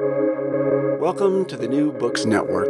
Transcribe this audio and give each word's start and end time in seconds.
Welcome 0.00 1.44
to 1.44 1.56
the 1.56 1.68
New 1.68 1.92
Books 1.92 2.24
Network. 2.24 2.66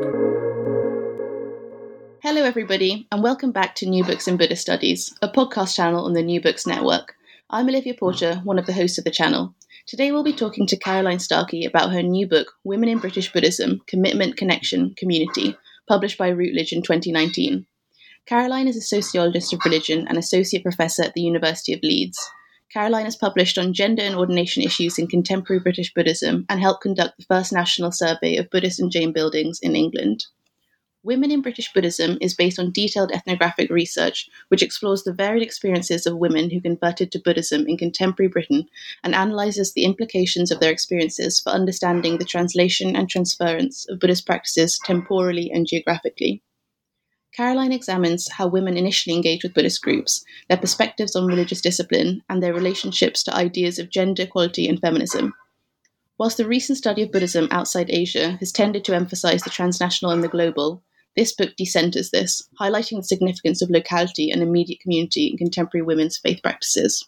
Hello, 2.22 2.44
everybody, 2.44 3.06
and 3.10 3.22
welcome 3.22 3.50
back 3.50 3.74
to 3.76 3.88
New 3.88 4.04
Books 4.04 4.28
in 4.28 4.36
Buddhist 4.36 4.60
Studies, 4.60 5.14
a 5.22 5.28
podcast 5.28 5.74
channel 5.74 6.04
on 6.04 6.12
the 6.12 6.22
New 6.22 6.42
Books 6.42 6.66
Network. 6.66 7.14
I'm 7.48 7.66
Olivia 7.70 7.94
Porter, 7.94 8.42
one 8.44 8.58
of 8.58 8.66
the 8.66 8.74
hosts 8.74 8.98
of 8.98 9.04
the 9.04 9.10
channel. 9.10 9.54
Today 9.86 10.12
we'll 10.12 10.22
be 10.22 10.34
talking 10.34 10.66
to 10.66 10.76
Caroline 10.76 11.18
Starkey 11.18 11.64
about 11.64 11.92
her 11.92 12.02
new 12.02 12.26
book, 12.28 12.52
Women 12.62 12.90
in 12.90 12.98
British 12.98 13.32
Buddhism 13.32 13.80
Commitment, 13.86 14.36
Connection, 14.36 14.94
Community, 14.94 15.56
published 15.88 16.18
by 16.18 16.30
Routledge 16.30 16.74
in 16.74 16.82
2019. 16.82 17.64
Caroline 18.26 18.68
is 18.68 18.76
a 18.76 18.82
sociologist 18.82 19.54
of 19.54 19.60
religion 19.64 20.06
and 20.06 20.18
associate 20.18 20.62
professor 20.62 21.02
at 21.02 21.14
the 21.14 21.22
University 21.22 21.72
of 21.72 21.80
Leeds. 21.82 22.18
Caroline 22.72 23.04
has 23.04 23.16
published 23.16 23.56
on 23.58 23.72
gender 23.72 24.02
and 24.02 24.16
ordination 24.16 24.62
issues 24.62 24.98
in 24.98 25.06
contemporary 25.06 25.60
British 25.60 25.92
Buddhism 25.94 26.44
and 26.48 26.60
helped 26.60 26.82
conduct 26.82 27.18
the 27.18 27.24
first 27.24 27.52
national 27.52 27.92
survey 27.92 28.36
of 28.36 28.50
Buddhist 28.50 28.80
and 28.80 28.90
Jain 28.90 29.12
buildings 29.12 29.60
in 29.62 29.76
England. 29.76 30.24
Women 31.04 31.30
in 31.30 31.42
British 31.42 31.70
Buddhism 31.70 32.16
is 32.22 32.34
based 32.34 32.58
on 32.58 32.72
detailed 32.72 33.12
ethnographic 33.12 33.68
research, 33.68 34.26
which 34.48 34.62
explores 34.62 35.02
the 35.02 35.12
varied 35.12 35.42
experiences 35.42 36.06
of 36.06 36.16
women 36.16 36.48
who 36.48 36.62
converted 36.62 37.12
to 37.12 37.18
Buddhism 37.18 37.66
in 37.68 37.76
contemporary 37.76 38.28
Britain 38.28 38.66
and 39.02 39.14
analyzes 39.14 39.74
the 39.74 39.84
implications 39.84 40.50
of 40.50 40.60
their 40.60 40.72
experiences 40.72 41.38
for 41.40 41.50
understanding 41.50 42.16
the 42.16 42.24
translation 42.24 42.96
and 42.96 43.10
transference 43.10 43.86
of 43.90 43.98
Buddhist 43.98 44.24
practices 44.24 44.80
temporally 44.82 45.50
and 45.52 45.66
geographically. 45.66 46.42
Caroline 47.36 47.72
examines 47.72 48.30
how 48.30 48.46
women 48.46 48.76
initially 48.76 49.16
engage 49.16 49.42
with 49.42 49.54
Buddhist 49.54 49.82
groups, 49.82 50.24
their 50.48 50.56
perspectives 50.56 51.16
on 51.16 51.26
religious 51.26 51.60
discipline, 51.60 52.22
and 52.28 52.40
their 52.40 52.54
relationships 52.54 53.24
to 53.24 53.34
ideas 53.34 53.80
of 53.80 53.90
gender 53.90 54.22
equality 54.22 54.68
and 54.68 54.80
feminism. 54.80 55.34
Whilst 56.16 56.36
the 56.36 56.46
recent 56.46 56.78
study 56.78 57.02
of 57.02 57.10
Buddhism 57.10 57.48
outside 57.50 57.90
Asia 57.90 58.36
has 58.38 58.52
tended 58.52 58.84
to 58.84 58.94
emphasize 58.94 59.42
the 59.42 59.50
transnational 59.50 60.12
and 60.12 60.22
the 60.22 60.28
global, 60.28 60.84
this 61.16 61.32
book 61.32 61.56
decenters 61.56 62.10
this, 62.10 62.48
highlighting 62.60 62.98
the 62.98 63.02
significance 63.02 63.60
of 63.62 63.70
locality 63.70 64.30
and 64.30 64.40
immediate 64.40 64.78
community 64.78 65.26
in 65.26 65.36
contemporary 65.36 65.84
women's 65.84 66.16
faith 66.16 66.40
practices. 66.40 67.04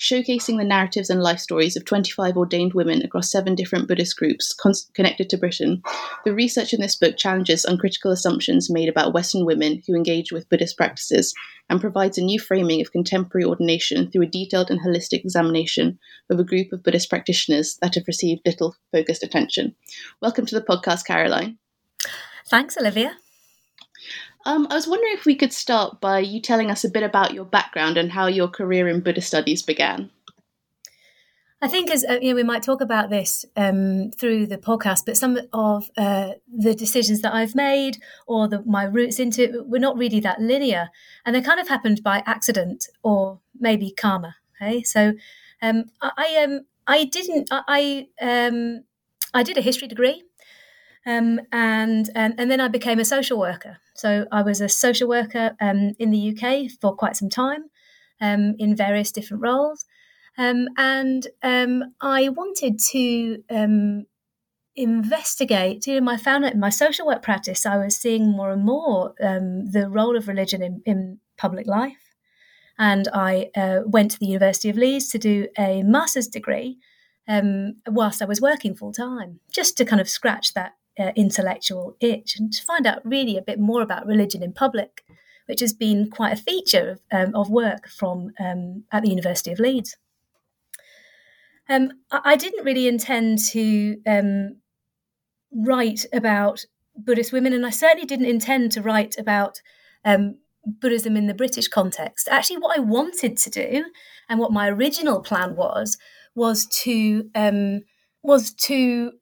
Showcasing 0.00 0.56
the 0.56 0.64
narratives 0.64 1.10
and 1.10 1.22
life 1.22 1.40
stories 1.40 1.76
of 1.76 1.84
25 1.84 2.34
ordained 2.34 2.72
women 2.72 3.02
across 3.02 3.30
seven 3.30 3.54
different 3.54 3.86
Buddhist 3.86 4.16
groups 4.16 4.54
con- 4.54 4.72
connected 4.94 5.28
to 5.28 5.36
Britain, 5.36 5.82
the 6.24 6.32
research 6.32 6.72
in 6.72 6.80
this 6.80 6.96
book 6.96 7.18
challenges 7.18 7.66
uncritical 7.66 8.10
assumptions 8.10 8.70
made 8.70 8.88
about 8.88 9.12
Western 9.12 9.44
women 9.44 9.82
who 9.86 9.94
engage 9.94 10.32
with 10.32 10.48
Buddhist 10.48 10.78
practices 10.78 11.34
and 11.68 11.82
provides 11.82 12.16
a 12.16 12.24
new 12.24 12.40
framing 12.40 12.80
of 12.80 12.92
contemporary 12.92 13.44
ordination 13.44 14.10
through 14.10 14.22
a 14.22 14.26
detailed 14.26 14.70
and 14.70 14.80
holistic 14.80 15.22
examination 15.22 15.98
of 16.30 16.40
a 16.40 16.44
group 16.44 16.72
of 16.72 16.82
Buddhist 16.82 17.10
practitioners 17.10 17.76
that 17.82 17.94
have 17.94 18.04
received 18.06 18.40
little 18.46 18.74
focused 18.92 19.22
attention. 19.22 19.76
Welcome 20.22 20.46
to 20.46 20.54
the 20.54 20.64
podcast, 20.64 21.04
Caroline. 21.04 21.58
Thanks, 22.48 22.78
Olivia. 22.78 23.18
Um, 24.46 24.66
I 24.70 24.74
was 24.74 24.88
wondering 24.88 25.12
if 25.14 25.26
we 25.26 25.34
could 25.34 25.52
start 25.52 26.00
by 26.00 26.20
you 26.20 26.40
telling 26.40 26.70
us 26.70 26.84
a 26.84 26.90
bit 26.90 27.02
about 27.02 27.34
your 27.34 27.44
background 27.44 27.98
and 27.98 28.10
how 28.10 28.26
your 28.26 28.48
career 28.48 28.88
in 28.88 29.00
Buddhist 29.00 29.28
studies 29.28 29.62
began. 29.62 30.10
I 31.62 31.68
think 31.68 31.90
as 31.90 32.04
uh, 32.08 32.18
you 32.22 32.30
know, 32.30 32.36
we 32.36 32.42
might 32.42 32.62
talk 32.62 32.80
about 32.80 33.10
this 33.10 33.44
um, 33.54 34.10
through 34.18 34.46
the 34.46 34.56
podcast, 34.56 35.04
but 35.04 35.18
some 35.18 35.38
of 35.52 35.90
uh, 35.98 36.32
the 36.48 36.74
decisions 36.74 37.20
that 37.20 37.34
I've 37.34 37.54
made 37.54 37.98
or 38.26 38.48
the, 38.48 38.62
my 38.64 38.84
roots 38.84 39.18
into 39.18 39.42
it 39.42 39.68
were 39.68 39.78
not 39.78 39.98
really 39.98 40.20
that 40.20 40.40
linear, 40.40 40.88
and 41.26 41.36
they 41.36 41.42
kind 41.42 41.60
of 41.60 41.68
happened 41.68 42.02
by 42.02 42.22
accident 42.24 42.88
or 43.02 43.40
maybe 43.58 43.90
karma. 43.90 44.36
Okay, 44.56 44.82
so 44.82 45.12
um, 45.60 45.84
I, 46.00 46.12
I 46.16 46.44
um 46.44 46.60
I 46.86 47.04
didn't 47.04 47.48
I 47.50 48.08
um 48.22 48.84
I 49.34 49.42
did 49.42 49.58
a 49.58 49.62
history 49.62 49.86
degree 49.86 50.24
um, 51.06 51.40
and, 51.50 52.10
and 52.14 52.34
and 52.38 52.50
then 52.50 52.60
I 52.60 52.68
became 52.68 52.98
a 52.98 53.04
social 53.04 53.38
worker. 53.38 53.78
So 53.94 54.26
I 54.30 54.42
was 54.42 54.60
a 54.60 54.68
social 54.68 55.08
worker 55.08 55.56
um, 55.60 55.92
in 55.98 56.10
the 56.10 56.36
UK 56.36 56.70
for 56.80 56.94
quite 56.94 57.16
some 57.16 57.30
time, 57.30 57.64
um, 58.20 58.54
in 58.58 58.76
various 58.76 59.10
different 59.10 59.42
roles, 59.42 59.86
um, 60.36 60.68
and 60.76 61.26
um, 61.42 61.94
I 62.00 62.28
wanted 62.28 62.78
to 62.90 63.42
um, 63.50 64.06
investigate. 64.76 65.86
You 65.86 66.00
know, 66.00 66.12
I 66.12 66.18
found 66.18 66.44
that 66.44 66.54
in 66.54 66.60
my 66.60 66.70
social 66.70 67.06
work 67.06 67.22
practice, 67.22 67.64
I 67.64 67.78
was 67.78 67.96
seeing 67.96 68.30
more 68.30 68.50
and 68.52 68.64
more 68.64 69.14
the 69.18 69.88
role 69.90 70.16
of 70.16 70.28
religion 70.28 70.62
in, 70.62 70.82
in 70.84 71.18
public 71.38 71.66
life, 71.66 72.14
and 72.78 73.08
I 73.14 73.50
uh, 73.56 73.80
went 73.86 74.10
to 74.12 74.18
the 74.18 74.26
University 74.26 74.68
of 74.68 74.76
Leeds 74.76 75.08
to 75.08 75.18
do 75.18 75.48
a 75.58 75.82
master's 75.82 76.28
degree. 76.28 76.78
Um, 77.28 77.74
whilst 77.86 78.22
I 78.22 78.24
was 78.24 78.40
working 78.40 78.74
full 78.74 78.92
time, 78.92 79.38
just 79.52 79.76
to 79.76 79.84
kind 79.84 80.00
of 80.00 80.08
scratch 80.08 80.52
that 80.54 80.72
uh, 81.00 81.12
intellectual 81.16 81.96
itch 82.00 82.38
and 82.38 82.52
to 82.52 82.62
find 82.62 82.86
out 82.86 83.04
really 83.04 83.36
a 83.36 83.42
bit 83.42 83.58
more 83.58 83.82
about 83.82 84.06
religion 84.06 84.42
in 84.42 84.52
public, 84.52 85.02
which 85.46 85.60
has 85.60 85.72
been 85.72 86.10
quite 86.10 86.32
a 86.32 86.42
feature 86.42 86.90
of, 86.90 87.28
um, 87.28 87.34
of 87.34 87.50
work 87.50 87.88
from 87.88 88.32
um, 88.38 88.84
at 88.92 89.02
the 89.02 89.08
University 89.08 89.50
of 89.50 89.58
Leeds. 89.58 89.96
Um, 91.68 91.92
I, 92.10 92.20
I, 92.24 92.36
didn't 92.36 92.64
really 92.64 92.86
intend 92.86 93.38
to 93.50 93.96
um, 94.06 94.56
write 95.52 96.04
about 96.12 96.64
Buddhist 96.96 97.32
women, 97.32 97.52
and 97.52 97.64
I 97.64 97.70
certainly 97.70 98.06
didn't 98.06 98.26
intend 98.26 98.72
to 98.72 98.82
write 98.82 99.16
about 99.16 99.60
um, 100.04 100.38
Buddhism 100.66 101.16
in 101.16 101.28
the 101.28 101.34
British 101.34 101.68
context. 101.68 102.28
Actually, 102.30 102.58
what 102.58 102.76
I 102.76 102.80
wanted 102.80 103.36
to 103.38 103.50
do, 103.50 103.84
and 104.28 104.38
what 104.38 104.52
my 104.52 104.68
original 104.68 105.20
plan 105.20 105.56
was, 105.56 105.96
was 106.34 106.66
to 106.82 107.30
um, 107.34 107.82
was 108.22 108.52
to 108.52 109.12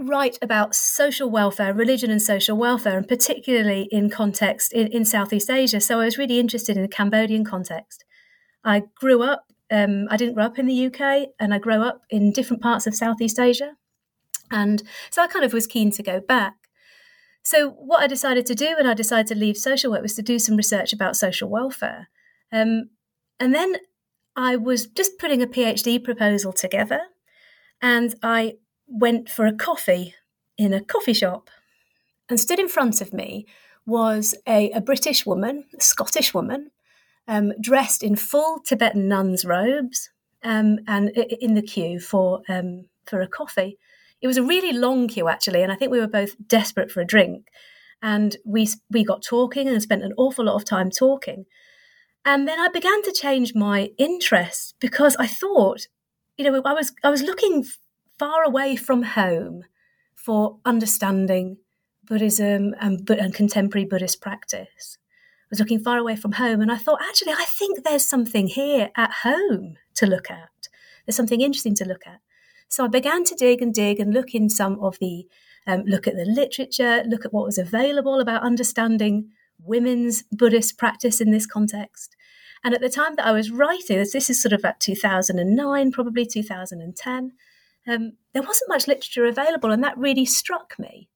write 0.00 0.38
about 0.42 0.74
social 0.74 1.30
welfare, 1.30 1.72
religion 1.74 2.10
and 2.10 2.22
social 2.22 2.56
welfare, 2.56 2.96
and 2.96 3.06
particularly 3.06 3.88
in 3.90 4.10
context 4.10 4.72
in, 4.72 4.88
in 4.88 5.04
Southeast 5.04 5.50
Asia. 5.50 5.80
So 5.80 6.00
I 6.00 6.04
was 6.04 6.18
really 6.18 6.38
interested 6.38 6.76
in 6.76 6.82
the 6.82 6.88
Cambodian 6.88 7.44
context. 7.44 8.04
I 8.64 8.84
grew 8.94 9.22
up, 9.22 9.46
um, 9.70 10.06
I 10.10 10.16
didn't 10.16 10.34
grow 10.34 10.44
up 10.44 10.58
in 10.58 10.66
the 10.66 10.86
UK, 10.86 11.28
and 11.38 11.54
I 11.54 11.58
grew 11.58 11.82
up 11.82 12.02
in 12.10 12.32
different 12.32 12.62
parts 12.62 12.86
of 12.86 12.94
Southeast 12.94 13.38
Asia. 13.38 13.76
And 14.50 14.82
so 15.10 15.22
I 15.22 15.26
kind 15.26 15.44
of 15.44 15.52
was 15.52 15.66
keen 15.66 15.90
to 15.92 16.02
go 16.02 16.20
back. 16.20 16.54
So 17.42 17.70
what 17.70 18.02
I 18.02 18.06
decided 18.06 18.46
to 18.46 18.54
do 18.54 18.74
when 18.76 18.86
I 18.86 18.94
decided 18.94 19.26
to 19.28 19.34
leave 19.34 19.56
social 19.56 19.92
work 19.92 20.02
was 20.02 20.14
to 20.16 20.22
do 20.22 20.38
some 20.38 20.56
research 20.56 20.92
about 20.92 21.16
social 21.16 21.48
welfare. 21.48 22.08
Um, 22.52 22.90
and 23.38 23.54
then 23.54 23.76
I 24.36 24.56
was 24.56 24.86
just 24.86 25.18
putting 25.18 25.42
a 25.42 25.46
PhD 25.46 26.02
proposal 26.02 26.52
together 26.52 27.00
and 27.80 28.14
I 28.22 28.54
went 28.90 29.28
for 29.28 29.46
a 29.46 29.52
coffee 29.52 30.14
in 30.58 30.72
a 30.72 30.84
coffee 30.84 31.12
shop. 31.12 31.48
And 32.28 32.38
stood 32.38 32.58
in 32.58 32.68
front 32.68 33.00
of 33.00 33.12
me 33.12 33.46
was 33.86 34.34
a, 34.46 34.70
a 34.70 34.80
British 34.80 35.26
woman, 35.26 35.64
a 35.76 35.80
Scottish 35.80 36.32
woman, 36.32 36.70
um, 37.26 37.52
dressed 37.60 38.02
in 38.02 38.16
full 38.16 38.60
Tibetan 38.60 39.08
nun's 39.08 39.44
robes 39.44 40.10
um, 40.42 40.78
and 40.86 41.10
in 41.10 41.54
the 41.54 41.62
queue 41.62 41.98
for, 41.98 42.42
um, 42.48 42.86
for 43.06 43.20
a 43.20 43.26
coffee. 43.26 43.78
It 44.20 44.26
was 44.26 44.36
a 44.36 44.42
really 44.42 44.72
long 44.72 45.08
queue, 45.08 45.28
actually, 45.28 45.62
and 45.62 45.72
I 45.72 45.76
think 45.76 45.90
we 45.90 46.00
were 46.00 46.06
both 46.06 46.36
desperate 46.46 46.90
for 46.90 47.00
a 47.00 47.06
drink. 47.06 47.48
And 48.02 48.36
we, 48.44 48.68
we 48.90 49.04
got 49.04 49.22
talking 49.22 49.68
and 49.68 49.82
spent 49.82 50.02
an 50.02 50.14
awful 50.16 50.44
lot 50.44 50.56
of 50.56 50.64
time 50.64 50.90
talking. 50.90 51.46
And 52.24 52.46
then 52.46 52.58
I 52.60 52.68
began 52.68 53.02
to 53.02 53.12
change 53.12 53.54
my 53.54 53.90
interest 53.98 54.74
because 54.78 55.16
I 55.16 55.26
thought, 55.26 55.86
you 56.36 56.44
know, 56.44 56.62
I 56.64 56.72
was 56.72 56.92
I 57.02 57.10
was 57.10 57.22
looking 57.22 57.64
far 58.20 58.44
away 58.44 58.76
from 58.76 59.02
home 59.02 59.64
for 60.14 60.58
understanding 60.66 61.56
Buddhism 62.04 62.74
and, 62.78 63.08
and 63.08 63.34
contemporary 63.34 63.86
Buddhist 63.86 64.20
practice. 64.20 64.98
I 65.00 65.48
was 65.48 65.58
looking 65.58 65.80
far 65.80 65.96
away 65.96 66.16
from 66.16 66.32
home, 66.32 66.60
and 66.60 66.70
I 66.70 66.76
thought, 66.76 67.00
actually, 67.02 67.32
I 67.32 67.46
think 67.46 67.82
there's 67.82 68.04
something 68.04 68.46
here 68.46 68.90
at 68.94 69.10
home 69.22 69.76
to 69.94 70.06
look 70.06 70.30
at. 70.30 70.68
There's 71.06 71.16
something 71.16 71.40
interesting 71.40 71.74
to 71.76 71.86
look 71.86 72.06
at. 72.06 72.20
So 72.68 72.84
I 72.84 72.88
began 72.88 73.24
to 73.24 73.34
dig 73.34 73.62
and 73.62 73.72
dig 73.72 73.98
and 73.98 74.12
look 74.12 74.34
in 74.34 74.50
some 74.50 74.78
of 74.80 74.98
the 74.98 75.26
um, 75.66 75.84
look 75.86 76.06
at 76.06 76.14
the 76.14 76.26
literature, 76.26 77.02
look 77.06 77.24
at 77.24 77.32
what 77.32 77.46
was 77.46 77.56
available 77.56 78.20
about 78.20 78.42
understanding 78.42 79.30
women's 79.64 80.24
Buddhist 80.30 80.76
practice 80.76 81.22
in 81.22 81.30
this 81.30 81.46
context. 81.46 82.16
And 82.62 82.74
at 82.74 82.82
the 82.82 82.90
time 82.90 83.14
that 83.16 83.26
I 83.26 83.32
was 83.32 83.50
writing, 83.50 83.96
this 83.96 84.28
is 84.28 84.42
sort 84.42 84.52
of 84.52 84.62
at 84.62 84.78
2009, 84.78 85.90
probably 85.90 86.26
2010, 86.26 87.32
um, 87.88 88.12
there 88.32 88.42
wasn't 88.42 88.68
much 88.68 88.86
literature 88.86 89.26
available, 89.26 89.70
and 89.70 89.82
that 89.82 89.98
really 89.98 90.24
struck 90.24 90.78
me. 90.78 91.08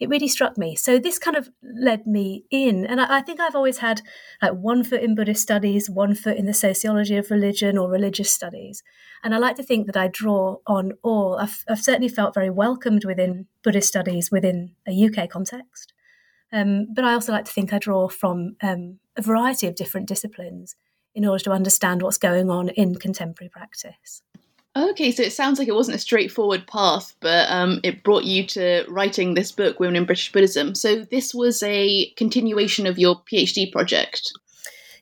It 0.00 0.08
really 0.08 0.28
struck 0.28 0.58
me. 0.58 0.74
So 0.74 0.98
this 0.98 1.18
kind 1.18 1.36
of 1.36 1.50
led 1.62 2.06
me 2.06 2.44
in, 2.50 2.84
and 2.84 3.00
I, 3.00 3.18
I 3.18 3.20
think 3.22 3.40
I've 3.40 3.54
always 3.54 3.78
had 3.78 4.02
like 4.42 4.52
one 4.52 4.84
foot 4.84 5.02
in 5.02 5.14
Buddhist 5.14 5.42
studies, 5.42 5.88
one 5.88 6.14
foot 6.14 6.36
in 6.36 6.46
the 6.46 6.54
sociology 6.54 7.16
of 7.16 7.30
religion 7.30 7.78
or 7.78 7.88
religious 7.88 8.32
studies, 8.32 8.82
and 9.22 9.34
I 9.34 9.38
like 9.38 9.56
to 9.56 9.62
think 9.62 9.86
that 9.86 9.96
I 9.96 10.08
draw 10.08 10.58
on 10.66 10.92
all. 11.02 11.38
I've, 11.40 11.64
I've 11.68 11.82
certainly 11.82 12.08
felt 12.08 12.34
very 12.34 12.50
welcomed 12.50 13.04
within 13.04 13.46
Buddhist 13.62 13.88
studies 13.88 14.30
within 14.30 14.74
a 14.86 14.92
UK 14.92 15.30
context, 15.30 15.92
um, 16.52 16.88
but 16.92 17.04
I 17.04 17.14
also 17.14 17.32
like 17.32 17.44
to 17.46 17.52
think 17.52 17.72
I 17.72 17.78
draw 17.78 18.08
from 18.08 18.56
um, 18.62 18.98
a 19.16 19.22
variety 19.22 19.66
of 19.66 19.74
different 19.74 20.08
disciplines 20.08 20.76
in 21.14 21.24
order 21.24 21.44
to 21.44 21.52
understand 21.52 22.02
what's 22.02 22.18
going 22.18 22.50
on 22.50 22.68
in 22.70 22.96
contemporary 22.96 23.48
practice. 23.48 24.22
Okay, 24.76 25.12
so 25.12 25.22
it 25.22 25.32
sounds 25.32 25.60
like 25.60 25.68
it 25.68 25.74
wasn't 25.74 25.96
a 25.96 26.00
straightforward 26.00 26.66
path, 26.66 27.14
but 27.20 27.48
um, 27.48 27.78
it 27.84 28.02
brought 28.02 28.24
you 28.24 28.44
to 28.48 28.84
writing 28.88 29.34
this 29.34 29.52
book, 29.52 29.78
Women 29.78 29.94
in 29.94 30.04
British 30.04 30.32
Buddhism. 30.32 30.74
So 30.74 31.02
this 31.02 31.32
was 31.32 31.62
a 31.62 32.10
continuation 32.16 32.84
of 32.86 32.98
your 32.98 33.22
PhD 33.22 33.70
project. 33.70 34.32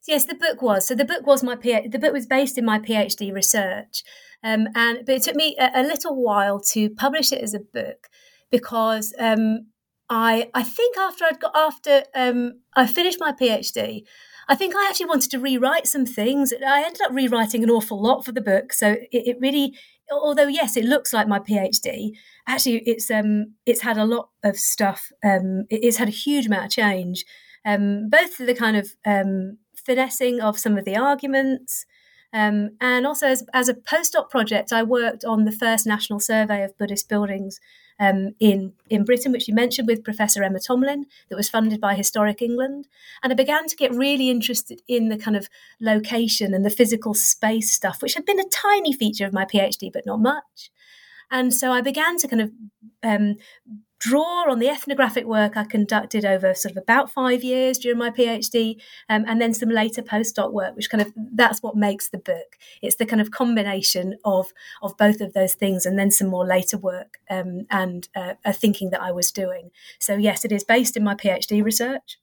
Yes, 0.06 0.26
the 0.26 0.34
book 0.34 0.60
was. 0.60 0.86
So 0.86 0.94
the 0.94 1.06
book 1.06 1.26
was 1.26 1.42
my 1.42 1.56
PhD. 1.56 1.90
The 1.90 1.98
book 1.98 2.12
was 2.12 2.26
based 2.26 2.58
in 2.58 2.66
my 2.66 2.80
PhD 2.80 3.32
research, 3.32 4.02
um, 4.44 4.69
and 4.74 5.06
but 5.06 5.14
it 5.14 5.22
took 5.22 5.36
me 5.36 5.56
a, 5.58 5.70
a, 5.75 5.82
little 5.82 6.20
while 6.20 6.60
to 6.72 6.90
publish 6.90 7.32
it 7.32 7.40
as 7.40 7.54
a 7.54 7.60
book 7.60 8.08
because 8.50 9.14
um, 9.18 9.68
I 10.10 10.50
I 10.54 10.64
think 10.64 10.98
after 10.98 11.25
I'd 11.25 11.40
got 11.40 11.56
after 11.56 12.02
um, 12.14 12.60
I 12.75 12.86
finished 12.86 13.20
my 13.20 13.32
PhD, 13.32 14.02
I 14.48 14.54
think 14.54 14.74
I 14.74 14.86
actually 14.88 15.06
wanted 15.06 15.30
to 15.30 15.38
rewrite 15.38 15.86
some 15.86 16.06
things. 16.06 16.52
I 16.52 16.82
ended 16.84 17.02
up 17.02 17.12
rewriting 17.12 17.62
an 17.62 17.70
awful 17.70 18.02
lot 18.02 18.24
for 18.24 18.32
the 18.32 18.40
book. 18.40 18.72
So 18.72 18.92
it, 18.92 19.08
it 19.10 19.36
really, 19.40 19.74
although 20.10 20.48
yes, 20.48 20.76
it 20.76 20.84
looks 20.84 21.12
like 21.12 21.28
my 21.28 21.38
PhD. 21.38 22.12
Actually, 22.46 22.78
it's 22.86 23.10
um 23.10 23.54
it's 23.66 23.82
had 23.82 23.98
a 23.98 24.04
lot 24.04 24.30
of 24.42 24.56
stuff. 24.56 25.10
Um, 25.24 25.64
it's 25.70 25.96
had 25.96 26.08
a 26.08 26.12
huge 26.12 26.46
amount 26.46 26.66
of 26.66 26.70
change. 26.70 27.24
Um, 27.64 28.08
both 28.10 28.38
the 28.38 28.54
kind 28.54 28.76
of 28.76 28.90
um, 29.06 29.58
finessing 29.86 30.40
of 30.40 30.58
some 30.58 30.76
of 30.76 30.84
the 30.84 30.96
arguments, 30.96 31.86
um, 32.32 32.70
and 32.80 33.06
also 33.06 33.28
as, 33.28 33.44
as 33.52 33.68
a 33.68 33.74
postdoc 33.74 34.30
project, 34.30 34.72
I 34.72 34.82
worked 34.82 35.24
on 35.24 35.44
the 35.44 35.52
first 35.52 35.86
national 35.86 36.18
survey 36.18 36.64
of 36.64 36.76
Buddhist 36.76 37.08
buildings 37.08 37.60
um, 38.02 38.34
in 38.40 38.72
in 38.90 39.04
Britain, 39.04 39.31
which 39.31 39.46
you 39.46 39.54
mentioned 39.54 39.87
with 39.87 40.02
Professor 40.02 40.43
Emma 40.43 40.58
Tomalin, 40.58 41.04
that 41.28 41.37
was 41.37 41.49
funded 41.49 41.81
by 41.81 41.94
Historic 41.94 42.43
England, 42.43 42.88
and 43.22 43.32
I 43.32 43.37
began 43.37 43.69
to 43.69 43.76
get 43.76 43.94
really 43.94 44.28
interested 44.28 44.82
in 44.88 45.08
the 45.08 45.16
kind 45.16 45.37
of 45.37 45.49
location 45.81 46.52
and 46.52 46.64
the 46.64 46.70
physical 46.70 47.14
space 47.14 47.70
stuff, 47.70 48.02
which 48.02 48.14
had 48.14 48.26
been 48.26 48.40
a 48.40 48.49
tiny 48.49 48.93
feature 48.93 49.25
of 49.25 49.32
my 49.32 49.44
PhD, 49.44 49.93
but 49.93 50.04
not 50.04 50.20
much. 50.20 50.70
And 51.31 51.54
so 51.54 51.70
I 51.70 51.81
began 51.81 52.19
to 52.19 52.28
kind 52.28 52.43
of 52.43 52.50
um, 53.04 53.37
draw 54.02 54.50
on 54.50 54.58
the 54.58 54.69
ethnographic 54.69 55.25
work 55.25 55.56
I 55.56 55.62
conducted 55.62 56.25
over 56.25 56.54
sort 56.54 56.72
of 56.72 56.76
about 56.76 57.08
five 57.08 57.44
years 57.44 57.78
during 57.78 57.99
my 57.99 58.10
PhD, 58.10 58.81
um, 59.08 59.25
and 59.28 59.40
then 59.40 59.54
some 59.54 59.69
later 59.69 60.02
postdoc 60.02 60.52
work, 60.52 60.75
which 60.75 60.90
kind 60.90 61.00
of 61.00 61.12
that's 61.34 61.62
what 61.62 61.76
makes 61.76 62.08
the 62.08 62.19
book. 62.19 62.58
It's 62.82 62.96
the 62.96 63.06
kind 63.06 63.22
of 63.22 63.31
combination 63.31 64.16
of 64.25 64.52
of 64.82 64.96
both 64.99 65.20
of 65.20 65.34
those 65.34 65.54
things, 65.54 65.87
and 65.87 65.96
then 65.96 66.10
some 66.10 66.26
more 66.26 66.44
later 66.44 66.76
work 66.76 67.19
um, 67.31 67.66
and 67.70 68.08
uh, 68.16 68.34
a 68.44 68.52
thinking 68.52 68.90
that 68.90 69.00
I 69.00 69.12
was 69.12 69.31
doing. 69.31 69.70
So 70.00 70.16
yes, 70.16 70.44
it 70.44 70.50
is 70.50 70.64
based 70.64 70.96
in 70.96 71.04
my 71.04 71.14
PhD 71.14 71.62
research. 71.62 72.19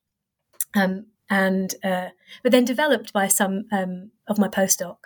Um, 0.76 1.06
and 1.30 1.76
uh, 1.84 2.10
but 2.44 2.52
then 2.52 2.66
developed 2.66 3.14
by 3.14 3.28
some 3.28 3.66
um, 3.72 4.12
of 4.28 4.38
my 4.38 4.50
postdoc 4.50 4.98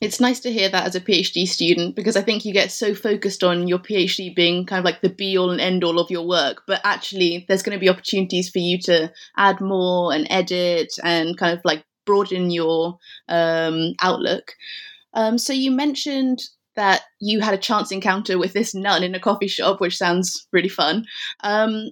it's 0.00 0.20
nice 0.20 0.40
to 0.40 0.52
hear 0.52 0.68
that 0.70 0.86
as 0.86 0.94
a 0.94 1.00
PhD 1.00 1.46
student 1.46 1.94
because 1.94 2.16
I 2.16 2.22
think 2.22 2.44
you 2.44 2.54
get 2.54 2.72
so 2.72 2.94
focused 2.94 3.44
on 3.44 3.68
your 3.68 3.78
PhD 3.78 4.34
being 4.34 4.64
kind 4.64 4.78
of 4.78 4.84
like 4.84 5.02
the 5.02 5.10
be 5.10 5.36
all 5.36 5.50
and 5.50 5.60
end 5.60 5.84
all 5.84 5.98
of 5.98 6.10
your 6.10 6.26
work, 6.26 6.62
but 6.66 6.80
actually 6.84 7.44
there's 7.48 7.62
going 7.62 7.76
to 7.76 7.80
be 7.80 7.90
opportunities 7.90 8.48
for 8.48 8.60
you 8.60 8.78
to 8.84 9.12
add 9.36 9.60
more 9.60 10.14
and 10.14 10.26
edit 10.30 10.94
and 11.04 11.36
kind 11.36 11.56
of 11.56 11.62
like 11.64 11.84
broaden 12.06 12.50
your 12.50 12.96
um, 13.28 13.92
outlook. 14.00 14.52
Um, 15.12 15.36
so 15.36 15.52
you 15.52 15.70
mentioned 15.70 16.40
that 16.76 17.02
you 17.20 17.40
had 17.40 17.52
a 17.52 17.58
chance 17.58 17.92
encounter 17.92 18.38
with 18.38 18.54
this 18.54 18.74
nun 18.74 19.02
in 19.02 19.14
a 19.14 19.20
coffee 19.20 19.48
shop, 19.48 19.82
which 19.82 19.98
sounds 19.98 20.46
really 20.50 20.68
fun. 20.68 21.04
Um, 21.44 21.90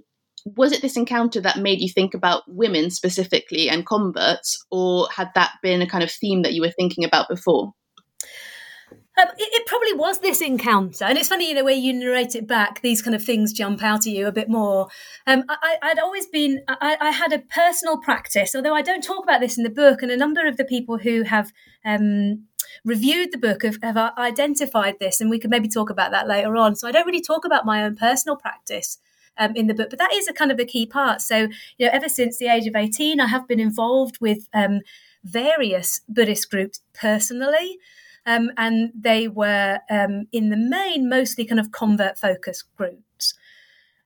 was 0.57 0.73
it 0.73 0.81
this 0.81 0.97
encounter 0.97 1.43
that 1.43 1.59
made 1.59 1.83
you 1.83 1.91
think 1.91 2.15
about 2.15 2.45
women 2.47 2.89
specifically 2.89 3.69
and 3.69 3.85
converts, 3.85 4.65
or 4.71 5.09
had 5.15 5.29
that 5.35 5.53
been 5.63 5.83
a 5.83 5.87
kind 5.87 6.03
of 6.03 6.11
theme 6.11 6.41
that 6.43 6.55
you 6.55 6.63
were 6.63 6.71
thinking 6.71 7.05
about 7.05 7.29
before? 7.29 7.75
Um, 9.19 9.27
it, 9.37 9.49
it, 9.53 9.67
probably 9.67 9.95
was 9.95 10.21
this 10.21 10.41
encounter, 10.41 11.05
and 11.05 11.19
it's 11.19 11.29
funny, 11.29 11.49
you 11.49 11.55
know, 11.55 11.65
where 11.65 11.75
you 11.75 11.93
narrate 11.93 12.37
it 12.37 12.47
back, 12.47 12.83
these 12.83 13.03
kind 13.03 13.17
of 13.17 13.23
things 13.23 13.53
jump 13.53 13.83
out 13.83 14.07
at 14.07 14.13
you 14.13 14.29
a 14.29 14.33
bit 14.33 14.49
more. 14.49 14.89
Um, 15.27 15.43
I, 15.49 15.77
would 15.83 15.99
always 15.99 16.27
been, 16.27 16.61
I, 16.69 16.97
I, 17.01 17.11
had 17.11 17.33
a 17.33 17.41
personal 17.41 17.99
practice, 17.99 18.55
although 18.55 18.77
I 18.77 18.83
don't 18.83 19.03
talk 19.03 19.25
about 19.25 19.41
this 19.41 19.59
in 19.59 19.65
the 19.65 19.71
book, 19.71 20.03
and 20.03 20.13
a 20.13 20.17
number 20.17 20.47
of 20.47 20.57
the 20.57 20.65
people 20.65 20.99
who 20.99 21.25
have 21.25 21.53
um, 21.85 22.45
reviewed 22.85 23.33
the 23.33 23.39
book 23.39 23.65
have, 23.65 23.79
have, 23.83 23.97
identified 23.97 25.01
this, 25.01 25.21
and 25.21 25.31
we 25.31 25.41
could 25.41 25.51
maybe 25.51 25.69
talk 25.69 25.91
about 25.91 26.13
that 26.13 26.29
later 26.29 26.55
on. 26.57 26.77
So 26.77 26.87
I 26.87 26.93
don't 26.93 27.07
really 27.07 27.21
talk 27.21 27.45
about 27.45 27.67
my 27.67 27.83
own 27.83 27.97
personal 27.97 28.37
practice. 28.37 28.99
Um, 29.41 29.55
in 29.55 29.69
the 29.69 29.75
book, 29.75 29.91
but 29.91 30.01
that 30.01 30.13
is 30.13 30.27
a 30.27 30.33
kind 30.33 30.51
of 30.51 30.59
a 30.59 30.65
key 30.65 30.85
part. 30.85 31.21
So, 31.23 31.47
you 31.77 31.87
know, 31.87 31.91
ever 31.93 32.09
since 32.09 32.39
the 32.39 32.49
age 32.49 32.67
of 32.67 32.75
18, 32.75 33.21
I 33.21 33.29
have 33.29 33.47
been 33.47 33.61
involved 33.61 34.19
with 34.21 34.49
um, 34.53 34.81
various 35.23 36.01
Buddhist 36.09 36.51
groups 36.51 36.81
personally. 36.93 37.79
Um, 38.29 38.51
and 38.59 38.93
they 38.95 39.27
were, 39.27 39.81
um, 39.89 40.27
in 40.33 40.51
the 40.51 40.57
main, 40.57 41.09
mostly 41.09 41.47
kind 41.47 41.59
of 41.59 41.73
convert 41.73 42.19
focused 42.19 42.65
groups. 42.77 43.33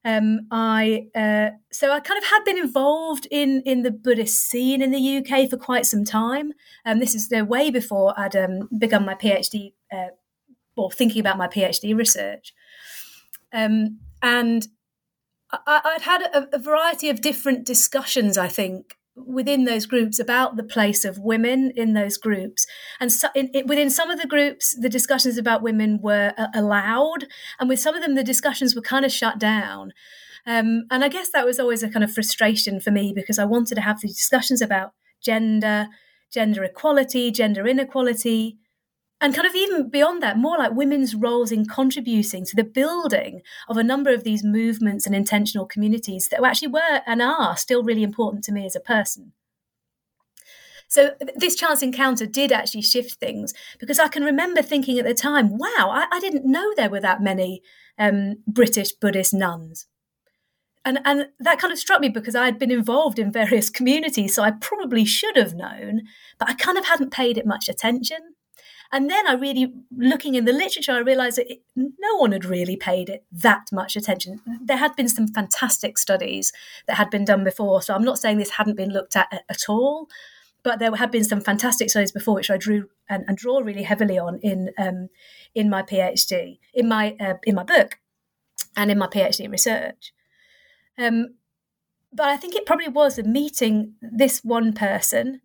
Um, 0.05 0.47
I 0.53 1.09
uh, 1.15 1.51
so 1.73 1.91
I 1.91 1.99
kind 2.01 2.19
of 2.19 2.25
had 2.29 2.45
been 2.45 2.59
involved 2.59 3.27
in 3.31 3.63
in 3.65 3.83
the 3.83 3.91
Buddhist 3.91 4.41
scene 4.41 4.81
in 4.81 4.93
the 4.93 5.19
UK 5.19 5.51
for 5.51 5.57
quite 5.57 5.87
some 5.87 6.05
time. 6.05 6.53
Um, 6.85 7.01
this 7.01 7.15
is 7.15 7.33
uh, 7.33 7.45
way 7.45 7.71
before 7.71 8.19
I'd 8.19 8.37
um, 8.37 8.69
begun 8.77 9.05
my 9.05 9.15
PhD 9.15 9.73
uh, 9.93 10.09
or 10.77 10.91
thinking 10.91 11.21
about 11.21 11.39
my 11.39 11.49
PhD 11.49 11.97
research, 11.97 12.53
um, 13.53 13.99
and 14.23 14.67
I, 15.53 15.81
would 15.93 16.03
had 16.03 16.23
a, 16.53 16.59
variety 16.59 17.09
of 17.09 17.21
different 17.21 17.65
discussions. 17.65 18.39
I 18.39 18.49
think 18.49 18.97
within 19.15 19.65
those 19.65 19.87
groups 19.87 20.19
about 20.19 20.57
the 20.57 20.65
place 20.65 21.05
of 21.05 21.19
women 21.19 21.73
in 21.77 21.93
those 21.93 22.17
groups. 22.17 22.67
And 22.99 23.13
so 23.13 23.29
in, 23.35 23.49
in, 23.49 23.67
within 23.67 23.91
some 23.91 24.11
of 24.11 24.21
the 24.21 24.27
groups, 24.27 24.75
the 24.79 24.89
discussions 24.89 25.37
about 25.37 25.63
women 25.63 26.01
were 26.03 26.33
uh, 26.39 26.47
allowed, 26.55 27.27
and 27.61 27.69
with 27.69 27.81
some 27.81 27.95
of 27.95 28.03
them, 28.03 28.15
the 28.15 28.25
discussions 28.25 28.75
were 28.75 28.83
kind 28.83 29.05
of 29.05 29.13
shut 29.13 29.39
down. 29.39 29.93
Um, 30.47 30.85
and 30.91 31.05
I 31.05 31.09
guess 31.09 31.31
that 31.31 31.47
was 31.47 31.61
always 31.61 31.83
a 31.83 31.91
kind 31.91 32.03
of 32.03 32.13
frustration 32.13 32.81
for 32.81 32.91
me 32.91 33.13
because 33.15 33.39
I 33.39 33.45
wanted 33.45 33.77
to 33.77 33.81
have 33.81 34.01
the 34.01 34.09
discussions 34.09 34.61
about 34.61 34.93
gender, 35.23 35.89
gender 36.33 36.65
equality, 36.65 37.31
gender 37.31 37.67
inequality, 37.67 38.59
and 39.23 39.37
kind 39.37 39.47
of 39.47 39.55
even 39.55 39.89
beyond 39.89 40.21
that, 40.21 40.37
more 40.37 40.59
like 40.59 40.73
women's 40.73 41.15
roles 41.15 41.53
in 41.53 41.65
contributing 41.65 42.45
to 42.45 42.57
the 42.57 42.65
building 42.65 43.41
of 43.69 43.77
a 43.77 43.85
number 43.85 44.13
of 44.13 44.25
these 44.25 44.43
movements 44.43 45.07
and 45.07 45.15
intentional 45.15 45.65
communities 45.65 46.29
that 46.29 46.43
actually 46.43 46.69
were 46.69 47.01
and 47.07 47.23
are 47.23 47.57
still 47.57 47.85
really 47.85 48.03
important 48.03 48.43
to 48.45 48.53
me 48.53 48.67
as 48.67 48.75
a 48.75 48.81
person. 48.81 49.33
So 50.89 51.13
this 51.37 51.55
chance 51.55 51.83
encounter 51.83 52.27
did 52.27 52.51
actually 52.51 52.83
shift 52.83 53.13
things 53.13 53.55
because 53.79 54.01
I 54.01 54.09
can 54.09 54.25
remember 54.25 54.61
thinking 54.61 54.99
at 54.99 55.05
the 55.05 55.15
time, 55.15 55.57
wow, 55.57 55.89
I, 55.91 56.07
I 56.11 56.19
didn't 56.19 56.45
know 56.45 56.75
there 56.75 56.91
were 56.91 57.01
that 57.01 57.23
many 57.23 57.63
um, 57.99 58.43
British 58.49 58.91
Buddhist 58.91 59.33
nuns. 59.33 59.87
And, 60.85 60.99
and 61.05 61.29
that 61.39 61.61
kind 61.61 61.73
of 61.73 61.79
struck 61.79 62.01
me 62.01 62.09
because 62.09 62.35
I 62.35 62.45
had 62.45 62.59
been 62.59 62.73
involved 62.73 63.21
in 63.21 63.31
various 63.31 63.71
communities, 63.71 64.35
so 64.35 64.43
I 64.43 64.51
probably 64.51 65.05
should 65.05 65.37
have 65.37 65.55
known, 65.55 66.03
but 66.41 66.51
I 66.51 66.55
kind 66.55 66.77
of 66.77 66.87
hadn't 66.87 67.13
paid 67.13 67.39
it 67.39 67.47
much 67.47 67.69
attention. 67.69 68.35
And 68.95 69.09
then 69.09 69.27
I 69.27 69.33
really, 69.33 69.73
looking 69.97 70.35
in 70.35 70.45
the 70.45 70.53
literature, 70.53 70.93
I 70.93 70.99
realized 70.99 71.39
that 71.39 71.51
it, 71.51 71.63
no 71.75 72.17
one 72.17 72.33
had 72.33 72.45
really 72.45 72.77
paid 72.77 73.09
it 73.09 73.25
that 73.33 73.69
much 73.73 73.97
attention. 73.97 74.41
There 74.61 74.77
had 74.77 74.95
been 74.97 75.09
some 75.09 75.29
fantastic 75.29 75.97
studies 75.97 76.53
that 76.87 76.99
had 76.99 77.09
been 77.09 77.25
done 77.25 77.43
before. 77.43 77.81
So 77.81 77.95
I'm 77.95 78.05
not 78.05 78.19
saying 78.19 78.37
this 78.37 78.51
hadn't 78.51 78.77
been 78.77 78.93
looked 78.93 79.17
at 79.17 79.33
at 79.49 79.63
all, 79.67 80.09
but 80.63 80.79
there 80.79 80.95
had 80.95 81.11
been 81.11 81.25
some 81.25 81.41
fantastic 81.41 81.89
studies 81.89 82.13
before, 82.13 82.35
which 82.35 82.51
I 82.51 82.59
drew 82.59 82.91
and, 83.09 83.25
and 83.27 83.37
draw 83.37 83.61
really 83.61 83.83
heavily 83.83 84.19
on 84.19 84.39
in 84.43 84.71
um, 84.77 85.09
in 85.55 85.71
my 85.71 85.83
PhD, 85.83 86.59
in 86.75 86.87
my 86.87 87.17
uh, 87.19 87.35
in 87.45 87.55
my 87.55 87.65
book, 87.65 87.99
and 88.77 88.91
in 88.91 88.99
my 88.99 89.07
PhD 89.07 89.51
research. 89.51 90.13
Um, 90.99 91.37
but 92.13 92.29
I 92.29 92.37
think 92.37 92.55
it 92.55 92.67
probably 92.67 92.89
was 92.89 93.19
a 93.19 93.23
meeting 93.23 93.95
this 94.03 94.45
one 94.45 94.75
person 94.75 95.41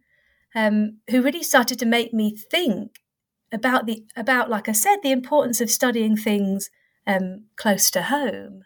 um, 0.53 0.97
who 1.09 1.21
really 1.21 1.43
started 1.43 1.79
to 1.79 1.85
make 1.85 2.13
me 2.13 2.35
think 2.35 2.99
about 3.51 3.85
the 3.85 4.03
about 4.15 4.49
like 4.49 4.67
I 4.67 4.73
said 4.73 4.97
the 5.03 5.11
importance 5.11 5.61
of 5.61 5.69
studying 5.69 6.15
things 6.15 6.69
um, 7.05 7.45
close 7.55 7.89
to 7.91 8.03
home. 8.03 8.63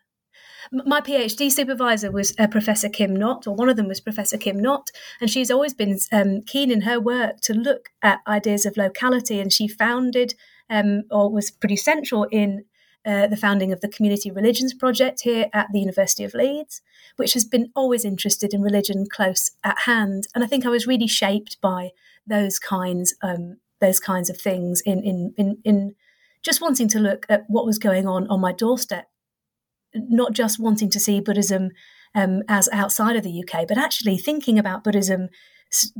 My 0.72 1.02
PhD 1.02 1.52
supervisor 1.52 2.12
was 2.12 2.34
uh, 2.40 2.48
Professor 2.48 2.88
Kim 2.88 3.16
Knott, 3.16 3.48
or 3.48 3.56
one 3.56 3.68
of 3.68 3.76
them 3.76 3.88
was 3.88 4.00
Professor 4.00 4.38
Kim 4.38 4.60
Knott, 4.60 4.90
and 5.20 5.30
she's 5.30 5.52
always 5.52 5.74
been 5.74 5.98
um, 6.12 6.44
keen 6.44 6.72
in 6.72 6.82
her 6.82 7.00
work 7.00 7.42
to 7.42 7.54
look 7.54 7.90
at 8.02 8.20
ideas 8.28 8.66
of 8.66 8.78
locality. 8.78 9.40
And 9.40 9.52
she 9.52 9.68
founded, 9.68 10.36
um, 10.70 11.04
or 11.10 11.32
was 11.32 11.52
pretty 11.52 11.76
central 11.76 12.26
in 12.26 12.66
uh, 13.06 13.28
the 13.28 13.38
founding 13.38 13.72
of 13.74 13.82
the 13.82 13.90
Community 13.90 14.32
Religions 14.32 14.74
Project 14.74 15.22
here 15.22 15.48
at 15.52 15.68
the 15.74 15.80
University 15.80 16.24
of 16.24 16.36
Leeds, 16.36 16.82
which 17.16 17.34
has 17.34 17.44
been 17.44 17.72
always 17.76 18.06
interested 18.06 18.54
in 18.54 18.62
religion 18.62 19.06
close 19.12 19.52
at 19.64 19.80
hand. 19.80 20.28
And 20.36 20.44
I 20.44 20.48
think 20.48 20.66
I 20.66 20.70
was 20.70 20.88
really 20.88 21.08
shaped 21.08 21.60
by 21.62 21.90
those 22.28 22.60
kinds 22.60 23.16
um, 23.24 23.58
those 23.82 24.00
kinds 24.00 24.30
of 24.30 24.40
things 24.40 24.82
in 24.86 25.04
in 25.04 25.34
in, 25.38 25.58
in 25.64 25.96
just 26.44 26.62
wanting 26.62 26.88
to 26.90 27.00
look 27.00 27.26
at 27.30 27.44
what 27.48 27.66
was 27.66 27.78
going 27.78 28.08
on 28.08 28.28
on 28.28 28.40
my 28.42 28.52
doorstep, 28.52 29.08
not 29.94 30.34
just 30.34 30.60
wanting 30.60 30.90
to 30.90 31.00
see 31.00 31.20
Buddhism 31.20 31.70
um, 32.16 32.42
as 32.48 32.70
outside 32.72 33.16
of 33.16 33.24
the 33.24 33.44
UK, 33.44 33.68
but 33.68 33.78
actually 33.78 34.18
thinking 34.18 34.58
about 34.58 34.84
Buddhism 34.84 35.30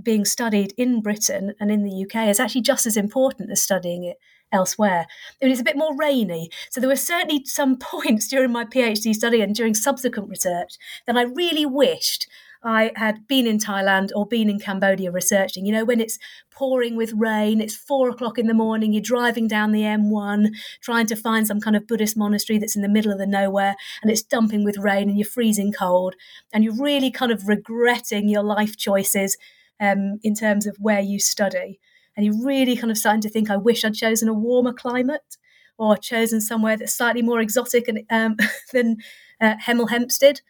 being 0.02 0.26
studied 0.26 0.74
in 0.78 1.02
Britain 1.02 1.54
and 1.60 1.72
in 1.72 1.84
the 1.84 2.06
UK 2.06 2.28
is 2.28 2.40
actually 2.40 2.62
just 2.62 2.86
as 2.86 2.98
important 2.98 3.52
as 3.52 3.62
studying 3.62 4.04
it 4.04 4.18
elsewhere. 4.52 5.06
I 5.42 5.46
mean, 5.46 5.52
it's 5.52 5.62
a 5.62 5.66
bit 5.66 5.78
more 5.78 5.96
rainy. 5.96 6.50
So 6.70 6.82
there 6.82 6.90
were 6.90 6.96
certainly 6.96 7.46
some 7.46 7.78
points 7.80 8.28
during 8.28 8.52
my 8.52 8.66
PhD 8.66 9.14
study 9.14 9.42
and 9.42 9.56
during 9.56 9.74
subsequent 9.74 10.30
research 10.30 10.76
that 11.08 11.18
I 11.18 11.24
really 11.24 11.66
wished 11.66 12.28
I 12.64 12.92
had 12.96 13.28
been 13.28 13.48
in 13.48 13.58
Thailand 13.58 14.10
or 14.16 14.28
been 14.28 14.50
in 14.50 14.60
Cambodia 14.60 15.12
researching. 15.12 15.66
You 15.66 15.72
know, 15.72 15.86
when 15.86 16.00
it's 16.00 16.20
pouring 16.52 16.96
with 16.96 17.14
rain, 17.14 17.60
it's 17.60 17.76
four 17.76 18.10
o'clock 18.10 18.38
in 18.38 18.48
the 18.48 18.54
morning, 18.54 18.94
you're 18.94 19.02
driving 19.02 19.48
down 19.48 19.72
the 19.72 19.82
M1 19.82 20.50
trying 20.80 21.08
to 21.08 21.16
find 21.16 21.48
some 21.48 21.60
kind 21.60 21.76
of 21.76 21.88
Buddhist 21.88 22.16
monastery 22.16 22.60
that's 22.60 22.76
in 22.76 22.84
the 22.84 22.90
middle 22.90 23.12
of 23.12 23.18
the 23.18 23.26
nowhere 23.26 23.76
and 24.02 24.12
it's 24.12 24.22
dumping 24.22 24.64
with 24.64 24.78
rain 24.78 25.10
and 25.10 25.18
you're 25.18 25.26
freezing 25.26 25.72
cold 25.72 26.16
and 26.54 26.64
you're 26.64 26.80
really 26.80 27.10
kind 27.10 27.32
of 27.32 27.48
regretting 27.48 28.30
your 28.30 28.44
life 28.44 28.78
choices 28.78 29.38
um, 29.80 30.20
in 30.24 30.36
terms 30.36 30.68
of 30.68 30.78
where 30.80 31.02
you 31.02 31.20
study. 31.20 31.80
And 32.16 32.26
you're 32.26 32.46
really 32.46 32.76
kind 32.76 32.92
of 32.92 32.98
starting 32.98 33.22
to 33.22 33.30
think, 33.30 33.50
I 33.50 33.58
wish 33.58 33.84
I'd 33.84 33.96
chosen 33.96 34.30
a 34.30 34.34
warmer 34.34 34.74
climate 34.74 35.38
or 35.78 35.98
chosen 35.98 36.42
somewhere 36.42 36.78
that's 36.78 36.94
slightly 36.94 37.24
more 37.24 37.40
exotic 37.40 37.88
and, 37.88 38.04
um, 38.12 38.38
than 38.72 38.98
uh, 39.40 39.56
Hemel 39.66 39.90
Hempstead. 39.90 40.42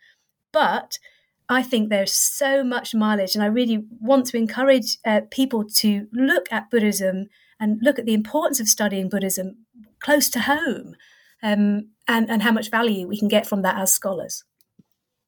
But 0.51 0.99
I 1.51 1.63
think 1.63 1.89
there's 1.89 2.13
so 2.13 2.63
much 2.63 2.95
mileage, 2.95 3.35
and 3.35 3.43
I 3.43 3.47
really 3.47 3.83
want 3.99 4.25
to 4.27 4.37
encourage 4.37 4.97
uh, 5.05 5.21
people 5.29 5.65
to 5.75 6.07
look 6.13 6.45
at 6.49 6.69
Buddhism 6.69 7.27
and 7.59 7.77
look 7.81 7.99
at 7.99 8.05
the 8.05 8.13
importance 8.13 8.61
of 8.61 8.69
studying 8.69 9.09
Buddhism 9.09 9.65
close 9.99 10.29
to 10.29 10.39
home, 10.39 10.95
um, 11.43 11.89
and 12.07 12.29
and 12.29 12.41
how 12.41 12.53
much 12.53 12.71
value 12.71 13.05
we 13.05 13.19
can 13.19 13.27
get 13.27 13.45
from 13.45 13.63
that 13.63 13.77
as 13.77 13.91
scholars. 13.91 14.45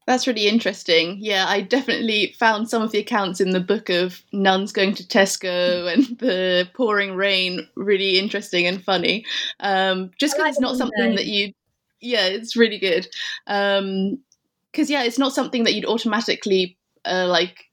That's 0.08 0.26
really 0.26 0.48
interesting. 0.48 1.18
Yeah, 1.20 1.46
I 1.48 1.60
definitely 1.60 2.36
found 2.40 2.70
some 2.70 2.82
of 2.82 2.92
the 2.92 3.00
accounts 3.00 3.42
in 3.42 3.52
the 3.52 3.60
book 3.60 3.90
of 3.90 4.22
nuns 4.32 4.72
going 4.72 4.96
to 4.96 5.04
Tesco 5.04 5.92
and 5.94 6.18
the 6.20 6.70
pouring 6.74 7.16
rain 7.16 7.68
really 7.76 8.18
interesting 8.18 8.66
and 8.66 8.82
funny. 8.82 9.26
Um, 9.60 10.12
just 10.18 10.36
because 10.36 10.40
like 10.40 10.50
it's 10.52 10.60
not 10.60 10.78
something 10.78 11.16
that 11.16 11.26
you, 11.26 11.52
yeah, 12.00 12.28
it's 12.28 12.56
really 12.56 12.80
good. 12.80 13.08
Um, 13.48 14.20
because 14.74 14.90
yeah, 14.90 15.04
it's 15.04 15.20
not 15.20 15.34
something 15.34 15.64
that 15.64 15.74
you'd 15.74 15.86
automatically 15.86 16.78
uh, 17.06 17.28
like 17.28 17.66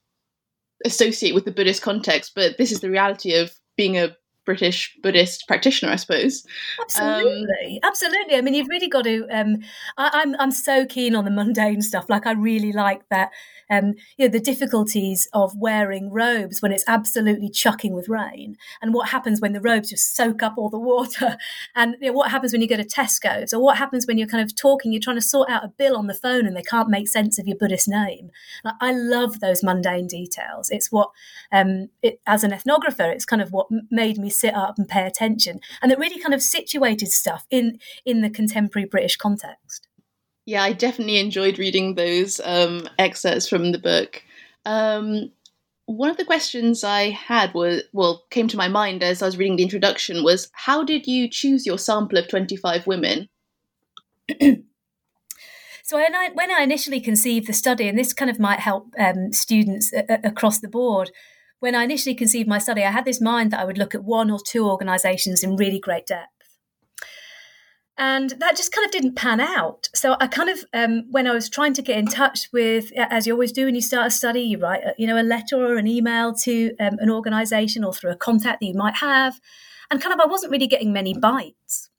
associate 0.84 1.34
with 1.34 1.46
the 1.46 1.50
Buddhist 1.50 1.82
context, 1.82 2.32
but 2.34 2.58
this 2.58 2.70
is 2.70 2.80
the 2.80 2.90
reality 2.90 3.34
of 3.34 3.52
being 3.76 3.96
a 3.96 4.14
British 4.50 4.96
Buddhist 5.00 5.46
practitioner, 5.46 5.92
I 5.92 5.96
suppose. 5.96 6.44
Absolutely, 6.80 7.80
um, 7.82 7.88
absolutely. 7.88 8.34
I 8.34 8.40
mean, 8.40 8.54
you've 8.54 8.68
really 8.68 8.88
got 8.88 9.04
to. 9.04 9.28
Um, 9.30 9.58
I, 9.96 10.10
I'm 10.12 10.34
I'm 10.40 10.50
so 10.50 10.84
keen 10.86 11.14
on 11.14 11.24
the 11.24 11.30
mundane 11.30 11.82
stuff. 11.82 12.06
Like, 12.08 12.26
I 12.26 12.32
really 12.32 12.72
like 12.72 13.08
that 13.10 13.30
um, 13.70 13.94
you 14.18 14.26
know, 14.26 14.28
the 14.28 14.40
difficulties 14.40 15.28
of 15.32 15.56
wearing 15.56 16.10
robes 16.10 16.60
when 16.60 16.72
it's 16.72 16.84
absolutely 16.88 17.48
chucking 17.48 17.94
with 17.94 18.08
rain, 18.08 18.56
and 18.82 18.92
what 18.92 19.10
happens 19.10 19.40
when 19.40 19.52
the 19.52 19.60
robes 19.60 19.90
just 19.90 20.16
soak 20.16 20.42
up 20.42 20.54
all 20.56 20.68
the 20.68 20.78
water, 20.78 21.36
and 21.76 21.96
you 22.00 22.08
know, 22.08 22.12
what 22.12 22.30
happens 22.30 22.52
when 22.52 22.60
you 22.60 22.68
go 22.68 22.76
to 22.76 22.84
Tesco's, 22.84 23.52
or 23.54 23.62
what 23.62 23.78
happens 23.78 24.06
when 24.06 24.18
you're 24.18 24.28
kind 24.28 24.42
of 24.42 24.56
talking, 24.56 24.92
you're 24.92 25.00
trying 25.00 25.16
to 25.16 25.22
sort 25.22 25.48
out 25.48 25.64
a 25.64 25.68
bill 25.68 25.96
on 25.96 26.08
the 26.08 26.14
phone 26.14 26.46
and 26.46 26.56
they 26.56 26.62
can't 26.62 26.90
make 26.90 27.08
sense 27.08 27.38
of 27.38 27.46
your 27.46 27.56
Buddhist 27.56 27.88
name. 27.88 28.30
Like, 28.64 28.74
I 28.80 28.92
love 28.92 29.38
those 29.38 29.62
mundane 29.62 30.08
details. 30.08 30.70
It's 30.70 30.90
what, 30.90 31.10
um, 31.52 31.90
it, 32.02 32.20
as 32.26 32.42
an 32.42 32.50
ethnographer, 32.50 33.12
it's 33.12 33.24
kind 33.24 33.40
of 33.40 33.52
what 33.52 33.68
made 33.90 34.18
me 34.18 34.30
sit 34.40 34.54
up 34.54 34.78
and 34.78 34.88
pay 34.88 35.06
attention, 35.06 35.60
and 35.82 35.90
that 35.90 35.98
really 35.98 36.18
kind 36.18 36.34
of 36.34 36.42
situated 36.42 37.08
stuff 37.08 37.46
in 37.50 37.78
in 38.04 38.22
the 38.22 38.30
contemporary 38.30 38.86
British 38.86 39.16
context. 39.16 39.88
Yeah, 40.46 40.62
I 40.62 40.72
definitely 40.72 41.18
enjoyed 41.18 41.58
reading 41.58 41.94
those 41.94 42.40
um, 42.44 42.88
excerpts 42.98 43.48
from 43.48 43.72
the 43.72 43.78
book. 43.78 44.22
Um, 44.64 45.30
one 45.86 46.10
of 46.10 46.16
the 46.16 46.24
questions 46.24 46.84
I 46.84 47.10
had 47.10 47.52
was, 47.52 47.82
well, 47.92 48.24
came 48.30 48.48
to 48.48 48.56
my 48.56 48.68
mind 48.68 49.02
as 49.02 49.22
I 49.22 49.26
was 49.26 49.36
reading 49.36 49.56
the 49.56 49.64
introduction 49.64 50.22
was, 50.22 50.48
how 50.52 50.84
did 50.84 51.06
you 51.06 51.28
choose 51.28 51.66
your 51.66 51.78
sample 51.78 52.18
of 52.18 52.28
25 52.28 52.86
women? 52.86 53.28
so 54.40 55.96
when 55.96 56.14
I, 56.14 56.30
when 56.32 56.52
I 56.52 56.62
initially 56.62 57.00
conceived 57.00 57.48
the 57.48 57.52
study, 57.52 57.88
and 57.88 57.98
this 57.98 58.12
kind 58.12 58.30
of 58.30 58.38
might 58.38 58.60
help 58.60 58.94
um, 58.98 59.32
students 59.32 59.92
a- 59.92 60.04
a- 60.08 60.28
across 60.28 60.60
the 60.60 60.68
board, 60.68 61.10
when 61.60 61.74
I 61.74 61.84
initially 61.84 62.14
conceived 62.14 62.48
my 62.48 62.58
study, 62.58 62.82
I 62.82 62.90
had 62.90 63.04
this 63.04 63.20
mind 63.20 63.50
that 63.52 63.60
I 63.60 63.64
would 63.64 63.78
look 63.78 63.94
at 63.94 64.04
one 64.04 64.30
or 64.30 64.40
two 64.44 64.68
organisations 64.68 65.42
in 65.42 65.56
really 65.56 65.78
great 65.78 66.06
depth. 66.06 66.28
And 67.96 68.30
that 68.30 68.56
just 68.56 68.72
kind 68.72 68.86
of 68.86 68.90
didn't 68.90 69.14
pan 69.14 69.40
out. 69.40 69.90
So 69.94 70.16
I 70.18 70.26
kind 70.26 70.48
of, 70.48 70.64
um, 70.72 71.04
when 71.10 71.26
I 71.26 71.34
was 71.34 71.50
trying 71.50 71.74
to 71.74 71.82
get 71.82 71.98
in 71.98 72.06
touch 72.06 72.48
with, 72.50 72.90
as 72.96 73.26
you 73.26 73.34
always 73.34 73.52
do 73.52 73.66
when 73.66 73.74
you 73.74 73.82
start 73.82 74.06
a 74.06 74.10
study, 74.10 74.40
you 74.40 74.58
write, 74.58 74.82
you 74.96 75.06
know, 75.06 75.20
a 75.20 75.22
letter 75.22 75.56
or 75.56 75.76
an 75.76 75.86
email 75.86 76.32
to 76.44 76.74
um, 76.80 76.96
an 76.98 77.10
organisation 77.10 77.84
or 77.84 77.92
through 77.92 78.12
a 78.12 78.16
contact 78.16 78.60
that 78.60 78.66
you 78.66 78.74
might 78.74 78.96
have, 78.96 79.38
and 79.90 80.00
kind 80.00 80.14
of, 80.14 80.20
I 80.20 80.26
wasn't 80.26 80.50
really 80.50 80.66
getting 80.66 80.94
many 80.94 81.12
bites. 81.12 81.90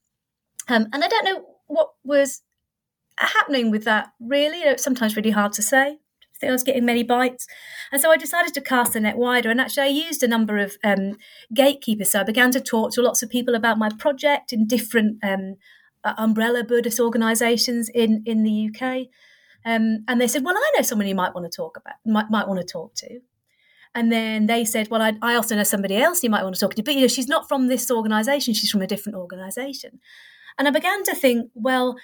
Um, 0.66 0.88
and 0.92 1.04
I 1.04 1.08
don't 1.08 1.24
know 1.24 1.44
what 1.68 1.90
was 2.02 2.42
happening 3.18 3.70
with 3.70 3.84
that. 3.84 4.08
Really, 4.18 4.58
it's 4.58 4.82
sometimes 4.82 5.14
really 5.14 5.30
hard 5.30 5.52
to 5.52 5.62
say. 5.62 5.98
I 6.48 6.52
was 6.52 6.62
getting 6.62 6.84
many 6.84 7.02
bites, 7.02 7.46
and 7.90 8.00
so 8.00 8.10
I 8.10 8.16
decided 8.16 8.54
to 8.54 8.60
cast 8.60 8.92
the 8.92 9.00
net 9.00 9.16
wider. 9.16 9.50
And 9.50 9.60
actually, 9.60 9.84
I 9.84 10.06
used 10.06 10.22
a 10.22 10.28
number 10.28 10.58
of 10.58 10.76
um, 10.84 11.16
gatekeepers. 11.54 12.12
So 12.12 12.20
I 12.20 12.24
began 12.24 12.50
to 12.52 12.60
talk 12.60 12.92
to 12.92 13.02
lots 13.02 13.22
of 13.22 13.30
people 13.30 13.54
about 13.54 13.78
my 13.78 13.88
project 13.98 14.52
in 14.52 14.66
different 14.66 15.18
um, 15.22 15.56
umbrella 16.04 16.64
Buddhist 16.64 17.00
organisations 17.00 17.88
in 17.88 18.22
in 18.26 18.42
the 18.42 18.70
UK, 18.70 19.08
um, 19.64 20.04
and 20.08 20.20
they 20.20 20.28
said, 20.28 20.44
"Well, 20.44 20.56
I 20.56 20.72
know 20.76 20.82
someone 20.82 21.08
you 21.08 21.14
might 21.14 21.34
want 21.34 21.50
to 21.50 21.56
talk 21.56 21.76
about, 21.76 21.94
might 22.04 22.30
might 22.30 22.48
want 22.48 22.60
to 22.60 22.66
talk 22.66 22.94
to." 22.96 23.20
And 23.94 24.10
then 24.10 24.46
they 24.46 24.64
said, 24.64 24.88
"Well, 24.88 25.02
I, 25.02 25.14
I 25.20 25.34
also 25.34 25.54
know 25.54 25.64
somebody 25.64 25.96
else 25.96 26.22
you 26.22 26.30
might 26.30 26.42
want 26.42 26.54
to 26.54 26.60
talk 26.60 26.74
to, 26.74 26.82
but 26.82 26.94
you 26.94 27.02
know, 27.02 27.08
she's 27.08 27.28
not 27.28 27.48
from 27.48 27.68
this 27.68 27.90
organisation; 27.90 28.54
she's 28.54 28.70
from 28.70 28.82
a 28.82 28.86
different 28.86 29.16
organisation." 29.18 30.00
And 30.58 30.68
I 30.68 30.70
began 30.70 31.02
to 31.04 31.14
think, 31.14 31.50
well, 31.54 31.96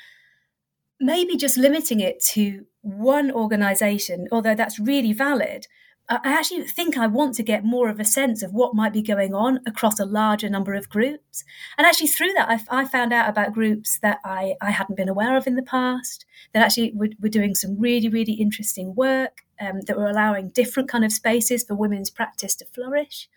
maybe 1.01 1.37
just 1.37 1.57
limiting 1.57 2.01
it 2.01 2.23
to 2.33 2.67
one 2.83 3.31
organisation, 3.31 4.27
although 4.33 4.55
that's 4.55 4.79
really 4.79 5.13
valid, 5.13 5.67
I 6.11 6.33
actually 6.33 6.63
think 6.63 6.97
I 6.97 7.07
want 7.07 7.35
to 7.35 7.43
get 7.43 7.65
more 7.65 7.91
of 7.91 8.01
a 8.01 8.05
sense 8.05 8.43
of 8.43 8.55
what 8.55 8.75
might 8.75 8.95
be 8.95 9.03
going 9.03 9.35
on 9.35 9.61
across 9.67 10.01
a 10.01 10.07
larger 10.07 10.49
number 10.49 10.73
of 10.73 10.89
groups. 10.89 11.45
And 11.77 11.87
actually, 11.87 12.07
through 12.07 12.33
that, 12.33 12.49
I, 12.49 12.81
I 12.81 12.85
found 12.87 13.13
out 13.13 13.29
about 13.29 13.53
groups 13.53 13.99
that 13.99 14.19
I, 14.25 14.55
I 14.63 14.71
hadn't 14.71 14.97
been 14.97 15.11
aware 15.11 15.37
of 15.37 15.47
in 15.47 15.57
the 15.57 15.63
past, 15.63 16.25
that 16.55 16.63
actually 16.63 16.93
were, 16.95 17.11
were 17.21 17.29
doing 17.29 17.55
some 17.55 17.79
really, 17.79 18.09
really 18.09 18.33
interesting 18.33 18.95
work, 18.95 19.43
um, 19.61 19.83
that 19.83 19.99
were 19.99 20.09
allowing 20.09 20.49
different 20.49 20.89
kind 20.89 21.05
of 21.05 21.13
spaces 21.13 21.63
for 21.63 21.75
women's 21.75 22.11
practice 22.11 22.55
to 22.57 22.65
flourish. 22.65 23.29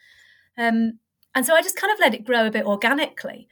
Um, 0.58 1.00
and 1.36 1.46
so 1.46 1.54
I 1.54 1.62
just 1.62 1.76
kind 1.76 1.92
of 1.92 2.00
let 2.00 2.14
it 2.14 2.24
grow 2.24 2.48
a 2.48 2.52
bit 2.52 2.66
organically. 2.66 3.50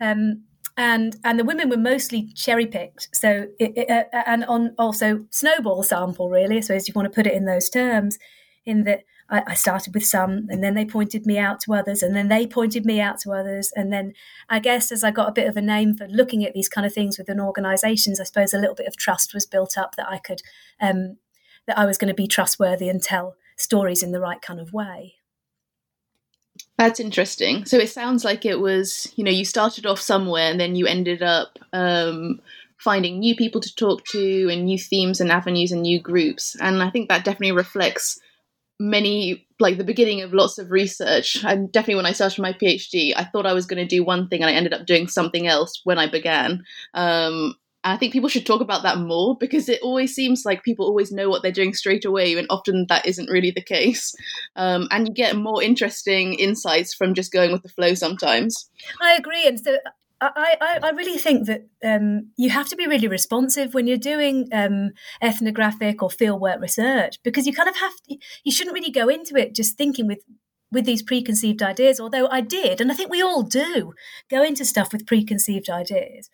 Um, 0.00 0.44
and 0.76 1.16
and 1.24 1.38
the 1.38 1.44
women 1.44 1.68
were 1.68 1.76
mostly 1.76 2.28
cherry 2.34 2.66
picked. 2.66 3.08
So 3.14 3.48
it, 3.58 3.72
it, 3.76 3.90
uh, 3.90 4.22
and 4.26 4.44
on 4.44 4.74
also 4.78 5.26
snowball 5.30 5.82
sample 5.82 6.30
really. 6.30 6.62
So 6.62 6.74
as 6.74 6.88
you 6.88 6.94
want 6.94 7.06
to 7.06 7.14
put 7.14 7.26
it 7.26 7.34
in 7.34 7.44
those 7.44 7.68
terms, 7.68 8.18
in 8.64 8.84
that 8.84 9.04
I, 9.28 9.42
I, 9.48 9.54
started 9.54 9.94
with 9.94 10.04
some 10.04 10.46
and 10.48 10.62
then 10.62 10.74
they 10.74 10.84
pointed 10.84 11.26
me 11.26 11.38
out 11.38 11.60
to 11.60 11.74
others 11.74 12.02
and 12.02 12.14
then 12.14 12.28
they 12.28 12.46
pointed 12.46 12.84
me 12.84 13.00
out 13.00 13.18
to 13.20 13.32
others. 13.32 13.72
And 13.74 13.92
then 13.92 14.12
I 14.48 14.58
guess 14.58 14.92
as 14.92 15.02
I 15.02 15.10
got 15.10 15.28
a 15.28 15.32
bit 15.32 15.48
of 15.48 15.56
a 15.56 15.62
name 15.62 15.94
for 15.94 16.06
looking 16.06 16.44
at 16.44 16.54
these 16.54 16.68
kind 16.68 16.86
of 16.86 16.92
things 16.92 17.18
within 17.18 17.40
organizations, 17.40 18.20
I 18.20 18.24
suppose 18.24 18.54
a 18.54 18.58
little 18.58 18.74
bit 18.74 18.86
of 18.86 18.96
trust 18.96 19.34
was 19.34 19.46
built 19.46 19.76
up 19.76 19.96
that 19.96 20.08
I 20.08 20.18
could, 20.18 20.42
um, 20.80 21.16
that 21.66 21.78
I 21.78 21.86
was 21.86 21.98
going 21.98 22.08
to 22.08 22.14
be 22.14 22.28
trustworthy 22.28 22.88
and 22.88 23.02
tell 23.02 23.36
stories 23.56 24.02
in 24.02 24.12
the 24.12 24.20
right 24.20 24.40
kind 24.40 24.60
of 24.60 24.72
way. 24.72 25.16
That's 26.78 27.00
interesting. 27.00 27.64
So 27.64 27.78
it 27.78 27.90
sounds 27.90 28.24
like 28.24 28.44
it 28.44 28.58
was, 28.58 29.12
you 29.16 29.24
know, 29.24 29.30
you 29.30 29.44
started 29.44 29.86
off 29.86 30.00
somewhere 30.00 30.50
and 30.50 30.58
then 30.58 30.74
you 30.74 30.86
ended 30.86 31.22
up 31.22 31.58
um, 31.72 32.40
finding 32.78 33.18
new 33.20 33.36
people 33.36 33.60
to 33.60 33.74
talk 33.74 34.04
to 34.06 34.48
and 34.50 34.64
new 34.64 34.78
themes 34.78 35.20
and 35.20 35.30
avenues 35.30 35.70
and 35.70 35.82
new 35.82 36.00
groups. 36.00 36.56
And 36.60 36.82
I 36.82 36.90
think 36.90 37.08
that 37.08 37.24
definitely 37.24 37.52
reflects 37.52 38.18
many 38.80 39.46
like 39.60 39.78
the 39.78 39.84
beginning 39.84 40.22
of 40.22 40.34
lots 40.34 40.58
of 40.58 40.70
research 40.72 41.44
and 41.44 41.70
definitely 41.70 41.96
when 41.96 42.06
i 42.06 42.12
started 42.12 42.42
my 42.42 42.52
phd 42.54 43.12
i 43.16 43.22
thought 43.24 43.46
i 43.46 43.52
was 43.52 43.66
going 43.66 43.78
to 43.78 43.86
do 43.86 44.02
one 44.04 44.28
thing 44.28 44.42
and 44.42 44.50
i 44.50 44.54
ended 44.54 44.74
up 44.74 44.86
doing 44.86 45.06
something 45.06 45.46
else 45.46 45.80
when 45.84 45.98
i 45.98 46.08
began 46.10 46.64
um, 46.94 47.54
i 47.84 47.96
think 47.96 48.12
people 48.12 48.28
should 48.28 48.46
talk 48.46 48.60
about 48.60 48.82
that 48.82 48.98
more 48.98 49.36
because 49.38 49.68
it 49.68 49.80
always 49.82 50.14
seems 50.14 50.42
like 50.44 50.62
people 50.62 50.86
always 50.86 51.12
know 51.12 51.28
what 51.28 51.42
they're 51.42 51.52
doing 51.52 51.74
straight 51.74 52.04
away 52.04 52.36
and 52.36 52.46
often 52.50 52.86
that 52.88 53.06
isn't 53.06 53.30
really 53.30 53.50
the 53.50 53.62
case 53.62 54.14
um, 54.56 54.88
and 54.90 55.08
you 55.08 55.14
get 55.14 55.36
more 55.36 55.62
interesting 55.62 56.34
insights 56.34 56.94
from 56.94 57.14
just 57.14 57.32
going 57.32 57.52
with 57.52 57.62
the 57.62 57.68
flow 57.68 57.94
sometimes 57.94 58.70
i 59.00 59.14
agree 59.14 59.46
and 59.46 59.60
so 59.60 59.76
I, 60.24 60.56
I, 60.60 60.78
I, 60.84 60.90
really 60.90 61.18
think 61.18 61.46
that 61.46 61.66
um, 61.84 62.30
you 62.36 62.50
have 62.50 62.68
to 62.68 62.76
be 62.76 62.86
really 62.86 63.08
responsive 63.08 63.74
when 63.74 63.88
you're 63.88 63.96
doing 63.96 64.48
um, 64.52 64.90
ethnographic 65.20 66.00
or 66.00 66.10
fieldwork 66.10 66.60
research 66.60 67.18
because 67.24 67.44
you 67.44 67.52
kind 67.52 67.68
of 67.68 67.74
have 67.76 67.92
to, 68.08 68.16
you 68.44 68.52
shouldn't 68.52 68.74
really 68.74 68.92
go 68.92 69.08
into 69.08 69.34
it 69.34 69.52
just 69.52 69.76
thinking 69.76 70.06
with 70.06 70.20
with 70.70 70.86
these 70.86 71.02
preconceived 71.02 71.62
ideas. 71.62 72.00
Although 72.00 72.28
I 72.28 72.40
did, 72.40 72.80
and 72.80 72.90
I 72.90 72.94
think 72.94 73.10
we 73.10 73.22
all 73.22 73.42
do, 73.42 73.94
go 74.30 74.42
into 74.42 74.64
stuff 74.64 74.92
with 74.92 75.06
preconceived 75.06 75.68
ideas. 75.68 76.30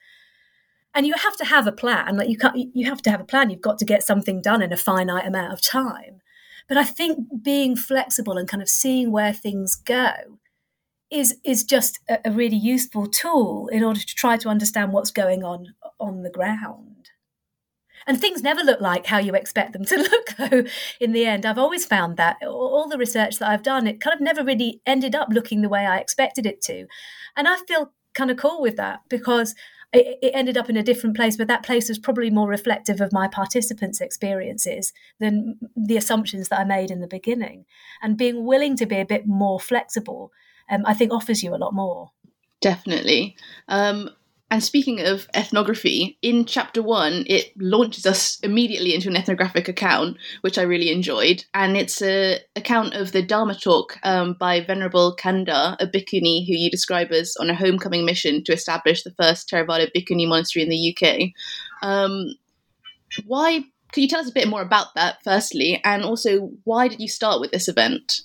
And 0.94 1.06
you 1.06 1.14
have 1.14 1.36
to 1.36 1.44
have 1.44 1.66
a 1.66 1.72
plan. 1.72 2.16
Like 2.16 2.28
you 2.28 2.36
can't, 2.36 2.74
you 2.74 2.86
have 2.86 3.02
to 3.02 3.10
have 3.10 3.20
a 3.20 3.24
plan. 3.24 3.50
You've 3.50 3.60
got 3.60 3.78
to 3.78 3.84
get 3.84 4.02
something 4.02 4.40
done 4.40 4.62
in 4.62 4.72
a 4.72 4.76
finite 4.76 5.26
amount 5.26 5.52
of 5.52 5.60
time. 5.60 6.20
But 6.68 6.76
I 6.76 6.84
think 6.84 7.42
being 7.42 7.76
flexible 7.76 8.36
and 8.36 8.48
kind 8.48 8.62
of 8.62 8.68
seeing 8.68 9.10
where 9.10 9.32
things 9.32 9.74
go 9.74 10.38
is 11.10 11.36
is 11.44 11.64
just 11.64 12.00
a, 12.08 12.18
a 12.26 12.30
really 12.30 12.56
useful 12.56 13.06
tool 13.06 13.68
in 13.68 13.82
order 13.82 14.00
to 14.00 14.14
try 14.14 14.36
to 14.36 14.48
understand 14.48 14.92
what's 14.92 15.10
going 15.10 15.42
on 15.42 15.74
on 15.98 16.22
the 16.22 16.30
ground. 16.30 17.10
And 18.06 18.18
things 18.18 18.42
never 18.42 18.62
look 18.62 18.80
like 18.80 19.06
how 19.06 19.18
you 19.18 19.34
expect 19.34 19.72
them 19.72 19.84
to 19.86 19.96
look, 20.10 20.28
though, 20.36 20.64
in 21.00 21.12
the 21.12 21.26
end. 21.26 21.44
I've 21.44 21.58
always 21.58 21.84
found 21.84 22.16
that 22.16 22.36
all 22.42 22.88
the 22.88 22.98
research 22.98 23.38
that 23.38 23.50
I've 23.50 23.62
done, 23.62 23.86
it 23.86 24.00
kind 24.00 24.14
of 24.14 24.20
never 24.20 24.44
really 24.44 24.80
ended 24.86 25.14
up 25.14 25.28
looking 25.30 25.60
the 25.60 25.68
way 25.68 25.84
I 25.84 25.98
expected 25.98 26.46
it 26.46 26.62
to. 26.62 26.86
And 27.36 27.46
I 27.46 27.56
feel 27.66 27.92
kind 28.14 28.30
of 28.30 28.36
cool 28.36 28.62
with 28.62 28.76
that 28.76 29.00
because 29.08 29.54
it, 29.92 30.18
it, 30.22 30.32
ended 30.34 30.56
up 30.56 30.68
in 30.68 30.76
a 30.76 30.82
different 30.82 31.16
place, 31.16 31.36
but 31.36 31.48
that 31.48 31.62
place 31.62 31.88
was 31.88 31.98
probably 31.98 32.30
more 32.30 32.48
reflective 32.48 33.00
of 33.00 33.12
my 33.12 33.26
participants' 33.26 34.00
experiences 34.00 34.92
than 35.18 35.58
the 35.74 35.96
assumptions 35.96 36.48
that 36.48 36.60
I 36.60 36.64
made 36.64 36.90
in 36.90 37.00
the 37.00 37.06
beginning. 37.06 37.64
And 38.02 38.16
being 38.16 38.44
willing 38.44 38.76
to 38.76 38.86
be 38.86 38.98
a 38.98 39.06
bit 39.06 39.26
more 39.26 39.58
flexible 39.58 40.30
um, 40.68 40.82
I 40.86 40.94
think 40.94 41.12
offers 41.12 41.42
you 41.42 41.54
a 41.54 41.56
lot 41.56 41.74
more. 41.74 42.10
Definitely. 42.60 43.36
Um, 43.68 44.10
and 44.50 44.64
speaking 44.64 45.00
of 45.00 45.28
ethnography, 45.34 46.18
in 46.22 46.46
chapter 46.46 46.82
one, 46.82 47.24
it 47.26 47.52
launches 47.58 48.06
us 48.06 48.40
immediately 48.40 48.94
into 48.94 49.08
an 49.08 49.16
ethnographic 49.16 49.68
account, 49.68 50.16
which 50.40 50.56
I 50.56 50.62
really 50.62 50.90
enjoyed. 50.90 51.44
And 51.52 51.76
it's 51.76 52.00
an 52.00 52.38
account 52.56 52.94
of 52.94 53.12
the 53.12 53.22
Dharma 53.22 53.54
talk 53.54 53.98
um, 54.04 54.36
by 54.40 54.60
Venerable 54.60 55.14
Kanda, 55.14 55.76
a 55.80 55.86
bhikkhuni 55.86 56.46
who 56.46 56.54
you 56.54 56.70
describe 56.70 57.12
as 57.12 57.34
on 57.38 57.50
a 57.50 57.54
homecoming 57.54 58.06
mission 58.06 58.42
to 58.44 58.52
establish 58.52 59.02
the 59.02 59.12
first 59.12 59.50
Theravada 59.50 59.90
bhikkhuni 59.94 60.26
monastery 60.26 60.62
in 60.62 60.70
the 60.70 60.96
UK. 60.96 61.32
Um, 61.82 62.34
why? 63.26 63.64
Could 63.92 64.02
you 64.02 64.08
tell 64.08 64.20
us 64.20 64.30
a 64.30 64.34
bit 64.34 64.48
more 64.48 64.62
about 64.62 64.94
that, 64.94 65.18
firstly? 65.24 65.80
And 65.84 66.02
also, 66.02 66.50
why 66.64 66.88
did 66.88 67.00
you 67.00 67.08
start 67.08 67.40
with 67.40 67.50
this 67.50 67.68
event? 67.68 68.22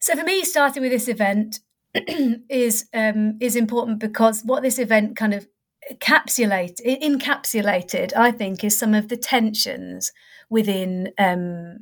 So 0.00 0.16
for 0.16 0.24
me, 0.24 0.44
starting 0.44 0.82
with 0.82 0.92
this 0.92 1.08
event 1.08 1.60
is 2.48 2.88
um, 2.94 3.36
is 3.40 3.56
important 3.56 3.98
because 3.98 4.42
what 4.44 4.62
this 4.62 4.78
event 4.78 5.16
kind 5.16 5.34
of 5.34 5.46
encapsulate 5.90 6.80
encapsulated, 6.84 8.12
I 8.16 8.30
think, 8.30 8.64
is 8.64 8.78
some 8.78 8.94
of 8.94 9.08
the 9.08 9.16
tensions 9.16 10.12
within 10.50 11.12
um, 11.18 11.78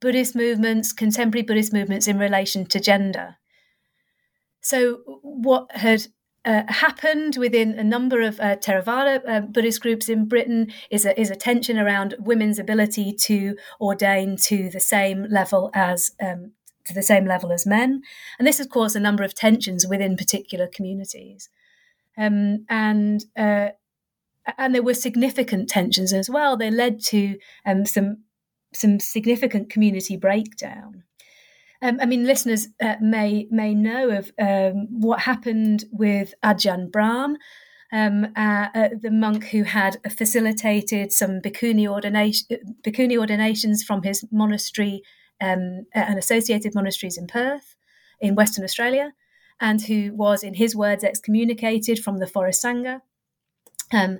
Buddhist 0.00 0.34
movements, 0.34 0.92
contemporary 0.92 1.42
Buddhist 1.42 1.72
movements 1.72 2.06
in 2.06 2.18
relation 2.18 2.66
to 2.66 2.80
gender. 2.80 3.36
So 4.60 5.00
what 5.22 5.74
had 5.74 6.06
uh, 6.44 6.62
happened 6.68 7.36
within 7.36 7.78
a 7.78 7.84
number 7.84 8.22
of 8.22 8.40
uh, 8.40 8.56
Theravada 8.56 9.20
uh, 9.28 9.40
Buddhist 9.42 9.80
groups 9.80 10.08
in 10.08 10.26
Britain 10.26 10.72
is 10.90 11.04
a, 11.04 11.18
is 11.20 11.30
a 11.30 11.36
tension 11.36 11.78
around 11.78 12.14
women's 12.18 12.58
ability 12.58 13.12
to 13.12 13.56
ordain 13.80 14.36
to 14.44 14.70
the 14.70 14.80
same 14.80 15.26
level 15.30 15.70
as 15.74 16.12
um, 16.22 16.52
to 16.88 16.94
the 16.94 17.02
same 17.02 17.24
level 17.26 17.52
as 17.52 17.66
men. 17.66 18.02
And 18.38 18.48
this 18.48 18.58
has 18.58 18.66
caused 18.66 18.96
a 18.96 19.00
number 19.00 19.22
of 19.22 19.34
tensions 19.34 19.86
within 19.86 20.16
particular 20.16 20.66
communities. 20.66 21.48
Um, 22.16 22.64
and 22.68 23.24
uh, 23.36 23.68
and 24.56 24.74
there 24.74 24.82
were 24.82 24.94
significant 24.94 25.68
tensions 25.68 26.12
as 26.12 26.28
well. 26.28 26.56
They 26.56 26.70
led 26.70 27.00
to 27.04 27.38
um, 27.64 27.86
some 27.86 28.24
some 28.72 29.00
significant 29.00 29.70
community 29.70 30.16
breakdown. 30.16 31.04
Um, 31.80 31.98
I 32.00 32.06
mean, 32.06 32.24
listeners 32.24 32.68
uh, 32.82 32.96
may 33.00 33.46
may 33.50 33.74
know 33.74 34.10
of 34.10 34.32
um, 34.38 34.88
what 34.90 35.20
happened 35.20 35.84
with 35.92 36.34
Ajahn 36.42 36.90
Brahm, 36.90 37.36
um, 37.92 38.26
uh, 38.36 38.68
uh, 38.74 38.88
the 39.00 39.10
monk 39.10 39.44
who 39.46 39.62
had 39.62 39.98
facilitated 40.10 41.12
some 41.12 41.40
bhikkhuni, 41.40 41.86
ordination, 41.86 42.46
bhikkhuni 42.82 43.16
ordinations 43.16 43.84
from 43.84 44.02
his 44.02 44.24
monastery 44.32 45.02
um, 45.40 45.86
and 45.94 46.18
associated 46.18 46.74
monasteries 46.74 47.18
in 47.18 47.26
Perth, 47.26 47.76
in 48.20 48.34
Western 48.34 48.64
Australia, 48.64 49.12
and 49.60 49.82
who 49.82 50.12
was, 50.14 50.42
in 50.42 50.54
his 50.54 50.74
words, 50.76 51.04
excommunicated 51.04 51.98
from 51.98 52.18
the 52.18 52.26
Forest 52.26 52.64
Sangha. 52.64 53.00
Um, 53.92 54.18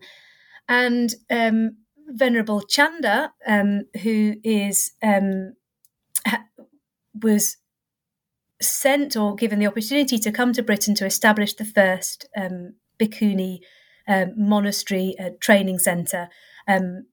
and 0.68 1.14
um, 1.30 1.76
Venerable 2.08 2.62
Chanda, 2.62 3.32
um, 3.46 3.82
who 4.02 4.36
is 4.42 4.92
um, 5.02 5.54
was 7.22 7.56
sent 8.60 9.16
or 9.16 9.34
given 9.34 9.58
the 9.58 9.66
opportunity 9.66 10.18
to 10.18 10.32
come 10.32 10.52
to 10.52 10.62
Britain 10.62 10.94
to 10.96 11.06
establish 11.06 11.54
the 11.54 11.64
first 11.64 12.26
um, 12.36 12.74
Bhikkhuni 12.98 13.60
um, 14.08 14.32
monastery 14.36 15.14
uh, 15.18 15.30
training 15.40 15.78
centre 15.78 16.28
um, 16.66 17.06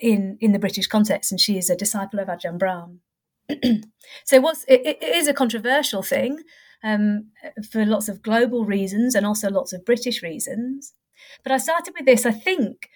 in 0.00 0.36
in 0.40 0.52
the 0.52 0.58
British 0.58 0.86
context, 0.86 1.32
and 1.32 1.40
she 1.40 1.56
is 1.56 1.70
a 1.70 1.76
disciple 1.76 2.18
of 2.18 2.28
Ajahn 2.28 2.58
Brahm. 2.58 3.00
so 4.24 4.40
what's 4.40 4.64
it, 4.68 4.82
it 4.84 5.02
is 5.02 5.28
a 5.28 5.34
controversial 5.34 6.02
thing 6.02 6.42
um, 6.82 7.26
for 7.70 7.84
lots 7.84 8.08
of 8.08 8.22
global 8.22 8.64
reasons 8.64 9.14
and 9.14 9.26
also 9.26 9.50
lots 9.50 9.72
of 9.72 9.84
British 9.84 10.22
reasons. 10.22 10.94
But 11.42 11.52
I 11.52 11.58
started 11.58 11.94
with 11.96 12.06
this, 12.06 12.24
I 12.26 12.32
think, 12.32 12.88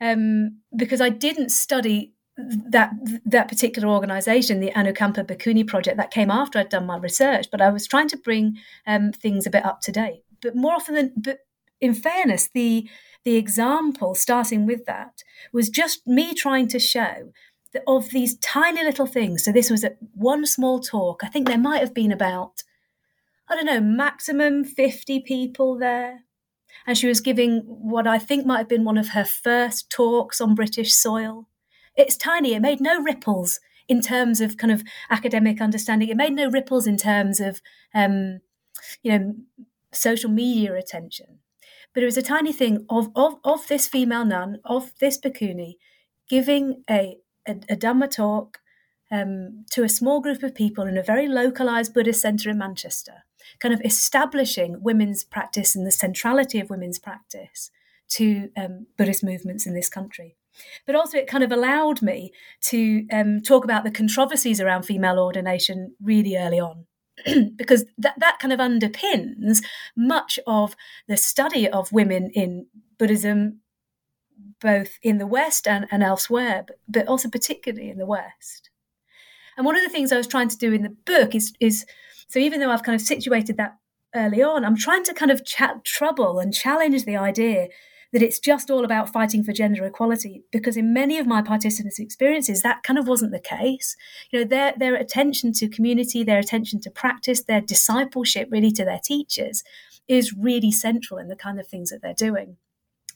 um, 0.00 0.58
because 0.76 1.00
I 1.00 1.08
didn't 1.08 1.50
study 1.50 2.12
that 2.36 2.92
that 3.26 3.48
particular 3.48 3.88
organisation, 3.88 4.60
the 4.60 4.70
Anukampa 4.70 5.26
Bhikkhuni 5.26 5.66
project, 5.66 5.96
that 5.96 6.10
came 6.10 6.30
after 6.30 6.58
I'd 6.58 6.68
done 6.68 6.86
my 6.86 6.96
research. 6.96 7.48
But 7.50 7.60
I 7.60 7.70
was 7.70 7.86
trying 7.86 8.08
to 8.08 8.16
bring 8.16 8.56
um, 8.86 9.12
things 9.12 9.46
a 9.46 9.50
bit 9.50 9.64
up 9.64 9.80
to 9.82 9.92
date. 9.92 10.22
But 10.40 10.56
more 10.56 10.74
often 10.74 10.94
than, 10.94 11.12
but 11.16 11.40
in 11.80 11.94
fairness, 11.94 12.48
the 12.52 12.88
the 13.24 13.36
example 13.36 14.14
starting 14.14 14.64
with 14.66 14.86
that 14.86 15.22
was 15.52 15.68
just 15.68 16.06
me 16.06 16.32
trying 16.32 16.68
to 16.68 16.78
show 16.78 17.32
of 17.86 18.10
these 18.10 18.36
tiny 18.38 18.82
little 18.82 19.06
things. 19.06 19.44
So 19.44 19.52
this 19.52 19.70
was 19.70 19.84
a, 19.84 19.92
one 20.14 20.46
small 20.46 20.80
talk. 20.80 21.22
I 21.22 21.28
think 21.28 21.46
there 21.46 21.58
might 21.58 21.80
have 21.80 21.94
been 21.94 22.12
about, 22.12 22.62
I 23.48 23.54
don't 23.54 23.66
know, 23.66 23.80
maximum 23.80 24.64
50 24.64 25.20
people 25.20 25.78
there. 25.78 26.20
And 26.86 26.96
she 26.96 27.06
was 27.06 27.20
giving 27.20 27.60
what 27.66 28.06
I 28.06 28.18
think 28.18 28.46
might 28.46 28.58
have 28.58 28.68
been 28.68 28.84
one 28.84 28.98
of 28.98 29.10
her 29.10 29.24
first 29.24 29.90
talks 29.90 30.40
on 30.40 30.54
British 30.54 30.92
soil. 30.92 31.48
It's 31.96 32.16
tiny, 32.16 32.54
it 32.54 32.60
made 32.60 32.80
no 32.80 33.00
ripples 33.00 33.60
in 33.88 34.00
terms 34.00 34.40
of 34.40 34.56
kind 34.56 34.72
of 34.72 34.82
academic 35.10 35.60
understanding. 35.60 36.08
It 36.08 36.16
made 36.16 36.32
no 36.32 36.48
ripples 36.48 36.86
in 36.86 36.96
terms 36.96 37.40
of, 37.40 37.60
um, 37.92 38.40
you 39.02 39.18
know, 39.18 39.34
social 39.92 40.30
media 40.30 40.74
attention. 40.74 41.40
But 41.92 42.04
it 42.04 42.06
was 42.06 42.16
a 42.16 42.22
tiny 42.22 42.52
thing 42.52 42.86
of, 42.88 43.10
of, 43.16 43.34
of 43.42 43.66
this 43.66 43.88
female 43.88 44.24
nun, 44.24 44.60
of 44.64 44.92
this 45.00 45.18
bhikkhuni, 45.18 45.74
giving 46.28 46.84
a 46.88 47.16
a, 47.46 47.52
a 47.68 47.76
Dhamma 47.76 48.10
talk 48.10 48.58
um, 49.10 49.64
to 49.72 49.82
a 49.82 49.88
small 49.88 50.20
group 50.20 50.42
of 50.42 50.54
people 50.54 50.86
in 50.86 50.96
a 50.96 51.02
very 51.02 51.26
localized 51.26 51.92
Buddhist 51.94 52.22
center 52.22 52.50
in 52.50 52.58
Manchester, 52.58 53.24
kind 53.58 53.74
of 53.74 53.80
establishing 53.84 54.82
women's 54.82 55.24
practice 55.24 55.74
and 55.74 55.86
the 55.86 55.90
centrality 55.90 56.60
of 56.60 56.70
women's 56.70 56.98
practice 56.98 57.70
to 58.10 58.50
um, 58.56 58.86
Buddhist 58.96 59.24
movements 59.24 59.66
in 59.66 59.74
this 59.74 59.88
country. 59.88 60.36
But 60.86 60.94
also, 60.94 61.16
it 61.16 61.28
kind 61.28 61.44
of 61.44 61.52
allowed 61.52 62.02
me 62.02 62.32
to 62.64 63.06
um, 63.12 63.40
talk 63.40 63.64
about 63.64 63.84
the 63.84 63.90
controversies 63.90 64.60
around 64.60 64.82
female 64.82 65.18
ordination 65.18 65.94
really 66.02 66.36
early 66.36 66.60
on. 66.60 66.86
because 67.56 67.84
that, 67.98 68.14
that 68.18 68.38
kind 68.38 68.52
of 68.52 68.60
underpins 68.60 69.58
much 69.96 70.38
of 70.46 70.74
the 71.06 71.16
study 71.16 71.68
of 71.68 71.92
women 71.92 72.30
in 72.34 72.66
Buddhism, 72.98 73.60
both 74.60 74.98
in 75.02 75.18
the 75.18 75.26
West 75.26 75.66
and, 75.66 75.86
and 75.90 76.02
elsewhere, 76.02 76.64
but, 76.66 76.76
but 76.88 77.08
also 77.08 77.28
particularly 77.28 77.90
in 77.90 77.98
the 77.98 78.06
West. 78.06 78.70
And 79.56 79.66
one 79.66 79.76
of 79.76 79.82
the 79.82 79.88
things 79.88 80.12
I 80.12 80.16
was 80.16 80.26
trying 80.26 80.48
to 80.48 80.56
do 80.56 80.72
in 80.72 80.82
the 80.82 80.96
book 81.04 81.34
is, 81.34 81.52
is 81.60 81.84
so 82.28 82.38
even 82.38 82.60
though 82.60 82.70
I've 82.70 82.82
kind 82.82 82.98
of 82.98 83.06
situated 83.06 83.56
that 83.56 83.76
early 84.14 84.42
on, 84.42 84.64
I'm 84.64 84.76
trying 84.76 85.04
to 85.04 85.14
kind 85.14 85.30
of 85.30 85.44
chat 85.44 85.84
trouble 85.84 86.38
and 86.38 86.54
challenge 86.54 87.04
the 87.04 87.16
idea 87.16 87.68
that 88.12 88.22
it's 88.22 88.40
just 88.40 88.70
all 88.70 88.84
about 88.84 89.12
fighting 89.12 89.44
for 89.44 89.52
gender 89.52 89.84
equality 89.84 90.42
because 90.50 90.76
in 90.76 90.92
many 90.92 91.18
of 91.18 91.26
my 91.26 91.42
participants' 91.42 91.98
experiences 91.98 92.62
that 92.62 92.82
kind 92.82 92.98
of 92.98 93.06
wasn't 93.06 93.30
the 93.30 93.38
case 93.38 93.96
you 94.30 94.38
know 94.38 94.44
their 94.44 94.74
their 94.76 94.94
attention 94.94 95.52
to 95.52 95.68
community 95.68 96.24
their 96.24 96.38
attention 96.38 96.80
to 96.80 96.90
practice 96.90 97.44
their 97.44 97.60
discipleship 97.60 98.48
really 98.50 98.72
to 98.72 98.84
their 98.84 99.00
teachers 99.02 99.62
is 100.08 100.34
really 100.34 100.72
central 100.72 101.18
in 101.18 101.28
the 101.28 101.36
kind 101.36 101.60
of 101.60 101.66
things 101.66 101.90
that 101.90 102.02
they're 102.02 102.14
doing 102.14 102.56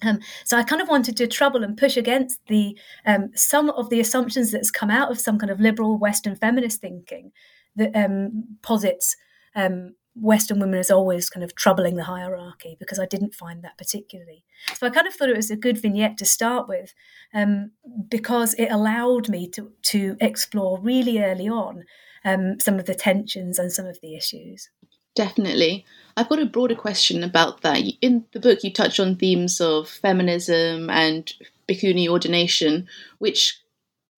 um, 0.02 0.20
so 0.44 0.56
I 0.56 0.62
kind 0.62 0.82
of 0.82 0.88
wanted 0.88 1.16
to 1.18 1.26
trouble 1.26 1.62
and 1.62 1.76
push 1.76 1.96
against 1.96 2.40
the 2.48 2.76
um, 3.06 3.30
some 3.34 3.70
of 3.70 3.90
the 3.90 4.00
assumptions 4.00 4.50
that's 4.50 4.70
come 4.70 4.90
out 4.90 5.10
of 5.10 5.20
some 5.20 5.38
kind 5.38 5.50
of 5.50 5.60
liberal 5.60 5.98
Western 5.98 6.36
feminist 6.36 6.80
thinking 6.80 7.32
that 7.76 7.94
um, 7.94 8.44
posits 8.62 9.16
um, 9.54 9.94
Western 10.14 10.60
women 10.60 10.78
as 10.78 10.90
always 10.90 11.28
kind 11.28 11.42
of 11.42 11.54
troubling 11.54 11.96
the 11.96 12.04
hierarchy 12.04 12.76
because 12.78 13.00
I 13.00 13.06
didn't 13.06 13.34
find 13.34 13.62
that 13.64 13.76
particularly. 13.76 14.44
So 14.74 14.86
I 14.86 14.90
kind 14.90 15.06
of 15.06 15.14
thought 15.14 15.28
it 15.28 15.36
was 15.36 15.50
a 15.50 15.56
good 15.56 15.78
vignette 15.78 16.18
to 16.18 16.24
start 16.24 16.68
with 16.68 16.94
um, 17.32 17.72
because 18.08 18.54
it 18.54 18.68
allowed 18.70 19.28
me 19.28 19.48
to 19.50 19.72
to 19.82 20.16
explore 20.20 20.80
really 20.80 21.22
early 21.22 21.48
on 21.48 21.84
um, 22.24 22.60
some 22.60 22.78
of 22.78 22.86
the 22.86 22.94
tensions 22.94 23.58
and 23.58 23.72
some 23.72 23.86
of 23.86 23.98
the 24.00 24.14
issues. 24.14 24.70
Definitely. 25.14 25.84
I've 26.16 26.28
got 26.28 26.38
a 26.38 26.46
broader 26.46 26.74
question 26.74 27.24
about 27.24 27.62
that. 27.62 27.82
In 28.00 28.24
the 28.32 28.40
book, 28.40 28.62
you 28.62 28.72
touch 28.72 29.00
on 29.00 29.16
themes 29.16 29.60
of 29.60 29.88
feminism 29.88 30.90
and 30.90 31.32
bhikkhuni 31.68 32.08
ordination, 32.08 32.86
which 33.18 33.60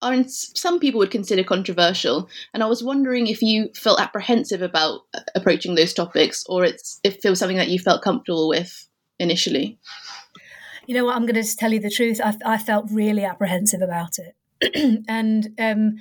are 0.01 0.23
some 0.27 0.79
people 0.79 0.99
would 0.99 1.11
consider 1.11 1.43
controversial, 1.43 2.29
and 2.53 2.61
I 2.61 2.67
was 2.67 2.83
wondering 2.83 3.27
if 3.27 3.41
you 3.41 3.69
felt 3.75 3.99
apprehensive 3.99 4.61
about 4.61 5.01
uh, 5.13 5.21
approaching 5.33 5.73
those 5.73 5.93
topics, 5.93 6.45
or 6.47 6.63
it's 6.63 6.99
if 7.03 7.25
it 7.25 7.29
was 7.29 7.39
something 7.39 7.57
that 7.57 7.69
you 7.69 7.79
felt 7.79 8.03
comfortable 8.03 8.47
with 8.47 8.87
initially. 9.19 9.79
You 10.85 10.93
know 10.93 11.05
what? 11.05 11.15
I'm 11.15 11.25
going 11.25 11.41
to 11.41 11.57
tell 11.57 11.73
you 11.73 11.79
the 11.79 11.89
truth. 11.89 12.21
I, 12.23 12.35
I 12.45 12.57
felt 12.57 12.91
really 12.91 13.25
apprehensive 13.25 13.81
about 13.81 14.17
it, 14.19 15.03
and 15.07 15.49
um, 15.59 15.95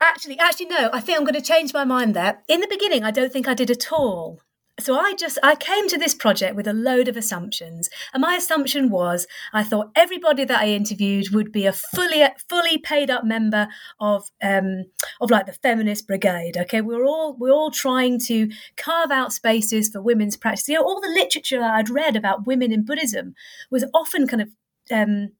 actually, 0.00 0.38
actually, 0.38 0.66
no. 0.66 0.90
I 0.92 1.00
think 1.00 1.18
I'm 1.18 1.24
going 1.24 1.34
to 1.34 1.40
change 1.40 1.72
my 1.72 1.84
mind 1.84 2.14
there. 2.14 2.42
In 2.48 2.60
the 2.60 2.68
beginning, 2.68 3.04
I 3.04 3.10
don't 3.10 3.32
think 3.32 3.48
I 3.48 3.54
did 3.54 3.70
at 3.70 3.92
all 3.92 4.40
so 4.80 4.98
I 4.98 5.14
just 5.14 5.38
I 5.42 5.54
came 5.54 5.88
to 5.88 5.98
this 5.98 6.14
project 6.14 6.56
with 6.56 6.66
a 6.66 6.72
load 6.72 7.08
of 7.08 7.16
assumptions, 7.16 7.88
and 8.12 8.20
my 8.20 8.34
assumption 8.34 8.90
was 8.90 9.26
I 9.52 9.62
thought 9.62 9.90
everybody 9.94 10.44
that 10.44 10.60
I 10.60 10.68
interviewed 10.68 11.30
would 11.32 11.52
be 11.52 11.66
a 11.66 11.72
fully 11.72 12.24
fully 12.48 12.78
paid 12.78 13.10
up 13.10 13.24
member 13.24 13.68
of 14.00 14.30
um, 14.42 14.84
of 15.20 15.30
like 15.30 15.46
the 15.46 15.52
feminist 15.52 16.06
brigade. 16.06 16.56
Okay, 16.56 16.80
we're 16.80 17.04
all 17.04 17.36
we're 17.38 17.52
all 17.52 17.70
trying 17.70 18.18
to 18.20 18.50
carve 18.76 19.10
out 19.10 19.32
spaces 19.32 19.90
for 19.90 20.00
women's 20.02 20.36
practice. 20.36 20.68
You 20.68 20.76
know, 20.76 20.84
all 20.84 21.00
the 21.00 21.08
literature 21.08 21.62
I'd 21.62 21.90
read 21.90 22.16
about 22.16 22.46
women 22.46 22.72
in 22.72 22.84
Buddhism 22.84 23.34
was 23.70 23.84
often 23.94 24.26
kind 24.26 24.42
of 24.42 24.48
um, 24.90 25.30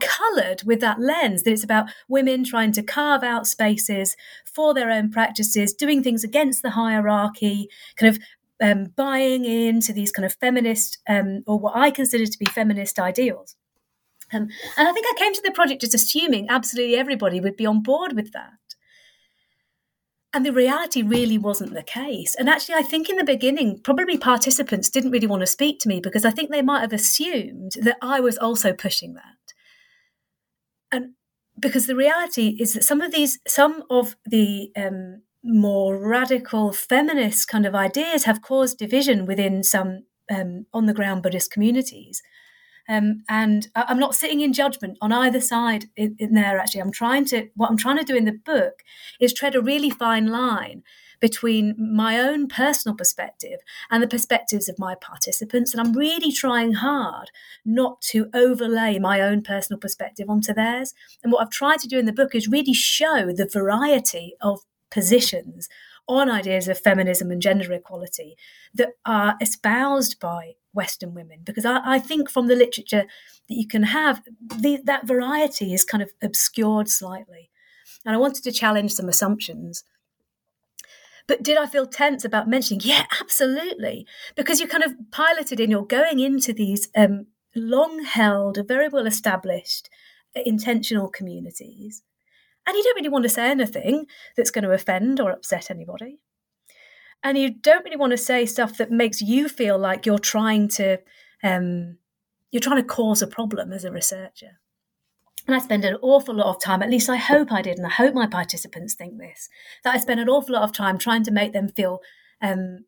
coloured 0.00 0.62
with 0.64 0.80
that 0.80 1.00
lens 1.00 1.42
that 1.42 1.52
it's 1.52 1.64
about 1.64 1.90
women 2.08 2.44
trying 2.44 2.72
to 2.72 2.82
carve 2.82 3.22
out 3.22 3.46
spaces 3.46 4.16
for 4.44 4.74
their 4.74 4.90
own 4.90 5.10
practices, 5.10 5.72
doing 5.72 6.02
things 6.02 6.24
against 6.24 6.62
the 6.62 6.70
hierarchy, 6.70 7.68
kind 7.96 8.14
of 8.14 8.22
um, 8.62 8.92
buying 8.96 9.44
into 9.44 9.92
these 9.92 10.12
kind 10.12 10.24
of 10.24 10.34
feminist 10.34 10.98
um, 11.08 11.42
or 11.46 11.58
what 11.58 11.76
I 11.76 11.90
consider 11.90 12.26
to 12.26 12.38
be 12.38 12.46
feminist 12.46 12.98
ideals. 12.98 13.56
Um, 14.32 14.48
and 14.76 14.88
I 14.88 14.92
think 14.92 15.06
I 15.08 15.18
came 15.18 15.34
to 15.34 15.42
the 15.42 15.52
project 15.52 15.82
just 15.82 15.94
assuming 15.94 16.48
absolutely 16.48 16.96
everybody 16.96 17.40
would 17.40 17.56
be 17.56 17.66
on 17.66 17.82
board 17.82 18.14
with 18.14 18.32
that. 18.32 18.52
And 20.34 20.44
the 20.44 20.52
reality 20.52 21.02
really 21.02 21.38
wasn't 21.38 21.72
the 21.72 21.82
case. 21.82 22.34
And 22.34 22.48
actually, 22.48 22.74
I 22.74 22.82
think 22.82 23.08
in 23.08 23.16
the 23.16 23.24
beginning, 23.24 23.80
probably 23.82 24.18
participants 24.18 24.90
didn't 24.90 25.12
really 25.12 25.26
want 25.26 25.40
to 25.40 25.46
speak 25.46 25.78
to 25.80 25.88
me 25.88 26.00
because 26.00 26.26
I 26.26 26.30
think 26.30 26.50
they 26.50 26.60
might 26.60 26.80
have 26.80 26.92
assumed 26.92 27.72
that 27.80 27.96
I 28.02 28.20
was 28.20 28.36
also 28.36 28.74
pushing 28.74 29.14
that. 29.14 29.45
And 30.92 31.14
because 31.58 31.86
the 31.86 31.96
reality 31.96 32.56
is 32.58 32.74
that 32.74 32.84
some 32.84 33.00
of 33.00 33.12
these, 33.12 33.38
some 33.46 33.84
of 33.90 34.16
the 34.24 34.70
um, 34.76 35.22
more 35.42 35.96
radical 35.98 36.72
feminist 36.72 37.48
kind 37.48 37.66
of 37.66 37.74
ideas 37.74 38.24
have 38.24 38.42
caused 38.42 38.78
division 38.78 39.26
within 39.26 39.62
some 39.62 40.04
um, 40.30 40.66
on 40.72 40.86
the 40.86 40.94
ground 40.94 41.22
Buddhist 41.22 41.50
communities. 41.50 42.22
Um, 42.88 43.22
and 43.28 43.68
I'm 43.74 43.98
not 43.98 44.14
sitting 44.14 44.42
in 44.42 44.52
judgment 44.52 44.96
on 45.00 45.12
either 45.12 45.40
side 45.40 45.86
in, 45.96 46.14
in, 46.18 46.34
there. 46.34 46.58
Actually, 46.58 46.82
I'm 46.82 46.92
trying 46.92 47.24
to 47.26 47.48
what 47.54 47.68
I'm 47.68 47.76
trying 47.76 47.98
to 47.98 48.04
do 48.04 48.14
in 48.14 48.26
the 48.26 48.32
book 48.32 48.82
is 49.20 49.32
tread 49.32 49.56
a 49.56 49.60
really 49.60 49.90
fine 49.90 50.28
line 50.28 50.82
between 51.20 51.74
my 51.78 52.18
own 52.18 52.48
personal 52.48 52.96
perspective 52.96 53.60
and 53.90 54.02
the 54.02 54.08
perspectives 54.08 54.68
of 54.68 54.78
my 54.78 54.94
participants. 54.94 55.72
And 55.72 55.80
I'm 55.80 55.94
really 55.94 56.32
trying 56.32 56.74
hard 56.74 57.30
not 57.64 58.00
to 58.02 58.28
overlay 58.34 58.98
my 58.98 59.20
own 59.20 59.42
personal 59.42 59.78
perspective 59.78 60.28
onto 60.28 60.52
theirs. 60.52 60.94
And 61.22 61.32
what 61.32 61.42
I've 61.42 61.50
tried 61.50 61.80
to 61.80 61.88
do 61.88 61.98
in 61.98 62.06
the 62.06 62.12
book 62.12 62.34
is 62.34 62.48
really 62.48 62.74
show 62.74 63.32
the 63.32 63.48
variety 63.50 64.34
of 64.40 64.60
positions 64.90 65.68
on 66.08 66.30
ideas 66.30 66.68
of 66.68 66.78
feminism 66.78 67.30
and 67.30 67.42
gender 67.42 67.72
equality 67.72 68.36
that 68.74 68.90
are 69.04 69.36
espoused 69.40 70.20
by 70.20 70.52
Western 70.72 71.14
women. 71.14 71.40
Because 71.44 71.64
I, 71.64 71.80
I 71.84 71.98
think 71.98 72.30
from 72.30 72.46
the 72.46 72.54
literature 72.54 73.06
that 73.48 73.54
you 73.54 73.66
can 73.66 73.82
have, 73.84 74.22
the, 74.40 74.80
that 74.84 75.06
variety 75.06 75.74
is 75.74 75.84
kind 75.84 76.02
of 76.02 76.10
obscured 76.22 76.88
slightly. 76.88 77.50
And 78.04 78.14
I 78.14 78.18
wanted 78.18 78.44
to 78.44 78.52
challenge 78.52 78.92
some 78.92 79.08
assumptions. 79.08 79.82
But 81.28 81.42
did 81.42 81.56
I 81.56 81.66
feel 81.66 81.86
tense 81.86 82.24
about 82.24 82.48
mentioning? 82.48 82.80
Yeah, 82.84 83.06
absolutely. 83.20 84.06
Because 84.36 84.60
you're 84.60 84.68
kind 84.68 84.84
of 84.84 84.94
piloted 85.10 85.60
in, 85.60 85.70
you're 85.70 85.84
going 85.84 86.20
into 86.20 86.52
these 86.52 86.88
um, 86.96 87.26
long 87.54 88.04
held, 88.04 88.58
very 88.68 88.88
well 88.88 89.06
established, 89.06 89.90
intentional 90.34 91.08
communities 91.08 92.02
and 92.66 92.76
you 92.76 92.82
don't 92.82 92.96
really 92.96 93.08
want 93.08 93.22
to 93.22 93.28
say 93.28 93.48
anything 93.50 94.06
that's 94.36 94.50
going 94.50 94.64
to 94.64 94.72
offend 94.72 95.20
or 95.20 95.30
upset 95.30 95.70
anybody. 95.70 96.18
And 97.22 97.38
you 97.38 97.50
don't 97.50 97.84
really 97.84 97.96
want 97.96 98.10
to 98.10 98.18
say 98.18 98.44
stuff 98.44 98.76
that 98.78 98.90
makes 98.90 99.22
you 99.22 99.48
feel 99.48 99.78
like 99.78 100.04
you're 100.04 100.18
trying 100.18 100.68
to 100.70 100.98
um, 101.42 101.98
you're 102.50 102.60
trying 102.60 102.82
to 102.82 102.88
cause 102.88 103.22
a 103.22 103.26
problem 103.26 103.72
as 103.72 103.84
a 103.84 103.92
researcher. 103.92 104.60
And 105.46 105.54
I 105.54 105.60
spend 105.60 105.84
an 105.84 105.96
awful 106.02 106.34
lot 106.34 106.48
of 106.54 106.60
time, 106.60 106.82
at 106.82 106.90
least 106.90 107.08
I 107.08 107.16
hope 107.16 107.52
I 107.52 107.62
did, 107.62 107.78
and 107.78 107.86
I 107.86 107.90
hope 107.90 108.14
my 108.14 108.26
participants 108.26 108.94
think 108.94 109.18
this, 109.18 109.48
that 109.84 109.94
I 109.94 109.98
spend 109.98 110.18
an 110.18 110.28
awful 110.28 110.54
lot 110.54 110.64
of 110.64 110.72
time 110.72 110.98
trying 110.98 111.22
to 111.24 111.30
make 111.30 111.52
them 111.52 111.68
feel 111.68 112.00
um, 112.42 112.84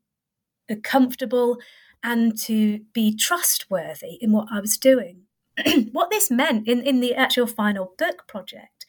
comfortable 0.82 1.58
and 2.02 2.38
to 2.42 2.80
be 2.92 3.16
trustworthy 3.16 4.18
in 4.20 4.32
what 4.32 4.48
I 4.52 4.60
was 4.60 4.76
doing. 4.76 5.22
what 5.92 6.10
this 6.10 6.30
meant 6.30 6.68
in, 6.68 6.82
in 6.82 7.00
the 7.00 7.14
actual 7.14 7.46
final 7.46 7.94
book 7.98 8.26
project 8.28 8.86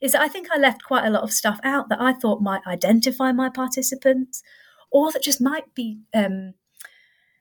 is 0.00 0.12
that 0.12 0.20
I 0.20 0.28
think 0.28 0.48
I 0.50 0.58
left 0.58 0.84
quite 0.84 1.06
a 1.06 1.10
lot 1.10 1.22
of 1.22 1.32
stuff 1.32 1.60
out 1.62 1.88
that 1.88 2.00
I 2.00 2.12
thought 2.12 2.42
might 2.42 2.66
identify 2.66 3.32
my 3.32 3.48
participants 3.48 4.42
or 4.90 5.12
that 5.12 5.22
just 5.22 5.40
might 5.40 5.74
be, 5.74 6.00
um, 6.12 6.54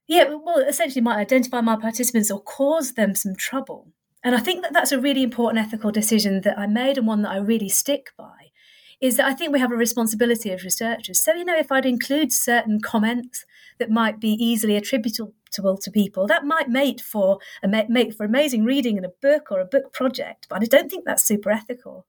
yeah, 0.08 0.26
well, 0.34 0.60
essentially 0.60 1.02
might 1.02 1.18
identify 1.18 1.60
my 1.60 1.76
participants 1.76 2.32
or 2.32 2.42
cause 2.42 2.94
them 2.94 3.16
some 3.16 3.36
trouble. 3.36 3.92
And 4.24 4.36
I 4.36 4.40
think 4.40 4.62
that 4.64 4.74
that's 4.74 4.92
a 4.92 5.00
really 5.00 5.24
important 5.24 5.66
ethical 5.66 5.92
decision 5.92 6.42
that 6.42 6.58
I 6.58 6.68
made 6.68 6.98
and 6.98 7.08
one 7.08 7.24
that 7.24 7.32
I 7.32 7.38
really 7.38 7.70
stick 7.70 8.12
by. 8.18 8.52
Is 9.00 9.18
that 9.18 9.26
I 9.26 9.34
think 9.34 9.52
we 9.52 9.60
have 9.60 9.72
a 9.72 9.76
responsibility 9.76 10.52
as 10.52 10.64
researchers. 10.64 11.24
So, 11.24 11.34
you 11.34 11.44
know, 11.44 11.58
if 11.58 11.72
I'd 11.72 11.88
include 11.88 12.32
certain 12.32 12.80
comments 12.80 13.46
that 13.80 13.90
might 13.90 14.20
be 14.20 14.34
easily 14.34 14.76
attributable 14.76 15.34
to 15.78 15.92
people. 15.92 16.28
That 16.28 16.46
might 16.46 16.70
make 16.70 17.02
for 17.02 17.40
make 17.64 18.14
for 18.14 18.26
amazing 18.26 18.64
reading 18.64 18.98
in 18.98 19.04
a 19.04 19.10
book 19.10 19.52
or 19.52 19.60
a 19.60 19.66
book 19.66 19.92
project, 19.92 20.46
but 20.48 20.62
I 20.62 20.66
don't 20.66 20.90
think 20.90 21.04
that's 21.04 21.24
super 21.24 21.50
ethical. 21.50 22.06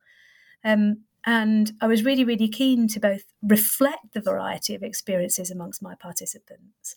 Um, 0.63 1.05
and 1.25 1.73
I 1.81 1.87
was 1.87 2.05
really, 2.05 2.25
really 2.25 2.49
keen 2.49 2.89
to 2.89 3.01
both 3.01 3.25
reflect 3.43 4.13
the 4.13 4.21
variety 4.21 4.75
of 4.75 4.83
experiences 4.83 5.51
amongst 5.51 5.83
my 5.83 5.95
participants 5.95 6.95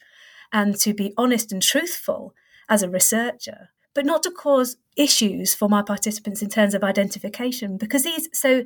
and 0.51 0.75
to 0.78 0.93
be 0.93 1.13
honest 1.17 1.51
and 1.51 1.62
truthful 1.62 2.34
as 2.69 2.84
a 2.84 2.89
researcher, 2.89 3.69
but 3.95 4.05
not 4.05 4.21
to 4.23 4.29
cause 4.29 4.77
issues 4.95 5.55
for 5.55 5.67
my 5.67 5.81
participants 5.81 6.43
in 6.43 6.49
terms 6.49 6.75
of 6.75 6.84
identification, 6.84 7.77
because 7.77 8.03
these, 8.03 8.29
so 8.31 8.63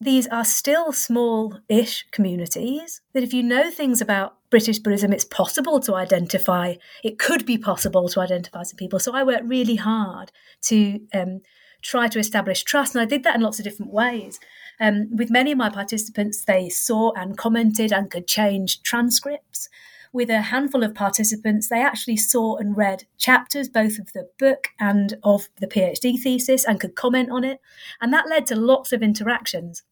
these 0.00 0.28
are 0.28 0.44
still 0.44 0.92
small 0.92 1.58
ish 1.68 2.06
communities 2.12 3.00
that 3.12 3.24
if 3.24 3.34
you 3.34 3.42
know 3.42 3.70
things 3.70 4.00
about 4.00 4.36
British 4.48 4.78
Buddhism, 4.78 5.12
it's 5.12 5.24
possible 5.24 5.80
to 5.80 5.94
identify, 5.94 6.74
it 7.02 7.18
could 7.18 7.44
be 7.44 7.58
possible 7.58 8.08
to 8.08 8.20
identify 8.20 8.62
some 8.62 8.76
people. 8.76 8.98
So 8.98 9.14
I 9.14 9.24
worked 9.24 9.44
really 9.44 9.76
hard 9.76 10.32
to 10.62 11.00
um, 11.12 11.40
try 11.82 12.08
to 12.08 12.18
establish 12.18 12.62
trust. 12.62 12.94
And 12.94 13.02
I 13.02 13.04
did 13.04 13.24
that 13.24 13.36
in 13.36 13.42
lots 13.42 13.58
of 13.58 13.64
different 13.64 13.92
ways. 13.92 14.38
Um, 14.80 15.08
with 15.14 15.30
many 15.30 15.52
of 15.52 15.58
my 15.58 15.68
participants, 15.68 16.44
they 16.44 16.68
saw 16.68 17.12
and 17.12 17.36
commented 17.36 17.92
and 17.92 18.10
could 18.10 18.26
change 18.26 18.82
transcripts. 18.82 19.68
With 20.12 20.28
a 20.28 20.40
handful 20.40 20.82
of 20.82 20.94
participants, 20.94 21.68
they 21.68 21.82
actually 21.82 22.16
saw 22.16 22.56
and 22.56 22.76
read 22.76 23.04
chapters, 23.16 23.68
both 23.68 23.98
of 23.98 24.12
the 24.12 24.28
book 24.38 24.68
and 24.80 25.16
of 25.22 25.48
the 25.60 25.68
PhD 25.68 26.20
thesis, 26.20 26.64
and 26.64 26.80
could 26.80 26.96
comment 26.96 27.30
on 27.30 27.44
it. 27.44 27.60
And 28.00 28.12
that 28.12 28.28
led 28.28 28.46
to 28.46 28.56
lots 28.56 28.92
of 28.92 29.02
interactions. 29.02 29.84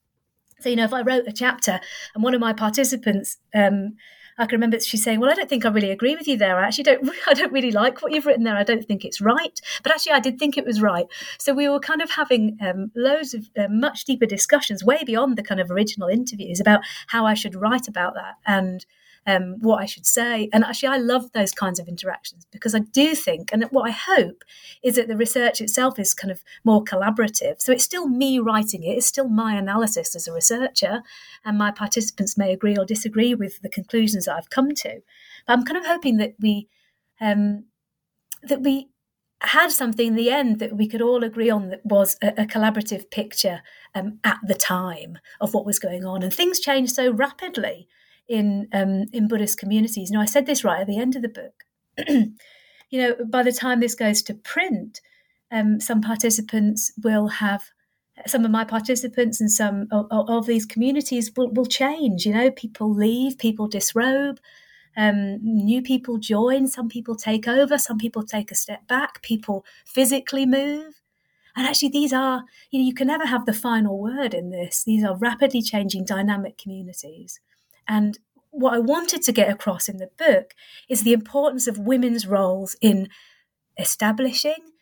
So, 0.60 0.70
you 0.70 0.76
know, 0.76 0.84
if 0.84 0.92
I 0.92 1.02
wrote 1.02 1.28
a 1.28 1.32
chapter 1.32 1.80
and 2.14 2.24
one 2.24 2.34
of 2.34 2.40
my 2.40 2.52
participants 2.52 3.38
um, 3.54 3.94
I 4.38 4.46
can 4.46 4.56
remember 4.56 4.78
she 4.78 4.96
saying, 4.96 5.18
"Well, 5.18 5.30
I 5.30 5.34
don't 5.34 5.48
think 5.48 5.66
I 5.66 5.68
really 5.68 5.90
agree 5.90 6.14
with 6.14 6.28
you 6.28 6.36
there. 6.36 6.58
I 6.58 6.66
actually 6.68 6.84
don't. 6.84 7.10
I 7.26 7.34
don't 7.34 7.52
really 7.52 7.72
like 7.72 8.00
what 8.00 8.12
you've 8.12 8.24
written 8.24 8.44
there. 8.44 8.56
I 8.56 8.62
don't 8.62 8.86
think 8.86 9.04
it's 9.04 9.20
right." 9.20 9.60
But 9.82 9.92
actually, 9.92 10.12
I 10.12 10.20
did 10.20 10.38
think 10.38 10.56
it 10.56 10.64
was 10.64 10.80
right. 10.80 11.06
So 11.38 11.52
we 11.52 11.68
were 11.68 11.80
kind 11.80 12.00
of 12.00 12.10
having 12.10 12.56
um, 12.60 12.92
loads 12.94 13.34
of 13.34 13.50
uh, 13.58 13.66
much 13.68 14.04
deeper 14.04 14.26
discussions, 14.26 14.84
way 14.84 15.02
beyond 15.04 15.36
the 15.36 15.42
kind 15.42 15.60
of 15.60 15.70
original 15.70 16.08
interviews, 16.08 16.60
about 16.60 16.80
how 17.08 17.26
I 17.26 17.34
should 17.34 17.56
write 17.56 17.88
about 17.88 18.14
that 18.14 18.36
and 18.46 18.86
um, 19.28 19.56
what 19.60 19.82
I 19.82 19.84
should 19.84 20.06
say. 20.06 20.48
And 20.54 20.64
actually, 20.64 20.88
I 20.88 20.96
love 20.96 21.30
those 21.32 21.52
kinds 21.52 21.78
of 21.78 21.86
interactions 21.86 22.46
because 22.50 22.74
I 22.74 22.78
do 22.78 23.14
think, 23.14 23.52
and 23.52 23.62
what 23.64 23.86
I 23.86 23.92
hope 23.92 24.42
is 24.82 24.96
that 24.96 25.06
the 25.06 25.18
research 25.18 25.60
itself 25.60 25.98
is 25.98 26.14
kind 26.14 26.32
of 26.32 26.42
more 26.64 26.82
collaborative. 26.82 27.60
So 27.60 27.70
it's 27.70 27.84
still 27.84 28.08
me 28.08 28.38
writing 28.38 28.82
it, 28.82 28.96
it's 28.96 29.06
still 29.06 29.28
my 29.28 29.54
analysis 29.54 30.16
as 30.16 30.26
a 30.26 30.32
researcher, 30.32 31.02
and 31.44 31.58
my 31.58 31.70
participants 31.70 32.38
may 32.38 32.54
agree 32.54 32.78
or 32.78 32.86
disagree 32.86 33.34
with 33.34 33.60
the 33.60 33.68
conclusions 33.68 34.24
that 34.24 34.34
I've 34.34 34.48
come 34.48 34.74
to. 34.76 35.02
But 35.46 35.52
I'm 35.52 35.64
kind 35.64 35.76
of 35.76 35.84
hoping 35.84 36.16
that 36.16 36.34
we 36.40 36.68
um, 37.20 37.64
that 38.42 38.62
we 38.62 38.88
had 39.42 39.70
something 39.70 40.08
in 40.08 40.16
the 40.16 40.30
end 40.30 40.58
that 40.58 40.74
we 40.74 40.88
could 40.88 41.02
all 41.02 41.22
agree 41.22 41.50
on 41.50 41.68
that 41.68 41.84
was 41.84 42.16
a, 42.22 42.28
a 42.28 42.46
collaborative 42.46 43.10
picture 43.10 43.60
um, 43.94 44.20
at 44.24 44.38
the 44.42 44.54
time 44.54 45.18
of 45.38 45.52
what 45.52 45.66
was 45.66 45.78
going 45.78 46.06
on. 46.06 46.22
And 46.22 46.32
things 46.32 46.58
changed 46.58 46.94
so 46.94 47.12
rapidly 47.12 47.88
in 48.28 48.68
um, 48.72 49.06
in 49.12 49.28
Buddhist 49.28 49.58
communities. 49.58 50.10
Now, 50.10 50.20
I 50.20 50.26
said 50.26 50.46
this 50.46 50.64
right 50.64 50.80
at 50.80 50.86
the 50.86 50.98
end 50.98 51.16
of 51.16 51.22
the 51.22 51.28
book. 51.28 51.64
you 52.90 53.00
know, 53.00 53.16
by 53.26 53.42
the 53.42 53.52
time 53.52 53.80
this 53.80 53.94
goes 53.94 54.22
to 54.22 54.34
print, 54.34 55.00
um, 55.50 55.80
some 55.80 56.00
participants 56.00 56.92
will 57.02 57.28
have 57.28 57.64
some 58.26 58.44
of 58.44 58.50
my 58.50 58.64
participants 58.64 59.40
and 59.40 59.50
some 59.50 59.86
of, 59.90 60.06
of 60.10 60.46
these 60.46 60.66
communities 60.66 61.30
will, 61.36 61.50
will, 61.50 61.66
change. 61.66 62.26
You 62.26 62.32
know, 62.32 62.50
people 62.50 62.92
leave, 62.92 63.38
people 63.38 63.68
disrobe, 63.68 64.40
um, 64.96 65.38
new 65.42 65.82
people 65.82 66.18
join, 66.18 66.66
some 66.66 66.88
people 66.88 67.14
take 67.14 67.46
over, 67.46 67.78
some 67.78 67.98
people 67.98 68.24
take 68.24 68.50
a 68.50 68.56
step 68.56 68.86
back, 68.88 69.22
people 69.22 69.64
physically 69.84 70.46
move. 70.46 71.00
And 71.56 71.66
actually, 71.66 71.90
these 71.90 72.12
are, 72.12 72.44
you 72.70 72.80
know, 72.80 72.86
you 72.86 72.94
can 72.94 73.06
never 73.06 73.26
have 73.26 73.46
the 73.46 73.52
final 73.52 73.98
word 73.98 74.34
in 74.34 74.50
this. 74.50 74.84
These 74.84 75.04
are 75.04 75.16
rapidly 75.16 75.62
changing 75.62 76.04
dynamic 76.04 76.58
communities. 76.58 77.40
And 77.88 78.18
what 78.50 78.74
I 78.74 78.78
wanted 78.78 79.22
to 79.22 79.32
get 79.32 79.50
across 79.50 79.88
in 79.88 79.96
the 79.96 80.10
book 80.18 80.54
is 80.88 81.02
the 81.02 81.12
importance 81.12 81.66
of 81.66 81.78
women's 81.78 82.26
roles 82.26 82.76
in 82.80 83.08
establishing, 83.78 84.72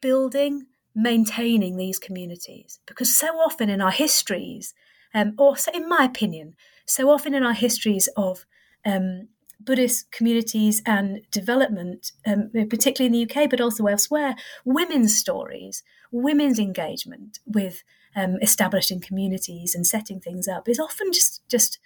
building, 0.00 0.66
maintaining 0.94 1.76
these 1.76 1.98
communities. 1.98 2.80
Because 2.86 3.14
so 3.14 3.28
often 3.38 3.68
in 3.68 3.80
our 3.80 3.90
histories, 3.90 4.74
um, 5.14 5.34
or 5.38 5.56
so 5.56 5.70
in 5.72 5.88
my 5.88 6.04
opinion, 6.04 6.54
so 6.86 7.10
often 7.10 7.34
in 7.34 7.42
our 7.42 7.52
histories 7.52 8.08
of 8.16 8.46
um, 8.84 9.28
Buddhist 9.60 10.10
communities 10.12 10.82
and 10.84 11.22
development, 11.30 12.12
um, 12.26 12.50
particularly 12.68 13.06
in 13.06 13.12
the 13.12 13.34
UK, 13.42 13.48
but 13.48 13.60
also 13.60 13.86
elsewhere, 13.86 14.34
women's 14.64 15.16
stories, 15.16 15.82
women's 16.12 16.58
engagement 16.58 17.38
with 17.46 17.82
um, 18.14 18.36
establishing 18.42 19.00
communities 19.00 19.74
and 19.74 19.86
setting 19.86 20.20
things 20.20 20.46
up 20.46 20.68
is 20.68 20.78
often 20.78 21.12
just 21.12 21.42
just 21.48 21.78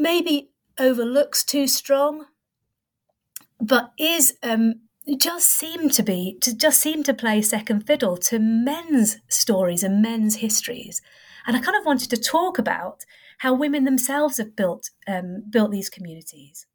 maybe 0.00 0.50
overlooks 0.78 1.44
too 1.44 1.66
strong, 1.66 2.26
but 3.60 3.92
is 3.98 4.34
um, 4.42 4.74
just 5.18 5.48
seem 5.48 5.90
to 5.90 6.02
be 6.02 6.38
to 6.40 6.56
just 6.56 6.80
seem 6.80 7.02
to 7.04 7.14
play 7.14 7.42
second 7.42 7.86
fiddle 7.86 8.16
to 8.16 8.38
men's 8.38 9.18
stories 9.28 9.82
and 9.82 10.02
men's 10.02 10.36
histories. 10.36 11.00
And 11.46 11.56
I 11.56 11.60
kind 11.60 11.76
of 11.76 11.86
wanted 11.86 12.10
to 12.10 12.16
talk 12.16 12.58
about 12.58 13.04
how 13.38 13.54
women 13.54 13.84
themselves 13.84 14.38
have 14.38 14.54
built 14.56 14.90
um, 15.08 15.44
built 15.50 15.70
these 15.70 15.90
communities, 15.90 16.66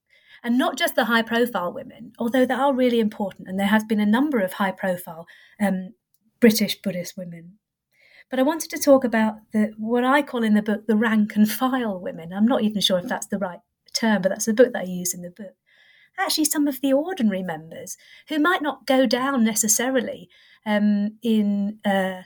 and 0.43 0.57
not 0.57 0.77
just 0.77 0.95
the 0.95 1.05
high 1.05 1.21
profile 1.21 1.73
women, 1.73 2.13
although 2.19 2.45
they 2.45 2.53
are 2.53 2.73
really 2.73 2.99
important, 2.99 3.47
and 3.47 3.59
there 3.59 3.67
has 3.67 3.83
been 3.83 3.99
a 3.99 4.05
number 4.05 4.39
of 4.39 4.53
high 4.53 4.71
profile 4.71 5.27
um, 5.59 5.93
British 6.39 6.81
Buddhist 6.81 7.17
women. 7.17 7.57
But 8.29 8.39
I 8.39 8.43
wanted 8.43 8.69
to 8.71 8.79
talk 8.79 9.03
about 9.03 9.35
the 9.53 9.73
what 9.77 10.03
I 10.03 10.21
call 10.21 10.43
in 10.43 10.55
the 10.55 10.61
book 10.61 10.87
the 10.87 10.97
rank 10.97 11.35
and 11.35 11.49
file 11.49 11.99
women. 11.99 12.33
I'm 12.33 12.47
not 12.47 12.63
even 12.63 12.81
sure 12.81 12.99
if 12.99 13.07
that's 13.07 13.27
the 13.27 13.37
right 13.37 13.59
term, 13.93 14.21
but 14.21 14.29
that's 14.29 14.45
the 14.45 14.53
book 14.53 14.73
that 14.73 14.83
I 14.83 14.85
use 14.85 15.13
in 15.13 15.21
the 15.21 15.29
book 15.29 15.55
actually 16.17 16.45
some 16.45 16.67
of 16.67 16.81
the 16.81 16.93
ordinary 16.93 17.43
members 17.43 17.97
who 18.29 18.39
might 18.39 18.61
not 18.61 18.85
go 18.85 19.05
down 19.05 19.43
necessarily 19.43 20.29
um, 20.65 21.17
in 21.21 21.79
uh, 21.85 22.23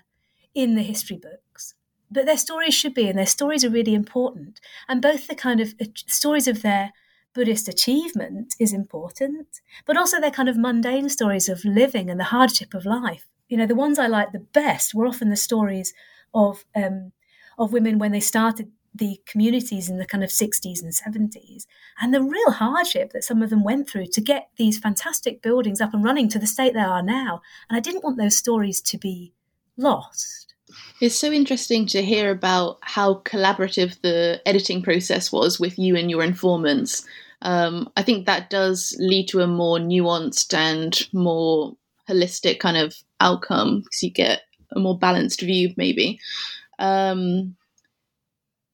in 0.55 0.75
the 0.75 0.81
history 0.81 1.17
books, 1.17 1.75
but 2.09 2.25
their 2.25 2.37
stories 2.37 2.73
should 2.73 2.93
be, 2.93 3.07
and 3.07 3.17
their 3.17 3.25
stories 3.25 3.63
are 3.63 3.69
really 3.69 3.93
important. 3.93 4.59
And 4.87 5.01
both 5.01 5.27
the 5.27 5.35
kind 5.35 5.59
of 5.59 5.73
stories 6.07 6.47
of 6.47 6.61
their 6.61 6.91
Buddhist 7.33 7.67
achievement 7.67 8.55
is 8.59 8.73
important, 8.73 9.61
but 9.85 9.97
also 9.97 10.19
their 10.19 10.31
kind 10.31 10.49
of 10.49 10.57
mundane 10.57 11.09
stories 11.09 11.47
of 11.47 11.63
living 11.63 12.09
and 12.09 12.19
the 12.19 12.25
hardship 12.25 12.73
of 12.73 12.85
life. 12.85 13.27
You 13.49 13.57
know, 13.57 13.65
the 13.65 13.75
ones 13.75 13.99
I 13.99 14.07
liked 14.07 14.31
the 14.33 14.39
best 14.39 14.93
were 14.93 15.07
often 15.07 15.29
the 15.29 15.35
stories 15.35 15.93
of 16.33 16.63
um, 16.75 17.11
of 17.57 17.73
women 17.73 17.99
when 17.99 18.13
they 18.13 18.21
started 18.21 18.71
the 18.95 19.19
communities 19.25 19.89
in 19.89 19.97
the 19.97 20.05
kind 20.05 20.23
of 20.23 20.29
60s 20.29 20.81
and 20.81 20.91
70s 20.91 21.65
and 22.01 22.13
the 22.13 22.23
real 22.23 22.51
hardship 22.51 23.11
that 23.13 23.23
some 23.23 23.41
of 23.41 23.49
them 23.49 23.63
went 23.63 23.89
through 23.89 24.07
to 24.07 24.21
get 24.21 24.49
these 24.57 24.79
fantastic 24.79 25.41
buildings 25.41 25.79
up 25.79 25.93
and 25.93 26.03
running 26.03 26.27
to 26.29 26.39
the 26.39 26.47
state 26.47 26.73
they 26.73 26.79
are 26.79 27.03
now. 27.03 27.41
And 27.69 27.77
I 27.77 27.79
didn't 27.79 28.03
want 28.03 28.17
those 28.17 28.37
stories 28.37 28.81
to 28.81 28.97
be 28.97 29.33
lost. 29.77 30.53
It's 31.01 31.15
so 31.15 31.31
interesting 31.31 31.85
to 31.87 32.03
hear 32.03 32.29
about 32.31 32.77
how 32.81 33.15
collaborative 33.21 33.99
the 34.01 34.41
editing 34.45 34.81
process 34.81 35.31
was 35.31 35.59
with 35.59 35.79
you 35.79 35.95
and 35.95 36.09
your 36.09 36.23
informants. 36.23 37.05
Um, 37.41 37.89
I 37.95 38.03
think 38.03 38.25
that 38.25 38.49
does 38.49 38.95
lead 38.99 39.27
to 39.29 39.41
a 39.41 39.47
more 39.47 39.79
nuanced 39.79 40.53
and 40.53 41.07
more 41.13 41.75
holistic 42.09 42.59
kind 42.59 42.77
of 42.77 42.95
outcome 43.19 43.81
because 43.81 44.03
you 44.03 44.11
get 44.11 44.41
a 44.71 44.79
more 44.79 44.97
balanced 44.97 45.41
view, 45.41 45.73
maybe. 45.77 46.19
Um, 46.79 47.55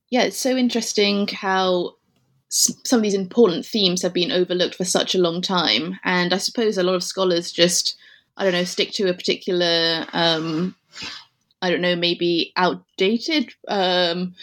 yeah, 0.09 0.23
it's 0.23 0.39
so 0.39 0.55
interesting 0.55 1.27
how 1.27 1.95
some 2.49 2.99
of 2.99 3.03
these 3.03 3.13
important 3.13 3.65
themes 3.65 4.01
have 4.01 4.13
been 4.13 4.31
overlooked 4.31 4.75
for 4.75 4.85
such 4.85 5.15
a 5.15 5.19
long 5.19 5.41
time. 5.41 5.99
And 6.03 6.33
I 6.33 6.37
suppose 6.37 6.77
a 6.77 6.83
lot 6.83 6.95
of 6.95 7.03
scholars 7.03 7.51
just, 7.51 7.97
I 8.37 8.43
don't 8.43 8.53
know, 8.53 8.63
stick 8.63 8.91
to 8.93 9.09
a 9.09 9.13
particular, 9.13 10.05
um, 10.13 10.75
I 11.61 11.69
don't 11.69 11.81
know, 11.81 11.95
maybe 11.95 12.53
outdated 12.55 13.51
um, 13.67 14.35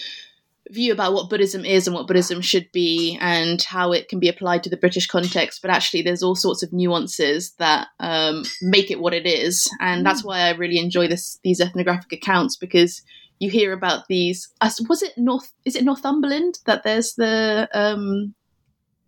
view 0.72 0.92
about 0.92 1.12
what 1.12 1.28
Buddhism 1.28 1.64
is 1.64 1.86
and 1.86 1.94
what 1.94 2.06
Buddhism 2.06 2.40
should 2.40 2.70
be 2.72 3.18
and 3.20 3.62
how 3.62 3.92
it 3.92 4.08
can 4.08 4.18
be 4.18 4.28
applied 4.28 4.62
to 4.64 4.70
the 4.70 4.76
British 4.76 5.06
context. 5.06 5.60
But 5.62 5.70
actually, 5.70 6.02
there's 6.02 6.22
all 6.22 6.34
sorts 6.34 6.62
of 6.62 6.72
nuances 6.72 7.52
that 7.58 7.88
um, 8.00 8.44
make 8.62 8.90
it 8.90 9.00
what 9.00 9.14
it 9.14 9.26
is. 9.26 9.70
And 9.80 10.04
that's 10.04 10.22
mm. 10.22 10.26
why 10.26 10.40
I 10.40 10.50
really 10.50 10.78
enjoy 10.78 11.08
this 11.08 11.38
these 11.44 11.60
ethnographic 11.60 12.12
accounts 12.12 12.56
because 12.56 13.02
you 13.38 13.50
hear 13.50 13.72
about 13.72 14.08
these. 14.08 14.48
Was 14.88 15.02
it 15.02 15.12
North? 15.16 15.52
Is 15.64 15.76
it 15.76 15.84
Northumberland 15.84 16.58
that 16.66 16.82
there's 16.82 17.14
the? 17.14 17.68
Um, 17.72 18.34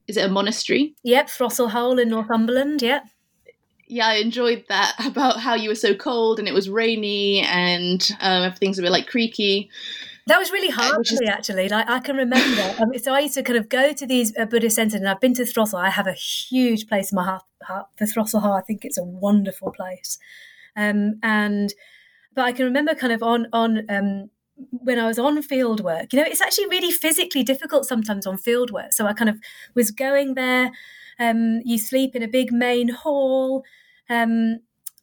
is 0.06 0.16
it 0.16 0.26
a 0.26 0.32
monastery? 0.32 0.94
Yep, 1.02 1.28
Throssel 1.28 1.70
Hole 1.70 1.98
in 1.98 2.10
Northumberland. 2.10 2.82
Yep. 2.82 3.04
Yeah, 3.86 4.08
I 4.08 4.14
enjoyed 4.14 4.64
that 4.68 4.94
about 5.06 5.40
how 5.40 5.54
you 5.54 5.68
were 5.68 5.74
so 5.74 5.94
cold 5.94 6.38
and 6.38 6.48
it 6.48 6.54
was 6.54 6.68
rainy 6.68 7.40
and 7.40 8.06
um, 8.20 8.42
everything's 8.42 8.78
a 8.78 8.82
bit 8.82 8.90
like 8.90 9.06
creaky. 9.06 9.70
That 10.26 10.38
was 10.38 10.50
really 10.50 10.70
hard 10.70 11.06
for 11.06 11.14
me, 11.20 11.26
actually. 11.26 11.68
Like 11.68 11.88
I 11.88 12.00
can 12.00 12.16
remember. 12.16 12.74
Um, 12.80 12.98
so 12.98 13.12
I 13.12 13.20
used 13.20 13.34
to 13.34 13.42
kind 13.42 13.58
of 13.58 13.68
go 13.68 13.92
to 13.92 14.06
these 14.06 14.36
uh, 14.38 14.46
Buddhist 14.46 14.76
centres, 14.76 15.00
and 15.00 15.08
I've 15.08 15.20
been 15.20 15.34
to 15.34 15.42
Throssel. 15.42 15.78
I 15.78 15.90
have 15.90 16.06
a 16.06 16.12
huge 16.12 16.88
place 16.88 17.12
in 17.12 17.16
my 17.16 17.24
heart. 17.24 17.42
heart 17.62 17.88
the 17.98 18.06
Throssel 18.06 18.40
Hole. 18.40 18.52
I 18.52 18.62
think 18.62 18.84
it's 18.84 18.98
a 18.98 19.04
wonderful 19.04 19.70
place. 19.72 20.18
Um, 20.76 21.18
and 21.22 21.74
but 22.34 22.46
I 22.46 22.52
can 22.52 22.64
remember 22.64 22.94
kind 22.94 23.12
of 23.12 23.22
on 23.22 23.48
on 23.52 23.84
um, 23.90 24.30
when 24.70 24.98
I 24.98 25.06
was 25.06 25.18
on 25.18 25.42
field 25.42 25.80
work. 25.80 26.12
You 26.12 26.20
know, 26.20 26.26
it's 26.26 26.40
actually 26.40 26.68
really 26.68 26.90
physically 26.90 27.42
difficult 27.42 27.86
sometimes 27.86 28.26
on 28.26 28.38
field 28.38 28.70
work. 28.70 28.92
So 28.92 29.06
I 29.06 29.12
kind 29.12 29.28
of 29.28 29.38
was 29.74 29.90
going 29.90 30.34
there. 30.34 30.70
Um, 31.18 31.60
you 31.64 31.78
sleep 31.78 32.16
in 32.16 32.22
a 32.22 32.28
big 32.28 32.52
main 32.52 32.88
hall. 32.88 33.62
Um, 34.08 34.60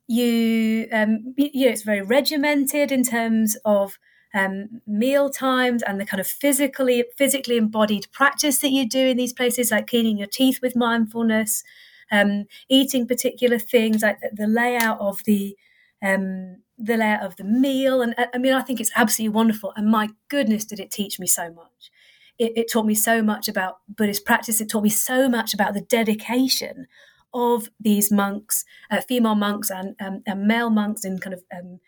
you, 0.07 0.87
um, 0.91 1.33
you 1.37 1.65
know, 1.65 1.71
it's 1.71 1.83
very 1.83 2.01
regimented 2.01 2.91
in 2.91 3.03
terms 3.03 3.55
of 3.63 3.97
um, 4.33 4.81
meal 4.87 5.29
times 5.29 5.83
and 5.83 5.99
the 5.99 6.05
kind 6.05 6.19
of 6.19 6.27
physically 6.27 7.05
physically 7.17 7.57
embodied 7.57 8.07
practice 8.11 8.59
that 8.59 8.71
you 8.71 8.87
do 8.87 9.07
in 9.07 9.17
these 9.17 9.33
places, 9.33 9.71
like 9.71 9.87
cleaning 9.87 10.17
your 10.17 10.27
teeth 10.27 10.59
with 10.61 10.75
mindfulness, 10.75 11.63
um, 12.11 12.45
eating 12.69 13.07
particular 13.07 13.59
things, 13.59 14.01
like 14.01 14.19
the 14.33 14.47
layout 14.47 14.99
of 14.99 15.23
the 15.25 15.57
um, 16.03 16.57
the 16.77 16.97
layout 16.97 17.23
of 17.23 17.35
the 17.35 17.43
meal. 17.43 18.01
And 18.01 18.15
I 18.33 18.37
mean, 18.37 18.53
I 18.53 18.61
think 18.61 18.79
it's 18.79 18.91
absolutely 18.95 19.35
wonderful. 19.35 19.73
And 19.75 19.87
my 19.87 20.09
goodness, 20.29 20.65
did 20.65 20.79
it 20.79 20.91
teach 20.91 21.19
me 21.19 21.27
so 21.27 21.51
much. 21.51 21.91
It, 22.39 22.53
it 22.55 22.71
taught 22.71 22.85
me 22.85 22.95
so 22.95 23.21
much 23.21 23.47
about 23.47 23.77
Buddhist 23.87 24.25
practice. 24.25 24.61
It 24.61 24.69
taught 24.69 24.83
me 24.83 24.89
so 24.89 25.29
much 25.29 25.53
about 25.53 25.73
the 25.73 25.81
dedication 25.81 26.87
of 27.33 27.69
these 27.79 28.11
monks, 28.11 28.65
uh, 28.89 29.01
female 29.01 29.35
monks 29.35 29.69
and, 29.69 29.95
um, 30.01 30.23
and, 30.25 30.47
male 30.47 30.69
monks, 30.69 31.05
in 31.05 31.19
kind 31.19 31.33
of 31.33 31.43
um, 31.55 31.79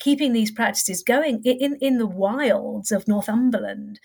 keeping 0.00 0.32
these 0.32 0.50
practices 0.50 1.02
going 1.02 1.42
in, 1.44 1.76
in 1.80 1.98
the 1.98 2.06
wilds 2.06 2.90
of 2.90 3.06
Northumberland. 3.06 4.00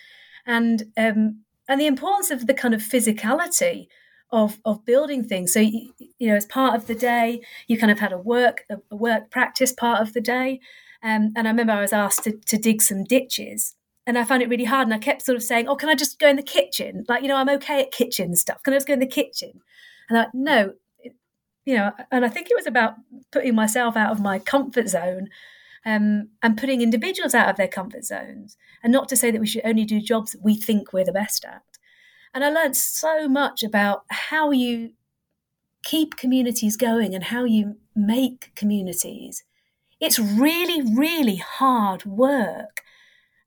And 0.45 0.83
um, 0.95 1.41
and 1.67 1.81
the 1.81 1.87
importance 1.87 2.29
of 2.29 2.45
the 2.45 2.53
kind 2.53 2.73
of 2.73 2.81
physicality 2.81 3.87
of 4.31 4.59
of 4.65 4.85
building 4.85 5.23
things. 5.23 5.53
So 5.53 5.59
you, 5.59 5.93
you, 6.19 6.27
know, 6.27 6.35
as 6.35 6.45
part 6.45 6.75
of 6.75 6.87
the 6.87 6.95
day, 6.95 7.41
you 7.67 7.77
kind 7.77 7.91
of 7.91 7.99
had 7.99 8.11
a 8.11 8.17
work 8.17 8.65
a 8.69 8.95
work 8.95 9.31
practice 9.31 9.71
part 9.71 10.01
of 10.01 10.13
the 10.13 10.21
day. 10.21 10.59
Um, 11.03 11.33
and 11.35 11.47
I 11.47 11.51
remember 11.51 11.73
I 11.73 11.81
was 11.81 11.93
asked 11.93 12.23
to, 12.23 12.31
to 12.31 12.57
dig 12.57 12.81
some 12.81 13.03
ditches, 13.03 13.75
and 14.07 14.17
I 14.17 14.23
found 14.23 14.41
it 14.41 14.49
really 14.49 14.63
hard. 14.65 14.87
And 14.87 14.93
I 14.93 14.97
kept 14.97 15.23
sort 15.23 15.35
of 15.35 15.43
saying, 15.43 15.67
"Oh, 15.67 15.75
can 15.75 15.89
I 15.89 15.95
just 15.95 16.19
go 16.19 16.27
in 16.27 16.35
the 16.35 16.43
kitchen? 16.43 17.05
Like, 17.07 17.21
you 17.21 17.27
know, 17.27 17.37
I'm 17.37 17.49
okay 17.49 17.81
at 17.81 17.91
kitchen 17.91 18.35
stuff. 18.35 18.63
Can 18.63 18.73
I 18.73 18.77
just 18.77 18.87
go 18.87 18.93
in 18.93 18.99
the 18.99 19.07
kitchen?" 19.07 19.61
And 20.09 20.19
I 20.19 20.27
no, 20.33 20.73
you 21.65 21.75
know. 21.75 21.91
And 22.11 22.25
I 22.25 22.29
think 22.29 22.49
it 22.49 22.55
was 22.55 22.67
about 22.67 22.95
putting 23.31 23.55
myself 23.55 23.95
out 23.95 24.11
of 24.11 24.21
my 24.21 24.39
comfort 24.39 24.89
zone. 24.89 25.29
Um, 25.85 26.29
and 26.41 26.57
putting 26.57 26.81
individuals 26.81 27.35
out 27.35 27.47
of 27.47 27.57
their 27.57 27.67
comfort 27.67 28.05
zones. 28.05 28.57
And 28.81 28.91
not 28.91 29.07
to 29.09 29.15
say 29.15 29.29
that 29.29 29.39
we 29.39 29.45
should 29.45 29.61
only 29.63 29.85
do 29.85 30.01
jobs 30.01 30.31
that 30.31 30.41
we 30.41 30.55
think 30.55 30.91
we're 30.91 31.05
the 31.05 31.11
best 31.11 31.45
at, 31.45 31.61
and 32.35 32.43
I 32.43 32.49
learned 32.49 32.75
so 32.75 33.29
much 33.29 33.63
about 33.63 34.03
how 34.09 34.51
you 34.51 34.91
keep 35.85 36.17
communities 36.17 36.75
going 36.75 37.15
and 37.15 37.23
how 37.23 37.45
you 37.45 37.77
make 37.95 38.53
communities. 38.55 39.45
It's 40.01 40.19
really, 40.19 40.81
really 40.81 41.37
hard 41.37 42.03
work. 42.03 42.81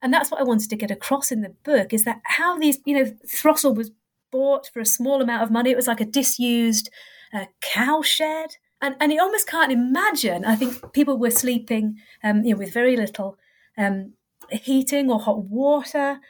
And 0.01 0.15
that's 0.15 0.31
what 0.31 0.41
I 0.41 0.45
wanted 0.45 0.71
to 0.71 0.77
get 0.77 0.91
across 0.91 1.31
in 1.31 1.43
the 1.43 1.55
book 1.65 1.93
is 1.93 2.05
that 2.05 2.21
how 2.25 2.59
these, 2.59 2.79
you 2.87 2.95
know, 2.95 3.13
Throssel 3.27 3.77
was 3.77 3.91
bought 4.31 4.71
for 4.73 4.81
a 4.81 4.87
small 4.87 5.21
amount 5.21 5.43
of 5.43 5.51
money. 5.51 5.71
It 5.71 5.77
was 5.77 5.89
like 5.89 6.01
a 6.01 6.07
disused 6.07 6.89
uh, 7.35 7.45
cow 7.61 8.01
shed. 8.01 8.57
And, 8.81 8.95
and 9.01 9.13
you 9.13 9.21
almost 9.21 9.49
can't 9.49 9.73
imagine. 9.73 10.45
I 10.45 10.55
think 10.55 10.93
people 10.93 11.19
were 11.19 11.31
sleeping, 11.31 11.97
um, 12.23 12.45
you 12.45 12.53
know, 12.53 12.59
with 12.59 12.73
very 12.73 12.97
little 12.97 13.37
um, 13.77 14.13
heating 14.51 15.11
or 15.11 15.21
hot 15.21 15.45
water. 15.45 16.21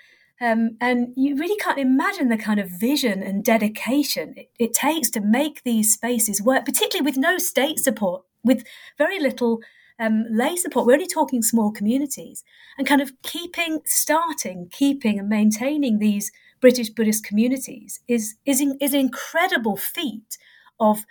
Um, 0.41 0.77
and 0.81 1.13
you 1.17 1.37
really 1.37 1.57
can't 1.57 1.79
imagine 1.79 2.29
the 2.29 2.39
kind 2.39 2.61
of 2.61 2.71
vision 2.71 3.23
and 3.23 3.45
dedication 3.45 4.35
it, 4.37 4.51
it, 4.59 4.73
takes 4.73 5.11
to 5.11 5.21
make 5.21 5.65
these 5.65 5.93
spaces 5.93 6.41
work, 6.41 6.65
particularly 6.65 7.05
with 7.05 7.17
no 7.17 7.39
state 7.39 7.81
support, 7.81 8.23
with 8.45 8.65
very 8.97 9.19
little 9.19 9.61
um, 9.99 10.27
lay 10.31 10.55
support. 10.55 10.87
We're 10.87 10.95
only 10.95 11.09
talking 11.09 11.43
small 11.43 11.73
communities, 11.73 12.45
and 12.79 12.87
kind 12.87 13.01
of 13.01 13.21
keeping, 13.23 13.81
starting, 13.85 14.69
keeping, 14.71 15.19
and 15.19 15.29
maintaining 15.29 15.99
these 15.99 16.31
British 16.61 16.91
Buddhist 16.91 17.25
communities 17.25 18.01
is 18.07 18.37
is, 18.45 18.61
in, 18.61 18.79
is 18.81 18.95
an 18.95 19.01
incredible 19.01 19.77
feat 19.77 20.39
of 20.79 21.05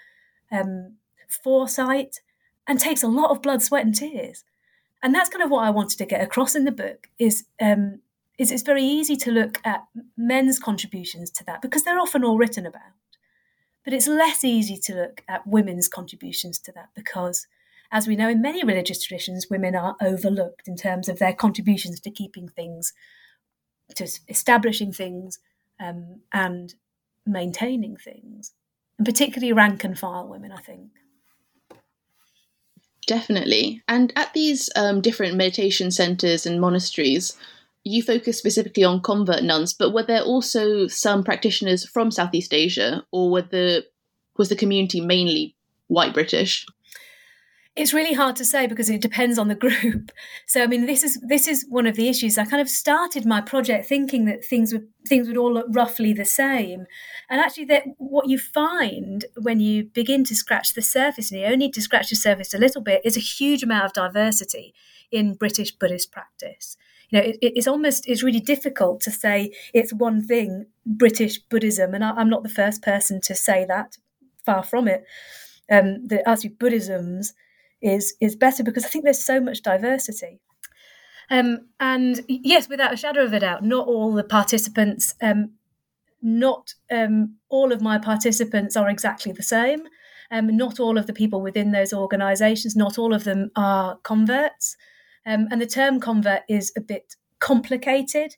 um, 0.54 0.93
foresight 1.28 2.22
and 2.68 2.80
takes 2.80 3.04
a 3.04 3.08
lot 3.08 3.32
of 3.32 3.42
blood, 3.42 3.62
sweat, 3.62 3.86
and 3.86 3.96
tears. 3.96 4.44
And 5.02 5.13
that's 5.13 5.30
kind 5.30 5.44
of 5.44 5.52
what 5.52 5.63
I 5.63 5.70
wanted 5.70 5.98
to 6.00 6.06
get 6.06 6.22
across 6.22 6.56
in 6.56 6.66
the 6.66 6.72
book. 6.72 7.08
Is 7.20 7.46
um, 7.62 8.00
is 8.38 8.52
it's 8.52 8.63
very 8.63 8.84
easy 8.84 9.16
to 9.18 9.32
look 9.32 9.60
at 9.63 9.86
men's 10.16 10.60
contributions 10.60 11.32
to 11.32 11.44
that 11.46 11.62
because 11.62 11.84
they're 11.84 12.00
often 12.00 12.24
all 12.24 12.38
written 12.38 12.66
about. 12.66 12.82
But 13.84 13.94
it's 13.94 14.08
less 14.08 14.44
easy 14.44 14.78
to 14.78 14.94
look 14.94 15.24
at 15.28 15.48
women's 15.48 15.88
contributions 15.88 16.60
to 16.60 16.72
that 16.74 16.90
because, 16.94 17.48
as 17.92 18.08
we 18.08 18.16
know, 18.16 18.30
in 18.30 18.42
many 18.42 18.63
religious 18.63 19.02
traditions, 19.02 19.48
women 19.50 19.76
are 19.76 19.96
overlooked 20.02 20.68
in 20.68 20.76
terms 20.76 21.08
of 21.08 21.20
their 21.20 21.34
contributions 21.34 22.00
to 22.02 22.12
keeping 22.12 22.50
things, 22.50 22.94
to 23.96 24.08
establishing 24.28 24.92
things, 24.92 25.40
um, 25.80 26.20
and 26.34 26.76
maintaining 27.26 27.96
things, 27.96 28.52
and 28.98 29.06
particularly 29.06 29.54
rank 29.54 29.84
and 29.84 29.98
file 29.98 30.28
women, 30.28 30.52
I 30.52 30.60
think. 30.60 30.90
Definitely. 33.08 33.82
And 33.88 34.13
at 34.15 34.34
these 34.34 34.70
um, 34.76 35.02
different 35.02 35.36
meditation 35.36 35.91
centers 35.91 36.46
and 36.46 36.62
monasteries, 36.62 37.36
you 37.84 38.04
focus 38.04 38.38
specifically 38.38 38.84
on 38.84 39.02
convert 39.02 39.43
nuns, 39.43 39.74
but 39.74 39.93
were 39.93 40.04
there 40.04 40.22
also 40.22 40.88
some 40.88 41.24
practitioners 41.24 41.88
from 41.88 42.12
Southeast 42.12 42.54
Asia, 42.54 43.06
or 43.12 43.32
were 43.32 43.41
the 43.41 43.86
was 44.38 44.50
the 44.50 44.56
community 44.56 45.02
mainly 45.02 45.56
white 45.88 46.13
British? 46.13 46.65
It's 47.78 47.94
really 47.94 48.13
hard 48.13 48.36
to 48.38 48.46
say 48.46 48.66
because 48.66 48.90
it 48.90 49.02
depends 49.02 49.38
on 49.38 49.48
the 49.48 49.56
group. 49.66 50.12
So 50.46 50.63
I 50.63 50.68
mean, 50.68 50.86
this 50.86 51.04
is 51.04 51.20
this 51.22 51.48
is 51.48 51.66
one 51.70 51.88
of 51.88 51.96
the 51.96 52.10
issues. 52.10 52.38
I 52.38 52.46
kind 52.46 52.62
of 52.62 52.70
started 52.70 53.26
my 53.26 53.40
project 53.40 53.86
thinking 53.88 54.26
that 54.26 54.44
things 54.44 54.74
would 54.74 54.88
things 55.08 55.28
would 55.28 55.38
all 55.38 55.54
look 55.54 55.68
roughly 55.70 56.12
the 56.12 56.26
same, 56.26 56.86
and 57.30 57.40
actually, 57.40 57.66
that 57.66 57.84
what 57.98 58.28
you 58.28 58.40
find 58.40 59.26
when 59.42 59.60
you 59.60 59.86
begin 59.86 60.24
to 60.26 60.36
scratch 60.36 60.74
the 60.74 60.82
surface, 60.82 61.32
and 61.32 61.40
you 61.40 61.46
only 61.46 61.58
need 61.58 61.74
to 61.76 61.82
scratch 61.82 62.10
the 62.10 62.16
surface 62.16 62.54
a 62.54 62.58
little 62.58 62.82
bit, 62.82 63.02
is 63.06 63.16
a 63.16 63.22
huge 63.22 63.63
amount 63.63 63.86
of 63.86 63.94
diversity 63.94 64.74
in 65.12 65.36
British 65.36 65.72
Buddhist 65.72 66.12
practice 66.12 66.78
you 67.10 67.20
know, 67.20 67.26
it, 67.26 67.38
it's 67.42 67.68
almost 67.68 68.08
it's 68.08 68.24
really 68.24 68.40
difficult 68.40 69.02
to 69.02 69.12
say 69.12 69.54
it's 69.74 69.94
one 69.94 70.26
thing 70.26 70.66
British 70.86 71.40
Buddhism, 71.40 71.94
and 71.94 72.04
I, 72.04 72.20
am 72.20 72.30
not 72.30 72.44
the 72.44 72.50
first 72.50 72.82
person 72.82 73.22
to 73.22 73.36
say 73.36 73.66
that. 73.66 73.98
Far 74.46 74.63
from 74.63 74.88
it. 74.88 75.04
Um, 75.70 76.08
the 76.08 76.28
actually 76.28 76.52
Buddhisms 76.52 77.34
is 77.82 78.16
is 78.20 78.36
better 78.36 78.63
because 78.63 78.86
I 78.86 78.90
think 78.90 79.04
there's 79.04 79.24
so 79.24 79.40
much 79.40 79.62
diversity. 79.62 80.40
Um, 81.30 81.68
and 81.80 82.22
yes, 82.28 82.70
without 82.70 82.94
a 82.94 82.98
shadow 82.98 83.24
of 83.24 83.34
a 83.34 83.40
doubt, 83.40 83.63
not 83.63 83.88
all 83.88 84.13
the 84.13 84.24
participants, 84.24 85.13
um, 85.22 85.52
not 86.22 86.74
um, 86.90 87.36
all 87.50 87.72
of 87.72 87.82
my 87.82 87.98
participants 87.98 88.78
are 88.78 88.90
exactly 88.90 89.32
the 89.32 89.44
same. 89.44 89.82
Um, 90.30 90.56
not 90.58 90.80
all 90.80 90.98
of 90.98 91.08
the 91.08 91.13
people 91.13 91.42
within 91.42 91.72
those 91.72 91.94
organisations, 91.94 92.76
not 92.76 92.98
all 92.98 93.13
of 93.13 93.24
them 93.24 93.52
are 93.56 93.98
converts. 94.04 94.76
Um, 95.26 95.48
and 95.52 95.62
the 95.62 95.66
term 95.66 96.00
convert 96.00 96.44
is 96.50 96.72
a 96.76 96.82
bit 96.82 97.16
complicated 97.40 98.36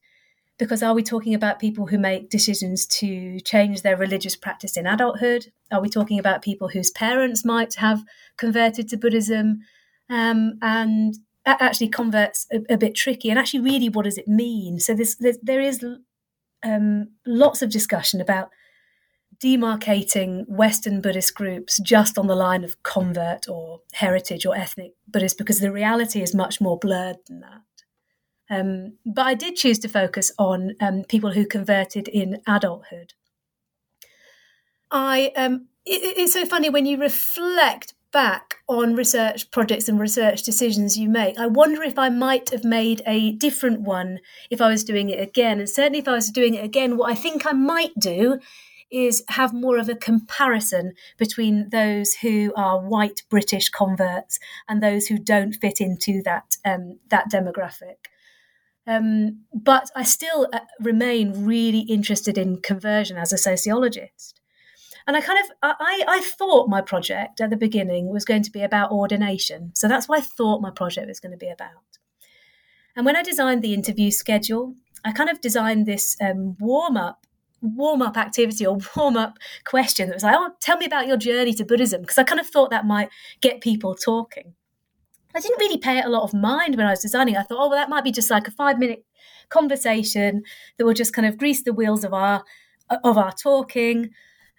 because 0.60 0.84
are 0.84 0.94
we 0.94 1.02
talking 1.02 1.34
about 1.34 1.58
people 1.58 1.88
who 1.88 1.98
make 1.98 2.30
decisions 2.30 2.86
to 2.86 3.40
change 3.40 3.82
their 3.82 3.96
religious 3.96 4.36
practice 4.36 4.76
in 4.76 4.86
adulthood? 4.86 5.52
Are 5.72 5.82
we 5.82 5.90
talking 5.90 6.20
about 6.20 6.42
people 6.42 6.68
whose 6.68 6.92
parents 6.92 7.46
might 7.46 7.76
have 7.76 8.04
converted 8.38 8.90
to 8.90 8.98
Buddhism? 8.98 9.62
Um, 10.10 10.60
and 10.62 11.16
actually, 11.46 11.88
converts 11.88 12.46
a, 12.52 12.74
a, 12.74 12.78
bit 12.78 12.94
tricky. 12.94 13.30
And 13.30 13.40
actually, 13.40 13.62
really, 13.62 13.90
what 13.90 14.04
does 14.04 14.18
it 14.18 14.28
mean? 14.28 14.80
So 14.80 14.94
there's, 14.94 15.16
there's 15.16 15.38
there 15.42 15.62
is 15.62 15.84
um, 16.62 17.08
lots 17.26 17.62
of 17.62 17.72
discussion 17.72 18.20
about 18.20 18.50
demarcating 19.42 20.46
Western 20.50 21.00
Buddhist 21.00 21.34
groups 21.34 21.80
just 21.80 22.18
on 22.18 22.28
the 22.28 22.36
line 22.36 22.66
of 22.66 22.84
convert 22.84 23.48
or 23.48 23.80
heritage 23.94 24.46
or 24.46 24.56
ethnic 24.56 24.92
Buddhist 25.08 25.38
because 25.38 25.62
the 25.62 25.72
reality 25.72 26.22
is 26.22 26.36
much 26.36 26.60
more 26.60 26.78
blurred 26.78 27.18
than 27.28 27.40
that. 27.40 27.62
Um, 28.50 28.94
but 29.06 29.26
I 29.26 29.34
did 29.34 29.56
choose 29.56 29.80
to 29.80 29.88
focus 29.90 30.32
on 30.40 30.76
um, 30.82 31.04
people 31.04 31.32
who 31.32 31.46
converted 31.46 32.08
in 32.08 32.42
adulthood. 32.48 33.14
I 34.92 35.32
um, 35.36 35.68
it, 35.86 36.18
it's 36.18 36.34
so 36.34 36.46
funny 36.46 36.70
when 36.70 36.86
you 36.86 36.98
reflect 36.98 37.94
back 38.12 38.56
on 38.68 38.96
research 38.96 39.52
projects 39.52 39.88
and 39.88 40.00
research 40.00 40.42
decisions 40.44 40.98
you 40.98 41.08
make. 41.08 41.38
I 41.38 41.46
wonder 41.46 41.84
if 41.84 42.00
I 42.00 42.10
might 42.10 42.50
have 42.50 42.64
made 42.64 43.04
a 43.06 43.34
different 43.34 43.82
one 43.82 44.20
if 44.50 44.62
I 44.62 44.68
was 44.68 44.84
doing 44.84 45.10
it 45.10 45.20
again. 45.20 45.60
And 45.60 45.70
certainly, 45.70 46.00
if 46.00 46.08
I 46.08 46.14
was 46.14 46.30
doing 46.30 46.56
it 46.56 46.64
again, 46.64 46.98
what 46.98 47.12
I 47.12 47.16
think 47.16 47.46
I 47.46 47.52
might 47.52 47.94
do 48.00 48.40
is 48.92 49.24
have 49.30 49.54
more 49.54 49.78
of 49.78 49.88
a 49.88 49.96
comparison 49.96 50.94
between 51.18 51.70
those 51.70 52.16
who 52.16 52.52
are 52.56 52.80
white 52.80 53.22
British 53.30 53.70
converts 53.70 54.40
and 54.68 54.82
those 54.82 55.08
who 55.08 55.20
don't 55.20 55.54
fit 55.54 55.80
into 55.80 56.24
that 56.24 56.58
um, 56.66 57.00
that 57.10 57.30
demographic. 57.32 58.08
Um, 58.90 59.42
but 59.54 59.92
I 59.96 60.04
still 60.04 60.48
uh, 60.52 60.62
remain 60.80 61.46
really 61.46 61.82
interested 61.82 62.40
in 62.40 62.62
conversion 62.62 63.18
as 63.18 63.32
a 63.32 63.38
sociologist. 63.38 64.42
And 65.06 65.16
I 65.16 65.22
kind 65.22 65.40
of 65.44 65.52
I, 65.62 66.04
I 66.08 66.20
thought 66.22 66.70
my 66.70 66.82
project 66.82 67.40
at 67.40 67.52
the 67.52 67.58
beginning 67.58 68.10
was 68.10 68.26
going 68.26 68.44
to 68.44 68.52
be 68.52 68.64
about 68.64 68.92
ordination. 68.92 69.72
So 69.76 69.88
that's 69.88 70.10
what 70.10 70.20
I 70.20 70.22
thought 70.22 70.62
my 70.62 70.72
project 70.72 71.08
was 71.08 71.20
going 71.20 71.32
to 71.32 71.38
be 71.38 71.50
about. 71.50 71.70
And 72.96 73.06
when 73.06 73.16
I 73.16 73.22
designed 73.22 73.62
the 73.62 73.76
interview 73.76 74.10
schedule, 74.10 74.76
I 75.06 75.12
kind 75.12 75.30
of 75.30 75.40
designed 75.40 75.86
this 75.86 76.18
um, 76.20 76.58
warm 76.60 76.98
up 76.98 77.28
warm 77.62 78.02
up 78.02 78.18
activity 78.18 78.66
or 78.66 78.80
warm 78.96 79.18
up 79.18 79.38
question 79.66 80.08
that 80.08 80.16
was 80.16 80.24
like, 80.24 80.36
oh, 80.38 80.52
tell 80.62 80.78
me 80.78 80.86
about 80.86 81.08
your 81.08 81.18
journey 81.18 81.54
to 81.54 81.66
Buddhism, 81.66 82.02
because 82.02 82.18
I 82.18 82.24
kind 82.24 82.40
of 82.40 82.48
thought 82.48 82.72
that 82.72 82.86
might 82.86 83.10
get 83.42 83.62
people 83.62 83.96
talking. 83.96 84.54
I 85.36 85.40
didn't 85.40 85.60
really 85.60 85.78
pay 85.78 86.00
it 86.00 86.06
a 86.06 86.10
lot 86.10 86.24
of 86.24 86.34
mind 86.34 86.76
when 86.76 86.88
I 86.88 86.92
was 86.92 87.02
designing. 87.02 87.38
I 87.38 87.44
thought, 87.44 87.60
oh, 87.60 87.70
well, 87.70 87.78
that 87.78 87.90
might 87.90 88.04
be 88.04 88.12
just 88.12 88.32
like 88.32 88.48
a 88.48 88.52
five 88.52 88.80
minute 88.80 89.06
conversation 89.50 90.44
that 90.78 90.86
will 90.86 90.94
just 90.94 91.14
kind 91.14 91.28
of 91.28 91.38
grease 91.38 91.64
the 91.64 91.74
wheels 91.74 92.04
of 92.04 92.14
our 92.14 92.44
of 93.04 93.18
our 93.18 93.32
talking. 93.32 94.10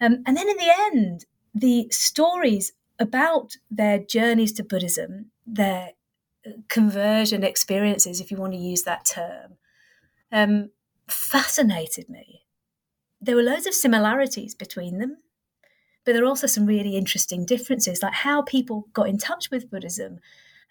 Um, 0.01 0.23
and 0.27 0.37
then 0.37 0.49
in 0.49 0.57
the 0.57 0.75
end, 0.93 1.27
the 1.55 1.89
stories 1.91 2.73
about 2.99 3.57
their 3.71 3.99
journeys 3.99 4.53
to 4.53 4.65
Buddhism, 4.65 5.31
their 5.47 5.91
uh, 6.47 6.51
conversion 6.69 7.43
experiences, 7.43 8.21
if 8.21 8.31
you 8.31 8.37
want 8.37 8.53
to 8.53 8.59
use 8.59 8.85
that 8.85 9.05
term, 9.05 9.57
um, 10.31 10.71
fascinated 11.09 12.09
me 12.09 12.41
there 13.21 13.37
were 13.37 13.43
loads 13.43 13.67
of 13.67 13.75
similarities 13.75 14.55
between 14.55 14.99
them, 14.99 15.19
but 16.05 16.13
there 16.13 16.25
are 16.25 16.29
also 16.29 16.47
some 16.47 16.67
really 16.67 16.97
interesting 16.97 17.45
differences, 17.45 18.03
like 18.03 18.15
how 18.15 18.43
people 18.43 18.89
got 18.93 19.09
in 19.09 19.19
touch 19.19 19.51
with 19.51 19.71
Buddhism, 19.71 20.21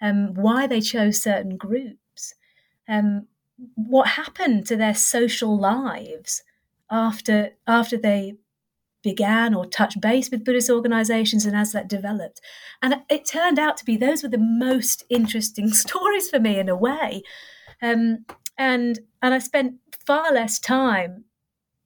um, 0.01 0.33
why 0.33 0.67
they 0.67 0.81
chose 0.81 1.21
certain 1.21 1.57
groups, 1.57 2.33
um, 2.88 3.27
what 3.75 4.07
happened 4.09 4.65
to 4.67 4.75
their 4.75 4.95
social 4.95 5.57
lives 5.57 6.43
after 6.89 7.51
after 7.67 7.97
they 7.97 8.33
began 9.01 9.53
or 9.53 9.65
touched 9.65 10.01
base 10.01 10.29
with 10.29 10.43
Buddhist 10.43 10.69
organizations 10.69 11.45
and 11.45 11.55
as 11.55 11.71
that 11.71 11.88
developed. 11.88 12.41
And 12.81 12.97
it 13.09 13.25
turned 13.25 13.57
out 13.57 13.77
to 13.77 13.85
be 13.85 13.95
those 13.95 14.23
were 14.23 14.29
the 14.29 14.38
most 14.38 15.03
interesting 15.09 15.69
stories 15.73 16.29
for 16.29 16.39
me 16.39 16.59
in 16.59 16.69
a 16.69 16.75
way. 16.75 17.23
Um, 17.81 18.25
and 18.57 18.99
and 19.21 19.33
I 19.33 19.39
spent 19.39 19.75
far 20.05 20.33
less 20.33 20.59
time 20.59 21.25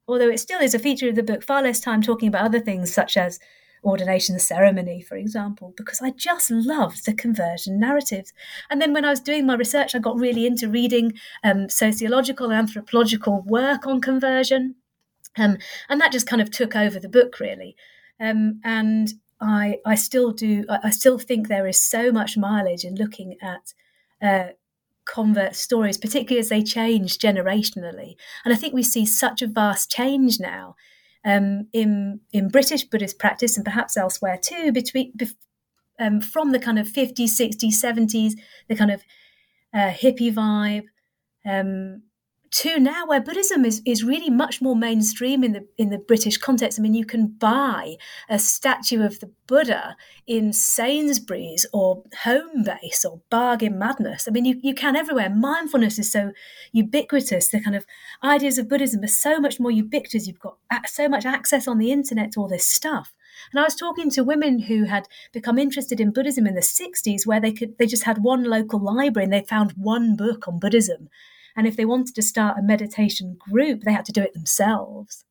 although 0.07 0.29
it 0.29 0.39
still 0.39 0.59
is 0.59 0.73
a 0.73 0.79
feature 0.79 1.09
of 1.09 1.15
the 1.15 1.23
book, 1.23 1.43
far 1.43 1.63
less 1.63 1.79
time 1.79 2.01
talking 2.01 2.27
about 2.27 2.45
other 2.45 2.59
things 2.59 2.93
such 2.93 3.17
as 3.17 3.39
ordination 3.83 4.39
ceremony, 4.39 5.01
for 5.01 5.15
example, 5.15 5.73
because 5.75 6.01
I 6.01 6.11
just 6.11 6.49
loved 6.49 7.05
the 7.05 7.13
conversion 7.13 7.79
narratives. 7.79 8.33
And 8.69 8.81
then 8.81 8.93
when 8.93 9.05
I 9.05 9.09
was 9.09 9.19
doing 9.19 9.45
my 9.45 9.55
research, 9.55 9.95
I 9.95 9.99
got 9.99 10.19
really 10.19 10.45
into 10.45 10.69
reading 10.69 11.13
um, 11.43 11.69
sociological 11.69 12.47
and 12.47 12.55
anthropological 12.55 13.41
work 13.41 13.85
on 13.85 14.01
conversion. 14.01 14.75
Um, 15.37 15.57
and 15.89 15.99
that 15.99 16.11
just 16.11 16.27
kind 16.27 16.41
of 16.41 16.51
took 16.51 16.75
over 16.75 16.99
the 16.99 17.09
book, 17.09 17.39
really. 17.39 17.75
Um, 18.19 18.61
and 18.63 19.13
I, 19.41 19.79
I 19.85 19.95
still 19.95 20.31
do, 20.31 20.65
I 20.69 20.89
still 20.91 21.19
think 21.19 21.47
there 21.47 21.67
is 21.67 21.77
so 21.77 22.11
much 22.11 22.37
mileage 22.37 22.85
in 22.85 22.95
looking 22.95 23.35
at 23.41 23.73
uh, 24.21 24.53
convert 25.05 25.55
stories, 25.55 25.97
particularly 25.97 26.39
as 26.39 26.49
they 26.49 26.63
change 26.63 27.17
generationally. 27.17 28.15
And 28.45 28.53
I 28.53 28.57
think 28.57 28.73
we 28.73 28.83
see 28.83 29.05
such 29.05 29.41
a 29.41 29.47
vast 29.47 29.91
change 29.91 30.39
now 30.39 30.75
um, 31.25 31.67
in 31.73 32.19
in 32.31 32.49
British 32.49 32.83
Buddhist 32.83 33.19
practice 33.19 33.55
and 33.55 33.65
perhaps 33.65 33.97
elsewhere 33.97 34.37
too, 34.41 34.71
between 34.71 35.13
um, 35.99 36.21
from 36.21 36.51
the 36.51 36.59
kind 36.59 36.79
of 36.79 36.87
50s, 36.87 37.39
60s, 37.39 37.75
70s, 37.75 38.33
the 38.67 38.75
kind 38.75 38.91
of 38.91 39.03
uh, 39.73 39.91
hippie 39.91 40.33
vibe, 40.33 40.85
um, 41.45 42.03
to 42.53 42.79
now 42.79 43.07
where 43.07 43.19
Buddhism 43.19 43.65
is, 43.65 43.81
is 43.83 44.03
really 44.03 44.29
much 44.29 44.61
more 44.61 44.75
mainstream 44.75 45.43
in 45.43 45.53
the 45.53 45.67
in 45.77 45.89
the 45.89 45.97
British 45.97 46.37
context. 46.37 46.79
I 46.79 46.83
mean, 46.83 46.93
you 46.93 47.05
can 47.05 47.27
buy 47.27 47.95
a 48.29 48.37
statue 48.37 49.01
of 49.01 49.19
the 49.19 49.31
Buddha 49.47 49.95
in 50.27 50.53
Sainsbury's 50.53 51.65
or 51.73 52.03
Homebase 52.23 53.05
or 53.09 53.21
Bargain 53.31 53.79
Madness. 53.79 54.27
I 54.27 54.31
mean, 54.31 54.45
you, 54.45 54.59
you 54.61 54.75
can 54.75 54.95
everywhere. 54.95 55.31
Mindfulness 55.31 55.97
is 55.97 56.11
so 56.11 56.31
ubiquitous. 56.71 57.49
The 57.49 57.59
kind 57.59 57.75
of 57.75 57.87
ideas 58.23 58.59
of 58.59 58.69
Buddhism 58.69 59.03
are 59.03 59.07
so 59.07 59.39
much 59.39 59.59
more 59.59 59.71
ubiquitous. 59.71 60.27
You've 60.27 60.39
got 60.39 60.57
so 60.85 61.09
much 61.09 61.25
access 61.25 61.67
on 61.67 61.79
the 61.79 61.91
internet 61.91 62.33
to 62.33 62.39
all 62.39 62.47
this 62.47 62.69
stuff. 62.69 63.13
And 63.51 63.59
I 63.59 63.63
was 63.63 63.75
talking 63.75 64.11
to 64.11 64.23
women 64.23 64.59
who 64.59 64.83
had 64.83 65.07
become 65.31 65.57
interested 65.57 65.99
in 65.99 66.13
Buddhism 66.13 66.45
in 66.45 66.53
the 66.53 66.61
60s, 66.61 67.25
where 67.25 67.41
they 67.41 67.51
could 67.51 67.79
they 67.79 67.87
just 67.87 68.03
had 68.03 68.23
one 68.23 68.43
local 68.43 68.79
library 68.79 69.23
and 69.23 69.33
they 69.33 69.41
found 69.41 69.71
one 69.71 70.15
book 70.15 70.47
on 70.47 70.59
Buddhism 70.59 71.09
and 71.55 71.67
if 71.67 71.75
they 71.75 71.85
wanted 71.85 72.15
to 72.15 72.21
start 72.21 72.57
a 72.57 72.63
meditation 72.63 73.37
group, 73.37 73.81
they 73.81 73.93
had 73.93 74.05
to 74.05 74.11
do 74.11 74.21
it 74.21 74.33
themselves. 74.33 75.25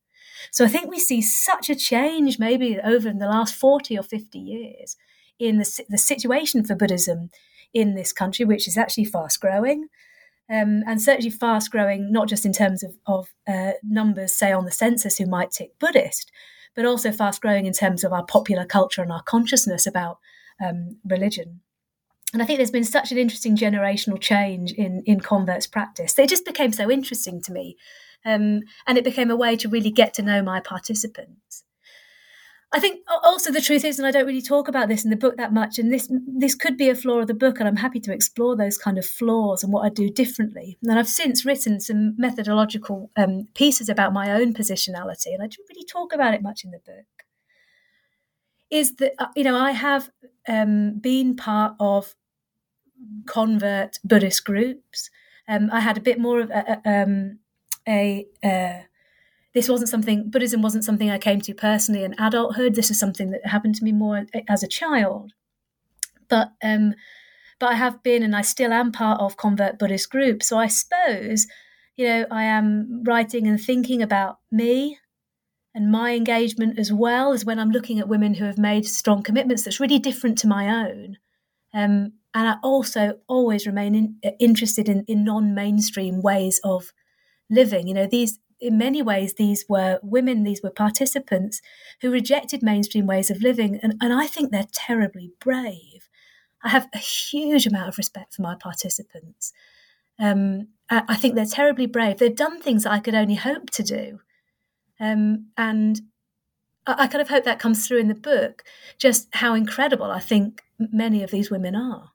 So 0.51 0.65
I 0.65 0.67
think 0.67 0.89
we 0.89 0.99
see 0.99 1.21
such 1.21 1.69
a 1.69 1.75
change 1.75 2.39
maybe 2.39 2.79
over 2.79 3.07
in 3.07 3.19
the 3.19 3.27
last 3.27 3.55
40 3.55 3.97
or 3.97 4.03
50 4.03 4.39
years 4.39 4.97
in 5.39 5.57
the, 5.57 5.83
the 5.89 5.97
situation 5.97 6.63
for 6.63 6.75
Buddhism 6.75 7.29
in 7.73 7.95
this 7.95 8.13
country, 8.13 8.45
which 8.45 8.67
is 8.67 8.77
actually 8.77 9.05
fast 9.05 9.39
growing. 9.39 9.87
Um, 10.49 10.83
and 10.85 11.01
certainly 11.01 11.29
fast 11.29 11.71
growing, 11.71 12.11
not 12.11 12.27
just 12.27 12.45
in 12.45 12.51
terms 12.51 12.83
of, 12.83 12.95
of 13.07 13.33
uh, 13.47 13.71
numbers, 13.81 14.35
say, 14.35 14.51
on 14.51 14.65
the 14.65 14.71
census 14.71 15.17
who 15.17 15.25
might 15.25 15.51
tick 15.51 15.71
Buddhist, 15.79 16.31
but 16.75 16.85
also 16.85 17.11
fast 17.11 17.41
growing 17.41 17.65
in 17.65 17.73
terms 17.73 18.03
of 18.03 18.11
our 18.11 18.25
popular 18.25 18.65
culture 18.65 19.01
and 19.01 19.11
our 19.11 19.23
consciousness 19.23 19.87
about 19.87 20.19
um, 20.63 20.97
religion. 21.05 21.61
And 22.33 22.41
I 22.41 22.45
think 22.45 22.57
there's 22.57 22.71
been 22.71 22.83
such 22.83 23.11
an 23.11 23.19
interesting 23.19 23.55
generational 23.55 24.19
change 24.19 24.73
in, 24.73 25.03
in 25.05 25.19
converts 25.19 25.67
practice. 25.67 26.17
It 26.17 26.29
just 26.29 26.45
became 26.45 26.73
so 26.73 26.89
interesting 26.89 27.41
to 27.43 27.51
me. 27.51 27.77
Um, 28.25 28.61
and 28.87 28.97
it 28.97 29.03
became 29.03 29.29
a 29.29 29.35
way 29.35 29.55
to 29.57 29.69
really 29.69 29.91
get 29.91 30.13
to 30.15 30.23
know 30.23 30.41
my 30.41 30.59
participants. 30.59 31.63
I 32.75 32.79
think 32.79 33.01
also 33.23 33.51
the 33.51 33.61
truth 33.61 33.85
is, 33.85 33.99
and 33.99 34.07
I 34.07 34.09
don't 34.09 34.25
really 34.25 34.41
talk 34.41 34.67
about 34.67 34.87
this 34.87 35.03
in 35.03 35.11
the 35.11 35.15
book 35.15 35.37
that 35.37 35.53
much, 35.53 35.77
and 35.77 35.93
this 35.93 36.11
this 36.25 36.55
could 36.55 36.75
be 36.75 36.89
a 36.89 36.95
flaw 36.95 37.19
of 37.19 37.27
the 37.27 37.35
book, 37.35 37.59
and 37.59 37.67
I'm 37.67 37.75
happy 37.75 37.99
to 37.99 38.11
explore 38.11 38.55
those 38.55 38.79
kind 38.79 38.97
of 38.97 39.05
flaws 39.05 39.63
and 39.63 39.71
what 39.71 39.85
I 39.85 39.89
do 39.89 40.09
differently. 40.09 40.79
And 40.81 40.97
I've 40.97 41.07
since 41.07 41.45
written 41.45 41.79
some 41.79 42.15
methodological 42.17 43.11
um, 43.15 43.47
pieces 43.53 43.89
about 43.89 44.11
my 44.11 44.31
own 44.31 44.55
positionality, 44.55 45.27
and 45.27 45.43
I 45.43 45.47
don't 45.47 45.69
really 45.69 45.85
talk 45.85 46.13
about 46.13 46.33
it 46.33 46.41
much 46.41 46.63
in 46.63 46.71
the 46.71 46.79
book. 46.79 47.05
Is 48.71 48.95
that 48.95 49.13
uh, 49.19 49.27
you 49.35 49.43
know 49.43 49.55
I 49.55 49.71
have 49.71 50.09
um, 50.47 50.97
been 50.97 51.35
part 51.35 51.75
of 51.79 52.15
convert 53.25 53.99
Buddhist 54.03 54.45
groups. 54.45 55.09
Um, 55.47 55.69
I 55.71 55.79
had 55.79 55.97
a 55.97 56.01
bit 56.01 56.19
more 56.19 56.39
of 56.41 56.49
a, 56.49 56.81
um, 56.85 57.39
a 57.87 58.25
uh, 58.43 58.83
this 59.53 59.69
wasn't 59.69 59.89
something 59.89 60.29
Buddhism 60.29 60.61
wasn't 60.61 60.83
something 60.83 61.09
I 61.09 61.17
came 61.17 61.41
to 61.41 61.53
personally 61.53 62.03
in 62.03 62.15
adulthood. 62.19 62.75
This 62.75 62.89
is 62.89 62.99
something 62.99 63.31
that 63.31 63.45
happened 63.45 63.75
to 63.75 63.83
me 63.83 63.91
more 63.91 64.25
as 64.47 64.63
a 64.63 64.67
child. 64.67 65.33
But 66.29 66.53
um, 66.63 66.95
but 67.59 67.71
I 67.71 67.75
have 67.75 68.01
been 68.03 68.23
and 68.23 68.35
I 68.35 68.41
still 68.41 68.73
am 68.73 68.91
part 68.91 69.21
of 69.21 69.37
convert 69.37 69.79
Buddhist 69.79 70.09
groups. 70.09 70.47
So 70.47 70.57
I 70.57 70.67
suppose, 70.67 71.47
you 71.95 72.07
know, 72.07 72.25
I 72.31 72.43
am 72.43 73.03
writing 73.05 73.47
and 73.47 73.61
thinking 73.61 74.01
about 74.01 74.39
me 74.51 74.97
and 75.75 75.91
my 75.91 76.13
engagement 76.13 76.77
as 76.77 76.91
well 76.91 77.31
as 77.31 77.45
when 77.45 77.59
I'm 77.59 77.71
looking 77.71 77.99
at 77.99 78.07
women 78.07 78.33
who 78.33 78.45
have 78.45 78.57
made 78.57 78.85
strong 78.85 79.23
commitments 79.23 79.63
that's 79.63 79.79
really 79.79 79.99
different 79.99 80.37
to 80.39 80.47
my 80.47 80.87
own. 80.87 81.17
Um, 81.73 82.13
and 82.33 82.47
I 82.47 82.55
also 82.63 83.19
always 83.27 83.67
remain 83.67 83.95
in, 83.95 84.35
interested 84.39 84.89
in, 84.89 85.03
in 85.07 85.23
non-mainstream 85.23 86.21
ways 86.21 86.59
of 86.63 86.91
living. 87.49 87.87
You 87.87 87.93
know, 87.93 88.07
these 88.07 88.39
in 88.63 88.77
many 88.77 89.01
ways 89.01 89.33
these 89.33 89.65
were 89.67 89.99
women, 90.01 90.43
these 90.43 90.63
were 90.63 90.69
participants 90.69 91.61
who 92.01 92.09
rejected 92.09 92.63
mainstream 92.63 93.05
ways 93.05 93.29
of 93.29 93.41
living, 93.41 93.79
and, 93.83 93.95
and 94.01 94.13
I 94.13 94.25
think 94.25 94.51
they're 94.51 94.65
terribly 94.71 95.31
brave. 95.39 96.09
I 96.63 96.69
have 96.69 96.87
a 96.93 96.97
huge 96.97 97.67
amount 97.67 97.89
of 97.89 97.97
respect 97.97 98.33
for 98.33 98.41
my 98.41 98.55
participants. 98.55 99.51
Um, 100.17 100.69
I, 100.89 101.03
I, 101.09 101.15
think 101.15 101.35
they're 101.35 101.45
terribly 101.45 101.87
brave. 101.87 102.19
They've 102.19 102.33
done 102.33 102.61
things 102.61 102.83
that 102.83 102.93
I 102.93 102.99
could 102.99 103.15
only 103.15 103.35
hope 103.35 103.69
to 103.71 103.83
do, 103.83 104.21
um, 104.97 105.47
and 105.57 106.01
I, 106.87 107.03
I 107.03 107.07
kind 107.07 107.21
of 107.21 107.29
hope 107.29 107.43
that 107.43 107.59
comes 107.59 107.85
through 107.85 107.99
in 107.99 108.07
the 108.07 108.15
book. 108.15 108.63
Just 108.97 109.27
how 109.35 109.55
incredible 109.55 110.09
I 110.09 110.21
think 110.21 110.61
many 110.79 111.21
of 111.21 111.31
these 111.31 111.51
women 111.51 111.75
are. 111.75 112.12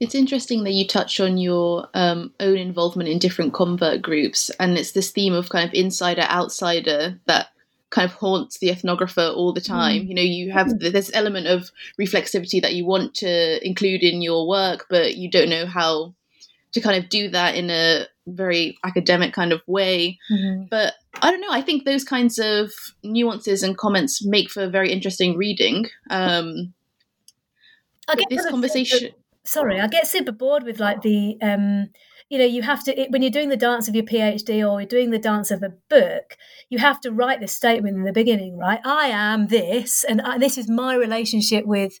It's 0.00 0.14
interesting 0.14 0.64
that 0.64 0.72
you 0.72 0.86
touch 0.86 1.20
on 1.20 1.36
your 1.36 1.88
um, 1.92 2.32
own 2.40 2.56
involvement 2.56 3.08
in 3.08 3.18
different 3.18 3.52
convert 3.52 4.00
groups, 4.00 4.50
and 4.58 4.78
it's 4.78 4.92
this 4.92 5.10
theme 5.10 5.34
of 5.34 5.50
kind 5.50 5.68
of 5.68 5.74
insider 5.74 6.22
outsider 6.22 7.20
that 7.26 7.48
kind 7.90 8.08
of 8.08 8.16
haunts 8.16 8.58
the 8.58 8.70
ethnographer 8.70 9.34
all 9.36 9.52
the 9.52 9.60
time. 9.60 10.02
Mm. 10.02 10.08
You 10.08 10.14
know, 10.14 10.22
you 10.22 10.52
have 10.52 10.68
mm. 10.68 10.92
this 10.92 11.10
element 11.12 11.48
of 11.48 11.70
reflexivity 12.00 12.62
that 12.62 12.74
you 12.74 12.86
want 12.86 13.14
to 13.16 13.64
include 13.66 14.02
in 14.02 14.22
your 14.22 14.48
work, 14.48 14.86
but 14.88 15.16
you 15.16 15.30
don't 15.30 15.50
know 15.50 15.66
how 15.66 16.14
to 16.72 16.80
kind 16.80 17.02
of 17.02 17.10
do 17.10 17.28
that 17.30 17.56
in 17.56 17.68
a 17.68 18.06
very 18.26 18.78
academic 18.84 19.34
kind 19.34 19.52
of 19.52 19.60
way. 19.66 20.18
Mm-hmm. 20.32 20.64
But 20.70 20.94
I 21.20 21.30
don't 21.30 21.40
know. 21.40 21.50
I 21.50 21.62
think 21.62 21.84
those 21.84 22.04
kinds 22.04 22.38
of 22.38 22.70
nuances 23.02 23.62
and 23.62 23.76
comments 23.76 24.24
make 24.24 24.50
for 24.50 24.68
very 24.68 24.92
interesting 24.92 25.36
reading. 25.36 25.86
Um, 26.08 26.72
I 28.08 28.14
get 28.14 28.30
this 28.30 28.46
conversation 28.48 29.10
sorry, 29.44 29.80
I 29.80 29.86
get 29.86 30.06
super 30.06 30.32
bored 30.32 30.64
with 30.64 30.80
like 30.80 31.02
the 31.02 31.36
um, 31.42 31.88
you 32.28 32.38
know, 32.38 32.44
you 32.44 32.62
have 32.62 32.84
to 32.84 32.98
it, 32.98 33.10
when 33.10 33.22
you're 33.22 33.30
doing 33.30 33.48
the 33.48 33.56
dance 33.56 33.88
of 33.88 33.94
your 33.94 34.04
PhD 34.04 34.68
or 34.68 34.80
you're 34.80 34.88
doing 34.88 35.10
the 35.10 35.18
dance 35.18 35.50
of 35.50 35.62
a 35.62 35.72
book, 35.88 36.36
you 36.68 36.78
have 36.78 37.00
to 37.00 37.10
write 37.10 37.40
this 37.40 37.52
statement 37.52 37.96
in 37.96 38.04
the 38.04 38.12
beginning, 38.12 38.56
right? 38.56 38.80
I 38.84 39.06
am 39.06 39.48
this, 39.48 40.04
and 40.04 40.20
I, 40.20 40.38
this 40.38 40.56
is 40.56 40.68
my 40.68 40.94
relationship 40.94 41.66
with 41.66 42.00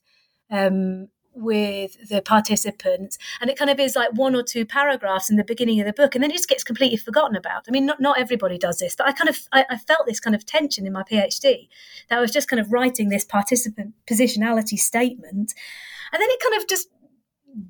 um, 0.50 1.08
with 1.34 2.08
the 2.08 2.22
participants. 2.22 3.18
And 3.40 3.50
it 3.50 3.56
kind 3.56 3.70
of 3.70 3.78
is 3.80 3.96
like 3.96 4.10
one 4.12 4.34
or 4.34 4.42
two 4.42 4.64
paragraphs 4.64 5.30
in 5.30 5.36
the 5.36 5.44
beginning 5.44 5.80
of 5.80 5.86
the 5.86 5.92
book 5.92 6.14
and 6.14 6.22
then 6.22 6.30
it 6.30 6.34
just 6.34 6.48
gets 6.48 6.64
completely 6.64 6.96
forgotten 6.96 7.36
about. 7.36 7.64
I 7.68 7.70
mean 7.70 7.86
not, 7.86 8.00
not 8.00 8.18
everybody 8.18 8.58
does 8.58 8.78
this 8.78 8.96
but 8.96 9.06
i 9.06 9.12
kind 9.12 9.28
of 9.28 9.38
I, 9.52 9.64
I, 9.70 9.76
felt 9.76 10.06
this 10.06 10.20
kind 10.20 10.34
of 10.34 10.44
tension 10.44 10.86
in 10.86 10.92
my 10.92 11.02
phd 11.04 11.68
that 12.08 12.18
i 12.18 12.20
was 12.20 12.32
just 12.32 12.48
kind 12.48 12.60
of 12.60 12.72
writing 12.72 13.08
this 13.08 13.24
participant 13.24 13.94
positionality 14.10 14.78
statement. 14.78 15.54
And 16.12 16.20
then 16.20 16.28
it 16.28 16.40
kind 16.40 16.60
of 16.60 16.68
just 16.68 16.88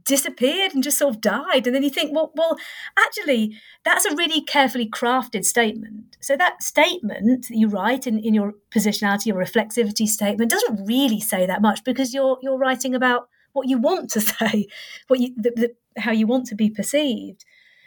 disappeared 0.05 0.75
and 0.75 0.83
just 0.83 0.99
sort 0.99 1.15
of 1.15 1.21
died. 1.21 1.67
And 1.67 1.75
then 1.75 1.83
you 1.83 1.91
think 1.91 2.15
well 2.15 2.33
well 2.35 2.59
actually 2.99 3.57
that's 3.85 4.05
a 4.05 4.15
really 4.15 4.43
carefully 4.43 4.89
crafted 4.89 5.45
statement. 5.45 6.17
So 6.21 6.37
that 6.37 6.63
statement 6.63 7.49
that 7.49 7.57
you 7.57 7.69
write 7.69 8.07
in, 8.07 8.19
in 8.19 8.35
your 8.35 8.55
positionality 8.71 9.33
or 9.33 9.43
reflexivity 9.43 10.07
statement 10.07 10.51
doesn't 10.51 10.87
really 10.87 11.21
say 11.21 11.47
that 11.47 11.63
much 11.63 11.85
because 11.85 12.13
you're 12.15 12.39
you're 12.43 12.59
writing 12.59 12.95
about 12.95 13.29
what 13.53 13.69
you 13.69 13.79
want 13.79 14.11
to 14.11 14.21
say 14.21 14.67
what 15.09 15.21
you 15.21 15.35
the, 15.37 15.51
the, 15.57 16.01
how 16.01 16.13
you 16.13 16.27
want 16.27 16.47
to 16.47 16.55
be 16.55 16.71
perceived. 16.71 17.45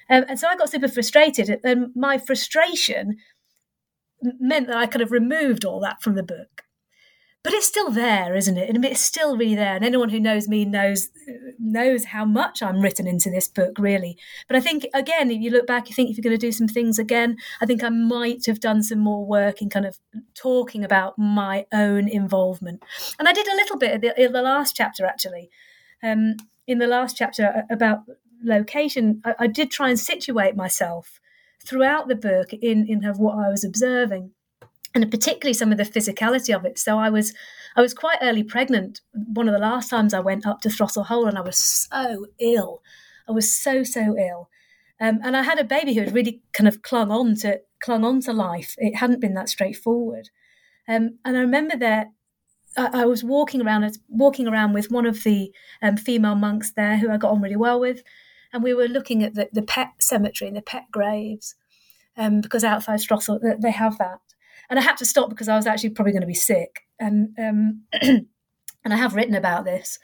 Um, 0.10 0.26
and 0.28 0.38
so 0.38 0.50
i 0.50 0.58
got 0.58 0.70
super 0.70 0.90
frustrated 0.90 1.62
and 1.64 1.96
my 1.96 2.18
frustration 2.18 3.16
meant 4.22 4.68
that 4.68 4.76
i 4.76 4.86
kind 4.86 5.02
of 5.02 5.12
removed 5.12 5.64
all 5.64 5.80
that 5.80 6.02
from 6.02 6.16
the 6.16 6.24
book 6.24 6.63
but 7.44 7.52
it's 7.52 7.68
still 7.68 7.92
there, 7.92 8.36
isn't 8.36 8.58
it? 8.58 8.86
It's 8.86 9.02
still 9.02 9.36
really 9.36 9.56
there. 9.56 9.76
And 9.76 9.84
anyone 9.84 10.10
who 10.10 10.20
knows 10.20 10.48
me 10.48 10.64
knows 10.64 11.10
knows 11.60 12.06
how 12.06 12.24
much 12.24 12.64
I'm 12.64 12.80
written 12.80 13.06
into 13.06 13.30
this 13.30 13.50
book, 13.50 13.78
really. 13.78 14.18
But 14.48 14.56
I 14.56 14.62
think 14.62 14.86
again, 14.94 15.30
if 15.30 15.42
you 15.42 15.50
look 15.50 15.68
back, 15.68 15.90
you 15.90 15.96
think 15.96 16.10
if 16.10 16.18
you're 16.18 16.24
going 16.24 16.40
to 16.40 16.48
do 16.48 16.54
some 16.54 16.70
things 16.70 16.98
again, 16.98 17.36
I 17.62 17.66
think 17.66 17.84
I 17.84 17.90
might 17.90 18.46
have 18.46 18.62
done 18.62 18.82
some 18.82 19.00
more 19.00 19.26
work 19.26 19.62
in 19.62 19.70
kind 19.70 19.86
of 19.86 20.00
talking 20.34 20.86
about 20.86 21.20
my 21.20 21.66
own 21.74 22.08
involvement. 22.08 22.82
And 23.20 23.28
I 23.28 23.34
did 23.34 23.48
a 23.48 23.56
little 23.56 23.78
bit 23.78 23.92
in 23.92 24.02
the, 24.02 24.24
in 24.26 24.32
the 24.32 24.42
last 24.42 24.74
chapter, 24.76 25.06
actually. 25.06 25.50
Um, 26.02 26.38
in 26.66 26.80
the 26.80 26.88
last 26.88 27.18
chapter 27.18 27.66
about 27.70 28.04
location, 28.42 29.22
I, 29.26 29.36
I 29.40 29.48
did 29.48 29.70
try 29.70 29.90
and 29.90 30.00
situate 30.00 30.56
myself 30.56 31.20
throughout 31.66 32.08
the 32.08 32.16
book 32.16 32.54
in 32.54 32.88
in 32.88 33.04
of 33.04 33.20
what 33.20 33.38
I 33.38 33.50
was 33.50 33.66
observing 33.66 34.32
and 34.94 35.10
particularly 35.10 35.54
some 35.54 35.72
of 35.72 35.78
the 35.78 35.84
physicality 35.84 36.56
of 36.56 36.66
it. 36.66 36.78
So 36.78 36.98
I 37.00 37.10
was 37.10 37.34
I 37.76 37.82
was 37.82 37.94
quite 37.94 38.20
early 38.22 38.44
pregnant. 38.44 39.02
One 39.14 39.48
of 39.48 39.54
the 39.54 39.60
last 39.60 39.90
times 39.90 40.14
I 40.14 40.20
went 40.20 40.46
up 40.46 40.62
to 40.62 40.70
Throssel 40.70 41.08
Hole, 41.08 41.28
and 41.28 41.38
I 41.38 41.42
was 41.42 41.58
so 41.58 42.28
ill. 42.40 42.82
I 43.28 43.32
was 43.32 43.52
so 43.54 43.84
so 43.84 44.18
ill, 44.18 44.50
um, 45.00 45.20
and 45.24 45.36
I 45.36 45.44
had 45.44 45.60
a 45.60 45.64
baby 45.64 45.94
who 45.94 46.02
had 46.02 46.14
really 46.14 46.42
kind 46.52 46.68
of 46.68 46.82
clung 46.82 47.12
on 47.12 47.36
to 47.38 47.62
clung 47.82 48.04
on 48.06 48.22
to 48.22 48.34
life. 48.34 48.76
It 48.78 48.98
hadn't 48.98 49.22
been 49.22 49.34
that 49.34 49.50
straightforward, 49.50 50.30
um, 50.88 51.18
and 51.26 51.38
I 51.38 51.42
remember 51.42 51.78
that. 51.78 52.08
I, 52.76 53.02
I 53.02 53.06
was 53.06 53.24
walking 53.24 53.62
around, 53.62 54.00
walking 54.10 54.48
around 54.48 54.74
with 54.74 54.90
one 54.90 55.06
of 55.06 55.24
the 55.24 55.54
um, 55.84 55.96
female 55.96 56.34
monks 56.34 56.72
there, 56.72 56.98
who 56.98 57.12
I 57.12 57.18
got 57.18 57.32
on 57.32 57.42
really 57.42 57.56
well 57.56 57.80
with, 57.80 58.02
and 58.52 58.64
we 58.64 58.74
were 58.74 58.88
looking 58.88 59.24
at 59.24 59.36
the, 59.36 59.48
the 59.54 59.62
pet 59.62 59.90
cemetery 60.00 60.48
and 60.48 60.58
the 60.58 60.62
pet 60.64 60.86
graves, 60.92 61.54
um, 62.18 62.42
because 62.42 62.64
outside 62.64 63.00
Throssel 63.00 63.40
they 63.62 63.72
have 63.72 64.00
that 64.00 64.20
and 64.70 64.80
I 64.80 64.82
had 64.82 64.98
to 64.98 65.06
stop 65.06 65.30
because 65.30 65.50
I 65.50 65.56
was 65.56 65.68
actually 65.68 65.92
probably 65.92 66.14
going 66.14 66.22
to 66.22 66.28
be 66.28 66.34
sick, 66.34 66.82
and 67.00 67.30
um, 67.40 67.84
and 68.02 68.28
I 68.86 68.96
have 68.96 69.16
written 69.16 69.36
about 69.36 69.66
this, 69.66 70.00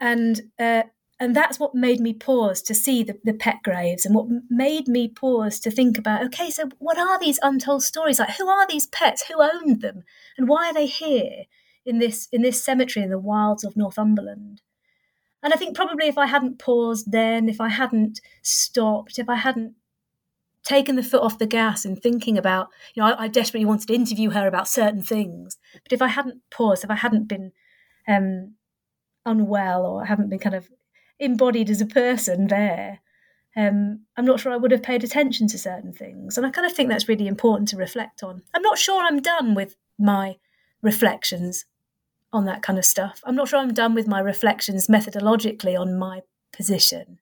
and 0.00 0.40
uh, 0.58 0.84
and 1.18 1.34
that's 1.34 1.58
what 1.58 1.74
made 1.74 2.00
me 2.00 2.12
pause 2.12 2.60
to 2.62 2.74
see 2.74 3.02
the, 3.02 3.18
the 3.24 3.32
pet 3.32 3.62
graves 3.64 4.04
and 4.04 4.14
what 4.14 4.26
made 4.50 4.86
me 4.86 5.08
pause 5.08 5.58
to 5.60 5.70
think 5.70 5.96
about 5.96 6.24
okay 6.24 6.50
so 6.50 6.68
what 6.78 6.98
are 6.98 7.18
these 7.18 7.38
untold 7.42 7.82
stories? 7.82 8.18
Like 8.18 8.36
who 8.36 8.48
are 8.48 8.66
these 8.66 8.86
pets? 8.86 9.24
Who 9.28 9.42
owned 9.42 9.80
them? 9.80 10.04
And 10.36 10.48
why 10.48 10.70
are 10.70 10.74
they 10.74 10.86
here 10.86 11.44
in 11.84 11.98
this 11.98 12.28
in 12.32 12.42
this 12.42 12.62
cemetery 12.62 13.04
in 13.04 13.10
the 13.10 13.18
wilds 13.18 13.64
of 13.64 13.76
northumberland? 13.76 14.60
And 15.42 15.54
i 15.54 15.56
think 15.56 15.76
probably 15.76 16.06
if 16.06 16.18
i 16.18 16.26
hadn't 16.26 16.58
paused 16.58 17.12
then 17.12 17.48
if 17.48 17.60
i 17.60 17.68
hadn't 17.68 18.20
stopped 18.42 19.18
if 19.18 19.28
i 19.28 19.36
hadn't 19.36 19.74
taken 20.66 20.96
the 20.96 21.02
foot 21.02 21.22
off 21.22 21.38
the 21.38 21.46
gas 21.46 21.84
and 21.84 22.02
thinking 22.02 22.36
about 22.36 22.68
you 22.94 23.02
know 23.02 23.08
I, 23.10 23.24
I 23.24 23.28
desperately 23.28 23.64
wanted 23.64 23.86
to 23.88 23.94
interview 23.94 24.30
her 24.30 24.46
about 24.46 24.68
certain 24.68 25.02
things 25.02 25.56
but 25.82 25.92
if 25.92 26.02
i 26.02 26.08
hadn't 26.08 26.42
paused 26.50 26.82
if 26.82 26.90
i 26.90 26.96
hadn't 26.96 27.28
been 27.28 27.52
um 28.08 28.56
unwell 29.26 29.84
or 29.84 30.02
I 30.02 30.06
haven't 30.06 30.30
been 30.30 30.38
kind 30.38 30.54
of 30.54 30.70
embodied 31.18 31.68
as 31.68 31.80
a 31.80 31.86
person 31.86 32.46
there, 32.46 33.00
um, 33.56 34.00
I'm 34.16 34.24
not 34.24 34.40
sure 34.40 34.52
I 34.52 34.56
would 34.56 34.70
have 34.70 34.82
paid 34.82 35.04
attention 35.04 35.48
to 35.48 35.58
certain 35.58 35.92
things. 35.92 36.36
And 36.36 36.46
I 36.46 36.50
kind 36.50 36.66
of 36.66 36.72
think 36.72 36.88
that's 36.88 37.08
really 37.08 37.26
important 37.26 37.68
to 37.70 37.76
reflect 37.76 38.22
on. 38.22 38.42
I'm 38.54 38.62
not 38.62 38.78
sure 38.78 39.02
I'm 39.02 39.20
done 39.20 39.54
with 39.54 39.76
my 39.98 40.36
reflections 40.82 41.64
on 42.32 42.44
that 42.44 42.62
kind 42.62 42.78
of 42.78 42.84
stuff. 42.84 43.20
I'm 43.24 43.34
not 43.34 43.48
sure 43.48 43.58
I'm 43.58 43.74
done 43.74 43.94
with 43.94 44.06
my 44.06 44.20
reflections 44.20 44.88
methodologically 44.88 45.78
on 45.78 45.98
my 45.98 46.22
position 46.52 47.18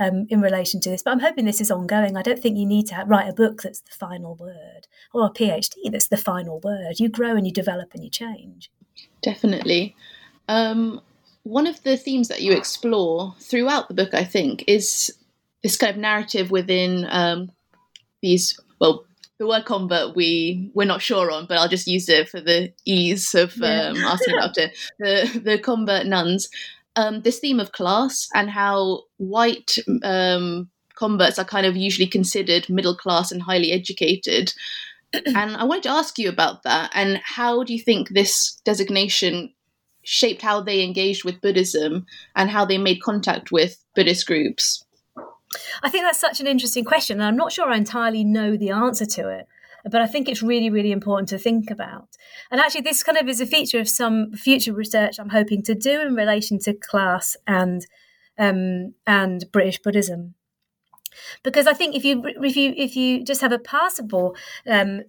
um, 0.00 0.26
in 0.30 0.40
relation 0.40 0.80
to 0.80 0.90
this, 0.90 1.02
but 1.02 1.12
I'm 1.12 1.20
hoping 1.20 1.44
this 1.44 1.60
is 1.60 1.70
ongoing. 1.70 2.16
I 2.16 2.22
don't 2.22 2.40
think 2.40 2.58
you 2.58 2.66
need 2.66 2.86
to 2.88 3.04
write 3.06 3.28
a 3.28 3.34
book 3.34 3.62
that's 3.62 3.80
the 3.80 3.92
final 3.92 4.34
word 4.34 4.88
or 5.12 5.26
a 5.26 5.30
PhD 5.30 5.92
that's 5.92 6.08
the 6.08 6.16
final 6.16 6.58
word. 6.60 6.98
You 6.98 7.08
grow 7.08 7.36
and 7.36 7.46
you 7.46 7.52
develop 7.52 7.94
and 7.94 8.02
you 8.02 8.10
change. 8.10 8.70
Definitely. 9.22 9.94
Um, 10.48 11.02
one 11.42 11.66
of 11.66 11.82
the 11.82 11.96
themes 11.96 12.28
that 12.28 12.42
you 12.42 12.52
explore 12.52 13.34
throughout 13.38 13.88
the 13.88 13.94
book, 13.94 14.14
I 14.14 14.24
think, 14.24 14.64
is 14.66 15.14
this 15.62 15.76
kind 15.76 15.90
of 15.90 15.98
narrative 15.98 16.50
within 16.50 17.06
um, 17.10 17.52
these. 18.22 18.58
Well, 18.80 19.04
the 19.38 19.46
word 19.46 19.64
convert 19.64 20.16
we 20.16 20.70
we're 20.74 20.86
not 20.86 21.02
sure 21.02 21.30
on, 21.30 21.46
but 21.46 21.58
I'll 21.58 21.68
just 21.68 21.86
use 21.86 22.08
it 22.08 22.28
for 22.28 22.40
the 22.40 22.72
ease 22.84 23.34
of 23.34 23.54
um, 23.62 23.96
asking 23.96 24.34
about 24.34 24.56
it. 24.58 24.76
The 24.98 25.40
the 25.42 25.58
convert 25.58 26.06
nuns. 26.06 26.48
Um, 27.00 27.22
this 27.22 27.38
theme 27.38 27.60
of 27.60 27.72
class 27.72 28.28
and 28.34 28.50
how 28.50 29.04
white 29.16 29.76
um, 30.02 30.68
converts 30.94 31.38
are 31.38 31.46
kind 31.46 31.64
of 31.64 31.74
usually 31.74 32.06
considered 32.06 32.68
middle 32.68 32.94
class 32.94 33.32
and 33.32 33.40
highly 33.40 33.72
educated. 33.72 34.52
and 35.12 35.56
I 35.56 35.64
wanted 35.64 35.84
to 35.84 35.90
ask 35.90 36.18
you 36.18 36.28
about 36.28 36.62
that 36.64 36.90
and 36.94 37.18
how 37.24 37.64
do 37.64 37.72
you 37.72 37.80
think 37.80 38.10
this 38.10 38.60
designation 38.66 39.54
shaped 40.02 40.42
how 40.42 40.60
they 40.60 40.84
engaged 40.84 41.24
with 41.24 41.40
Buddhism 41.40 42.04
and 42.36 42.50
how 42.50 42.66
they 42.66 42.76
made 42.76 43.02
contact 43.02 43.50
with 43.50 43.82
Buddhist 43.94 44.26
groups? 44.26 44.84
I 45.82 45.88
think 45.88 46.04
that's 46.04 46.20
such 46.20 46.40
an 46.40 46.46
interesting 46.46 46.84
question, 46.84 47.18
and 47.18 47.26
I'm 47.26 47.36
not 47.36 47.50
sure 47.50 47.68
I 47.68 47.76
entirely 47.76 48.22
know 48.22 48.56
the 48.56 48.70
answer 48.70 49.06
to 49.06 49.28
it. 49.28 49.48
But 49.84 50.02
I 50.02 50.06
think 50.06 50.28
it's 50.28 50.42
really, 50.42 50.70
really 50.70 50.92
important 50.92 51.28
to 51.30 51.38
think 51.38 51.70
about. 51.70 52.08
And 52.50 52.60
actually, 52.60 52.82
this 52.82 53.02
kind 53.02 53.18
of 53.18 53.28
is 53.28 53.40
a 53.40 53.46
feature 53.46 53.80
of 53.80 53.88
some 53.88 54.32
future 54.32 54.72
research 54.72 55.18
I'm 55.18 55.30
hoping 55.30 55.62
to 55.64 55.74
do 55.74 56.00
in 56.00 56.14
relation 56.14 56.58
to 56.60 56.74
class 56.74 57.36
and 57.46 57.86
um, 58.38 58.94
and 59.06 59.44
British 59.52 59.80
Buddhism 59.82 60.34
because 61.42 61.66
I 61.66 61.72
think 61.72 61.94
if 61.94 62.04
you 62.04 62.22
if 62.24 62.56
you 62.56 62.74
if 62.76 62.96
you 62.96 63.24
just 63.24 63.40
have 63.40 63.52
a 63.52 63.58
passable 63.58 64.36
um, 64.66 65.02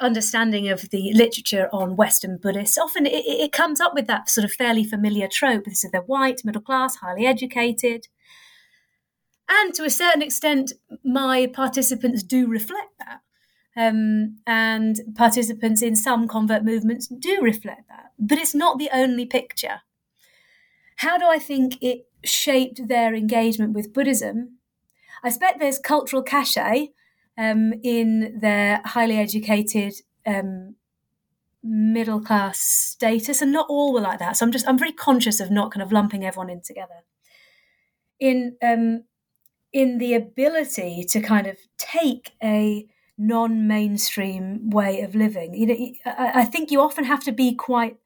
understanding 0.00 0.68
of 0.68 0.90
the 0.90 1.12
literature 1.14 1.68
on 1.72 1.96
Western 1.96 2.36
Buddhists, 2.36 2.78
often 2.78 3.06
it, 3.06 3.24
it, 3.24 3.52
comes 3.52 3.80
up 3.80 3.94
with 3.94 4.06
that 4.08 4.28
sort 4.28 4.44
of 4.44 4.52
fairly 4.52 4.84
familiar 4.84 5.28
trope. 5.28 5.64
This 5.64 5.84
is 5.84 5.90
they're 5.90 6.00
white, 6.02 6.44
middle 6.44 6.62
class, 6.62 6.96
highly 6.96 7.26
educated. 7.26 8.08
And 9.48 9.72
to 9.74 9.84
a 9.84 9.90
certain 9.90 10.20
extent, 10.20 10.72
my 11.04 11.46
participants 11.46 12.22
do 12.22 12.46
reflect 12.46 12.98
that. 12.98 13.20
Um, 13.78 14.38
and 14.44 14.98
participants 15.14 15.82
in 15.82 15.94
some 15.94 16.26
convert 16.26 16.64
movements 16.64 17.06
do 17.06 17.40
reflect 17.40 17.88
that. 17.88 18.10
But 18.18 18.38
it's 18.38 18.54
not 18.54 18.78
the 18.78 18.90
only 18.92 19.24
picture. 19.24 19.82
How 20.96 21.16
do 21.16 21.26
I 21.26 21.38
think 21.38 21.80
it 21.80 22.08
shaped 22.24 22.88
their 22.88 23.14
engagement 23.14 23.74
with 23.74 23.92
Buddhism? 23.92 24.58
I 25.22 25.28
suspect 25.28 25.60
there's 25.60 25.78
cultural 25.78 26.24
cachet 26.24 26.90
um, 27.38 27.72
in 27.84 28.40
their 28.40 28.80
highly 28.84 29.16
educated 29.16 29.94
um, 30.26 30.74
middle 31.62 32.20
class 32.20 32.58
status, 32.58 33.40
and 33.40 33.52
not 33.52 33.66
all 33.68 33.92
were 33.92 34.00
like 34.00 34.18
that. 34.18 34.36
So 34.36 34.44
I'm 34.44 34.52
just 34.52 34.66
I'm 34.66 34.78
very 34.78 34.92
conscious 34.92 35.38
of 35.38 35.52
not 35.52 35.70
kind 35.70 35.82
of 35.82 35.92
lumping 35.92 36.24
everyone 36.24 36.50
in 36.50 36.62
together. 36.62 37.04
In 38.18 38.56
um, 38.60 39.04
in 39.72 39.98
the 39.98 40.14
ability 40.14 41.04
to 41.10 41.20
kind 41.20 41.46
of 41.46 41.58
take 41.78 42.32
a 42.42 42.86
non-mainstream 43.18 44.70
way 44.70 45.00
of 45.00 45.14
living, 45.14 45.54
you 45.54 45.66
know, 45.66 45.92
I, 46.06 46.44
think 46.44 46.70
you 46.70 46.80
often 46.80 47.04
have 47.04 47.24
to 47.24 47.32
be 47.32 47.54
quite 47.54 47.96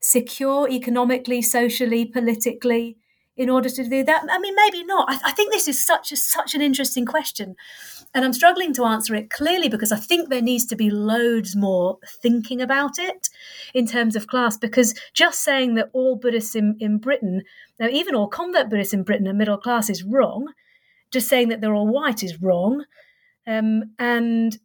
secure 0.00 0.68
economically, 0.68 1.42
socially, 1.42 2.04
politically 2.04 2.96
in 3.36 3.48
order 3.48 3.68
to 3.68 3.88
do 3.88 4.04
that? 4.04 4.24
I 4.30 4.38
mean, 4.38 4.54
maybe 4.54 4.84
not. 4.84 5.10
I, 5.10 5.18
I, 5.30 5.32
think 5.32 5.52
this 5.52 5.68
is 5.68 5.84
such 5.84 6.12
a 6.12 6.16
such 6.16 6.54
an 6.54 6.60
interesting 6.60 7.06
question, 7.06 7.56
and 8.14 8.24
I'm 8.24 8.32
struggling 8.32 8.72
to 8.74 8.84
answer 8.84 9.14
it 9.14 9.30
clearly 9.30 9.68
because 9.68 9.92
I 9.92 9.96
think 9.96 10.28
there 10.28 10.42
needs 10.42 10.66
to 10.66 10.76
be 10.76 10.90
loads 10.90 11.56
more 11.56 11.98
thinking 12.20 12.60
about 12.60 12.98
it 12.98 13.30
in 13.72 13.86
terms 13.86 14.16
of 14.16 14.26
class. 14.26 14.56
Because 14.56 14.94
just 15.14 15.42
saying 15.42 15.74
that 15.74 15.90
all 15.92 16.16
Buddhists 16.16 16.54
in, 16.54 16.76
in 16.78 16.98
Britain, 16.98 17.42
now 17.78 17.88
even 17.88 18.14
all 18.14 18.28
convert 18.28 18.68
Buddhists 18.68 18.94
in 18.94 19.02
Britain 19.02 19.28
are 19.28 19.34
middle 19.34 19.58
class 19.58 19.88
is 19.88 20.02
wrong. 20.02 20.52
Just 21.10 21.28
saying 21.28 21.48
that 21.48 21.60
they're 21.60 21.74
all 21.74 21.88
white 21.88 22.22
is 22.22 22.40
wrong, 22.40 22.84
um, 23.46 23.94
and 23.98 24.58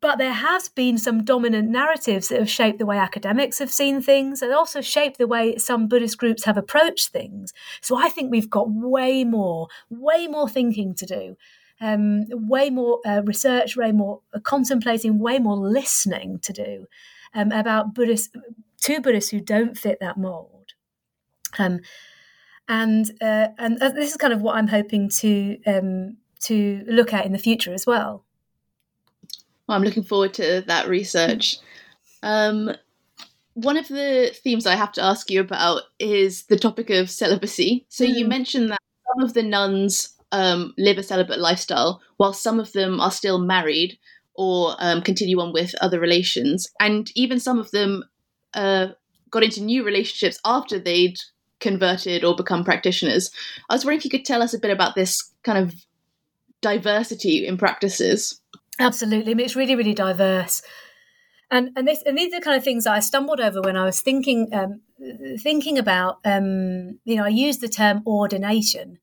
but 0.00 0.16
there 0.16 0.32
has 0.32 0.70
been 0.70 0.96
some 0.96 1.24
dominant 1.24 1.68
narratives 1.68 2.28
that 2.28 2.38
have 2.38 2.48
shaped 2.48 2.78
the 2.78 2.86
way 2.86 2.96
academics 2.96 3.58
have 3.58 3.70
seen 3.70 4.00
things 4.00 4.40
and 4.40 4.52
also 4.52 4.80
shaped 4.80 5.18
the 5.18 5.26
way 5.26 5.58
some 5.58 5.88
Buddhist 5.88 6.16
groups 6.16 6.44
have 6.44 6.56
approached 6.56 7.08
things. 7.08 7.52
So 7.82 7.96
I 7.96 8.08
think 8.08 8.30
we've 8.30 8.48
got 8.48 8.70
way 8.70 9.24
more, 9.24 9.68
way 9.90 10.26
more 10.26 10.48
thinking 10.48 10.94
to 10.94 11.04
do, 11.06 11.36
um, 11.82 12.24
way 12.30 12.70
more 12.70 13.00
uh, 13.04 13.22
research, 13.26 13.76
way 13.76 13.92
more 13.92 14.20
uh, 14.32 14.40
contemplating, 14.40 15.18
way 15.18 15.38
more 15.38 15.56
listening 15.56 16.38
to 16.40 16.52
do 16.54 16.86
um, 17.34 17.52
about 17.52 17.94
Buddhists, 17.94 18.34
to 18.82 19.00
Buddhists 19.02 19.30
who 19.30 19.40
don't 19.40 19.76
fit 19.76 19.98
that 20.00 20.16
mold. 20.16 20.72
Um, 21.58 21.80
and 22.68 23.10
uh, 23.20 23.48
and 23.58 23.82
uh, 23.82 23.90
this 23.90 24.10
is 24.10 24.16
kind 24.16 24.32
of 24.32 24.40
what 24.40 24.56
I'm 24.56 24.68
hoping 24.68 25.10
to 25.10 25.58
um, 25.66 26.16
to 26.44 26.84
look 26.86 27.12
at 27.12 27.26
in 27.26 27.32
the 27.32 27.38
future 27.38 27.72
as 27.72 27.86
well. 27.86 28.24
Well, 29.66 29.76
I'm 29.76 29.82
looking 29.82 30.02
forward 30.02 30.34
to 30.34 30.62
that 30.66 30.88
research. 30.88 31.58
Um, 32.22 32.70
one 33.54 33.76
of 33.76 33.88
the 33.88 34.34
themes 34.42 34.66
I 34.66 34.74
have 34.74 34.92
to 34.92 35.04
ask 35.04 35.30
you 35.30 35.40
about 35.40 35.82
is 35.98 36.44
the 36.44 36.58
topic 36.58 36.90
of 36.90 37.08
celibacy. 37.10 37.86
So 37.88 38.04
mm. 38.04 38.14
you 38.14 38.24
hmm. 38.24 38.30
mentioned 38.30 38.70
that 38.70 38.80
some 39.14 39.24
of 39.24 39.34
the 39.34 39.42
nuns 39.42 40.14
um, 40.32 40.74
live 40.76 40.98
a 40.98 41.02
celibate 41.02 41.38
lifestyle, 41.38 42.02
while 42.16 42.32
some 42.32 42.58
of 42.58 42.72
them 42.72 43.00
are 43.00 43.12
still 43.12 43.38
married 43.38 43.98
or 44.34 44.74
um, 44.80 45.00
continue 45.00 45.40
on 45.40 45.52
with 45.52 45.74
other 45.80 46.00
relations, 46.00 46.68
and 46.80 47.12
even 47.14 47.38
some 47.38 47.58
of 47.60 47.70
them 47.70 48.02
uh, 48.54 48.88
got 49.30 49.44
into 49.44 49.62
new 49.62 49.84
relationships 49.84 50.40
after 50.44 50.78
they'd 50.78 51.18
converted 51.60 52.24
or 52.24 52.34
become 52.34 52.64
practitioners. 52.64 53.30
I 53.70 53.74
was 53.74 53.84
wondering 53.84 53.98
if 53.98 54.04
you 54.04 54.10
could 54.10 54.24
tell 54.24 54.42
us 54.42 54.52
a 54.52 54.58
bit 54.58 54.72
about 54.72 54.96
this 54.96 55.32
kind 55.44 55.58
of 55.58 55.74
diversity 56.64 57.46
in 57.46 57.56
practices. 57.56 58.40
Absolutely. 58.80 59.32
I 59.32 59.34
mean, 59.34 59.44
it's 59.44 59.56
really, 59.56 59.76
really 59.76 59.94
diverse. 59.94 60.62
And, 61.50 61.70
and 61.76 61.86
this 61.86 62.02
and 62.04 62.18
these 62.18 62.34
are 62.34 62.40
kind 62.40 62.56
of 62.56 62.64
things 62.64 62.84
that 62.84 62.94
I 62.94 63.00
stumbled 63.00 63.38
over 63.38 63.60
when 63.60 63.76
I 63.76 63.84
was 63.84 64.00
thinking 64.00 64.48
um, 64.52 64.80
thinking 65.38 65.78
about 65.78 66.18
um, 66.24 66.98
you 67.04 67.16
know 67.16 67.24
I 67.24 67.28
used 67.28 67.60
the 67.60 67.68
term 67.68 68.02
ordination 68.06 68.98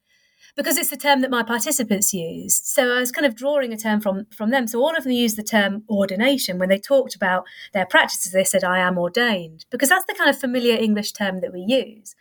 because 0.58 0.78
it's 0.78 0.90
the 0.90 0.98
term 0.98 1.22
that 1.22 1.30
my 1.30 1.44
participants 1.44 2.14
used. 2.14 2.66
So 2.66 2.94
I 2.94 3.00
was 3.00 3.12
kind 3.12 3.26
of 3.26 3.36
drawing 3.36 3.72
a 3.72 3.78
term 3.78 4.02
from 4.02 4.26
from 4.36 4.50
them. 4.50 4.68
So 4.68 4.82
all 4.82 4.98
of 4.98 5.04
them 5.04 5.14
used 5.14 5.38
the 5.38 5.44
term 5.44 5.84
ordination 5.88 6.58
when 6.58 6.70
they 6.70 6.80
talked 6.80 7.16
about 7.16 7.46
their 7.74 7.86
practices. 7.86 8.34
They 8.34 8.44
said 8.44 8.64
I 8.64 8.80
am 8.80 8.98
ordained 8.98 9.66
because 9.70 9.90
that's 9.90 10.06
the 10.06 10.16
kind 10.16 10.30
of 10.30 10.38
familiar 10.38 10.76
English 10.76 11.14
term 11.14 11.42
that 11.42 11.54
we 11.54 11.62
use. 11.62 12.16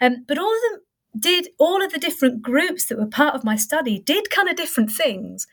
Um, 0.00 0.24
but 0.26 0.38
all 0.38 0.54
of 0.54 0.62
them 0.70 0.80
did 1.18 1.48
all 1.58 1.82
of 1.82 1.92
the 1.92 1.98
different 1.98 2.42
groups 2.42 2.86
that 2.86 2.98
were 2.98 3.06
part 3.06 3.34
of 3.34 3.44
my 3.44 3.56
study 3.56 3.98
did 3.98 4.30
kind 4.30 4.48
of 4.48 4.56
different 4.56 4.90
things. 4.90 5.46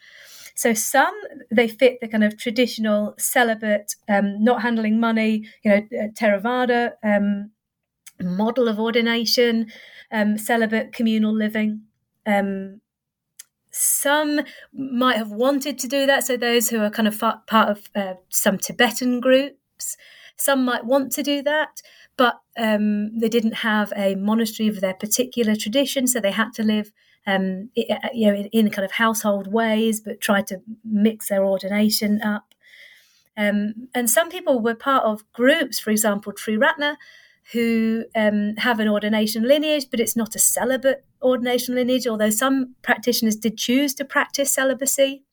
So 0.55 0.73
some 0.73 1.13
they 1.51 1.67
fit 1.67 1.99
the 2.01 2.07
kind 2.07 2.23
of 2.23 2.37
traditional 2.37 3.13
celibate, 3.17 3.95
um, 4.09 4.43
not 4.43 4.63
handling 4.63 4.99
money, 4.99 5.45
you 5.63 5.71
know, 5.71 5.77
uh, 5.77 6.07
Theravada 6.19 6.93
um, 7.03 7.51
model 8.19 8.67
of 8.67 8.79
ordination, 8.79 9.71
um, 10.11 10.37
celibate 10.37 10.93
communal 10.93 11.33
living. 11.33 11.83
Um, 12.25 12.81
some 13.69 14.41
might 14.73 15.17
have 15.17 15.31
wanted 15.31 15.77
to 15.79 15.87
do 15.87 16.07
that. 16.07 16.23
So 16.23 16.35
those 16.37 16.69
who 16.69 16.79
are 16.79 16.89
kind 16.89 17.07
of 17.07 17.19
part 17.19 17.69
of 17.69 17.89
uh, 17.95 18.15
some 18.29 18.57
Tibetan 18.57 19.19
groups, 19.19 19.95
some 20.35 20.65
might 20.65 20.85
want 20.85 21.11
to 21.13 21.23
do 21.23 21.43
that, 21.43 21.81
but 22.17 22.39
um, 22.57 23.17
they 23.17 23.29
didn't 23.29 23.57
have 23.57 23.93
a 23.95 24.15
monastery 24.15 24.67
of 24.67 24.81
their 24.81 24.93
particular 24.93 25.55
tradition, 25.55 26.07
so 26.07 26.19
they 26.19 26.31
had 26.31 26.51
to 26.53 26.63
live 26.63 26.91
um, 27.27 27.69
uh, 27.77 28.09
you 28.13 28.27
know, 28.27 28.35
in, 28.35 28.45
in, 28.47 28.69
kind 28.69 28.85
of 28.85 28.93
household 28.93 29.51
ways, 29.51 29.99
but 29.99 30.21
tried 30.21 30.47
to 30.47 30.61
mix 30.85 31.27
their 31.27 31.45
ordination 31.45 32.21
up. 32.21 32.53
Um, 33.35 33.89
and 33.93 34.09
some 34.09 34.29
people 34.29 34.61
were 34.61 34.75
part 34.75 35.03
of 35.03 35.29
groups, 35.33 35.77
for 35.77 35.91
example, 35.91 36.31
Triratna, 36.31 36.95
who 37.51 38.05
um, 38.15 38.55
have 38.57 38.79
an 38.79 38.87
ordination 38.87 39.47
lineage, 39.47 39.87
but 39.91 39.99
it's 39.99 40.15
not 40.15 40.35
a 40.35 40.39
celibate 40.39 41.05
ordination 41.21 41.75
lineage, 41.75 42.07
although 42.07 42.29
some 42.29 42.75
practitioners 42.81 43.35
did 43.35 43.57
choose 43.57 43.93
to 43.95 44.05
practice 44.05 44.51
celibacy 44.51 45.23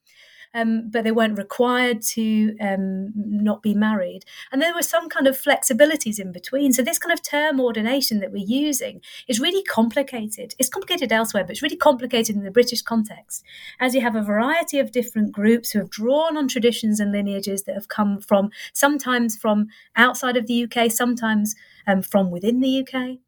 um, 0.55 0.89
but 0.89 1.03
they 1.03 1.11
weren't 1.11 1.37
required 1.37 2.01
to 2.01 2.57
um, 2.61 3.13
not 3.17 3.61
be 3.61 3.75
married. 3.75 4.25
And 4.53 4.63
there 4.63 4.75
were 4.75 4.83
some 4.83 5.09
kind 5.09 5.27
of 5.27 5.41
flexibilities 5.41 6.21
in 6.21 6.31
between. 6.31 6.73
So 6.73 6.83
this 6.83 6.99
kind 6.99 7.13
of 7.13 7.23
term 7.23 7.61
ordination 7.61 8.21
that 8.21 8.31
we're 8.31 8.47
using 8.47 9.01
is 9.27 9.41
really 9.41 9.65
complicated. 9.65 10.55
It's 10.59 10.69
complicated 10.69 11.13
elsewhere, 11.13 11.43
but 11.43 11.51
it's 11.51 11.63
really 11.63 11.77
complicated 11.77 12.37
in 12.37 12.45
the 12.45 12.53
British 12.53 12.83
context, 12.83 13.45
as 13.81 13.95
you 13.95 14.01
have 14.01 14.15
a 14.15 14.23
variety 14.23 14.79
of 14.79 14.93
different 14.93 15.33
groups 15.33 15.71
who 15.71 15.81
have 15.81 15.91
drawn 15.91 16.37
on 16.37 16.47
traditions 16.47 17.01
and 17.01 17.11
lineages 17.11 17.65
that 17.65 17.75
have 17.75 17.89
come 17.89 18.21
from 18.21 18.51
sometimes 18.73 19.37
from 19.37 19.67
outside 19.97 20.37
of 20.37 20.47
the 20.47 20.65
UK, 20.65 20.91
sometimes 20.91 21.57
um, 21.87 22.01
from 22.01 22.31
within 22.31 22.61
the 22.61 22.81
UK, 22.81 23.19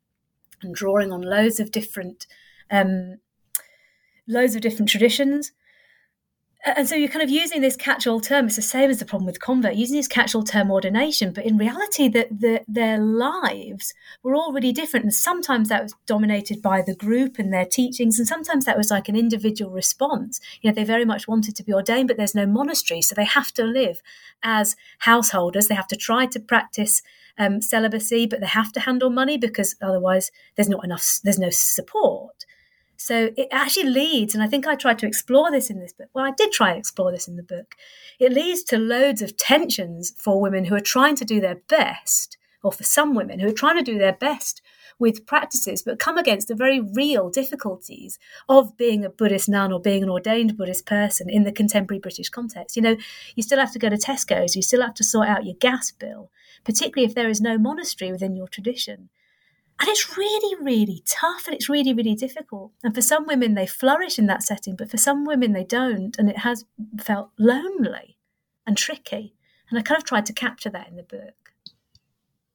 and 0.63 0.75
drawing 0.75 1.13
on 1.13 1.23
loads 1.23 1.59
of 1.59 1.73
different. 1.73 2.27
Um, 2.71 3.19
loads 4.29 4.57
of 4.57 4.61
different 4.61 4.89
traditions 4.89 5.53
and 6.67 6.89
so 6.89 6.97
you're 6.97 7.09
kind 7.09 7.23
of 7.23 7.31
using 7.31 7.61
this 7.61 7.77
catch-all 7.77 8.21
term. 8.21 8.47
It's 8.47 8.57
the 8.57 8.63
same 8.63 8.91
as 8.91 8.99
the 8.99 9.05
problem 9.05 9.27
with 9.27 9.41
convert, 9.41 9.77
using 9.77 9.97
this 9.97 10.09
catch-all 10.09 10.43
term 10.43 10.71
ordination, 10.71 11.33
but 11.33 11.47
in 11.47 11.57
reality, 11.57 12.09
that 12.09 12.29
the, 12.41 12.63
their 12.67 12.99
lives 12.99 13.95
were 14.23 14.35
all 14.35 14.53
really 14.53 14.73
different. 14.73 15.05
And 15.05 15.15
sometimes 15.15 15.69
that 15.69 15.83
was 15.83 15.95
dominated 16.07 16.61
by 16.61 16.83
the 16.83 16.95
group 16.95 17.39
and 17.39 17.53
their 17.53 17.65
teachings, 17.65 18.19
and 18.19 18.27
sometimes 18.27 18.65
that 18.65 18.77
was 18.77 18.91
like 18.91 19.09
an 19.09 19.17
individual 19.17 19.71
response. 19.71 20.41
You 20.61 20.71
know, 20.71 20.75
they 20.75 20.85
very 20.85 21.05
much 21.05 21.29
wanted 21.29 21.55
to 21.57 21.65
be 21.65 21.73
ordained, 21.73 22.09
but 22.09 22.17
there's 22.17 22.35
no 22.35 22.47
monastery, 22.47 23.01
so 23.01 23.15
they 23.15 23.25
have 23.25 23.53
to 23.55 23.65
live 23.65 24.03
as 24.43 24.75
householders. 25.01 25.69
They 25.69 25.75
have 25.77 25.89
to 25.89 25.97
try 25.97 26.27
to 26.27 26.41
practice 26.41 27.01
um, 27.39 27.63
celibacy, 27.63 28.27
but 28.27 28.41
they 28.41 28.47
have 28.47 28.73
to 28.73 28.81
handle 28.81 29.11
money 29.11 29.39
because 29.39 29.77
otherwise 29.81 30.31
there's 30.57 30.69
not 30.69 30.85
enough. 30.85 31.21
There's 31.23 31.39
no 31.39 31.51
support. 31.51 32.45
So 32.97 33.31
it 33.37 33.49
actually 33.51 33.91
leads, 33.91 34.35
and 34.35 34.43
I 34.43 34.49
think 34.49 34.67
I 34.67 34.75
tried 34.75 34.99
to 35.01 35.07
explore 35.07 35.51
this 35.51 35.71
in 35.71 35.81
this 35.81 35.93
book. 35.93 36.09
Well, 36.15 36.25
I 36.25 36.33
did 36.33 36.53
try 36.53 36.73
to 36.73 36.79
explore 36.79 37.13
this 37.13 37.29
in 37.29 37.37
the 37.37 37.43
book. 37.43 37.75
It 38.19 38.33
leads 38.33 38.63
to 38.65 38.79
loads 38.79 39.23
of 39.23 39.37
tensions 39.37 40.15
for 40.17 40.41
women 40.41 40.65
who 40.65 40.75
are 40.75 40.81
trying 40.81 41.17
to 41.17 41.25
do 41.25 41.41
their 41.41 41.61
best, 41.69 42.39
or 42.63 42.73
for 42.73 42.85
some 42.85 43.15
women 43.15 43.39
who 43.39 43.49
are 43.49 43.53
trying 43.53 43.77
to 43.77 43.83
do 43.83 43.99
their 43.99 44.15
best 44.15 44.63
with 44.99 45.27
practices, 45.27 45.83
but 45.83 45.99
come 45.99 46.17
against 46.17 46.49
the 46.49 46.55
very 46.55 46.81
real 46.81 47.29
difficulties 47.29 48.19
of 48.49 48.77
being 48.77 49.05
a 49.05 49.11
Buddhist 49.11 49.49
nun 49.49 49.73
or 49.73 49.81
being 49.81 50.03
an 50.03 50.09
ordained 50.09 50.57
Buddhist 50.57 50.87
person 50.87 51.29
in 51.29 51.45
the 51.45 51.53
contemporary 51.53 52.01
British 52.01 52.31
context. 52.31 52.77
You 52.77 52.83
know, 52.83 52.97
you 53.35 53.43
still 53.43 53.59
have 53.59 53.73
to 53.73 53.79
go 53.79 53.91
to 53.91 53.97
Tesco's, 53.97 54.57
you 54.57 54.63
still 54.63 54.83
have 54.83 54.95
to 54.95 55.05
sort 55.05 55.29
out 55.29 55.45
your 55.45 55.57
gas 55.57 55.91
bill, 55.91 56.31
particularly 56.65 57.07
if 57.07 57.15
there 57.15 57.29
is 57.29 57.41
no 57.41 57.59
monastery 57.59 58.11
within 58.11 58.37
your 58.37 58.49
tradition. 58.49 59.11
And 59.79 59.89
it's 59.91 60.17
really, 60.17 60.63
really 60.63 61.03
tough 61.07 61.47
and 61.47 61.55
it's 61.55 61.69
really, 61.69 61.93
really 61.93 62.15
difficult. 62.15 62.73
And 62.83 62.95
for 62.95 63.03
some 63.03 63.27
women, 63.27 63.55
they 63.55 63.67
flourish 63.67 64.19
in 64.19 64.27
that 64.27 64.43
setting, 64.43 64.75
but 64.75 64.91
for 64.91 64.97
some 64.97 65.27
women, 65.27 65.53
they 65.53 65.65
don't. 65.65 66.19
And 66.19 66.31
it 66.31 66.39
has 66.39 66.65
felt 66.99 67.31
lonely 67.39 68.17
and 68.67 68.77
tricky. 68.77 69.35
And 69.69 69.79
I 69.79 69.83
kind 69.83 69.99
of 69.99 70.07
tried 70.07 70.27
to 70.27 70.33
capture 70.33 70.71
that 70.71 70.89
in 70.89 70.97
the 70.97 71.03
book. 71.03 71.53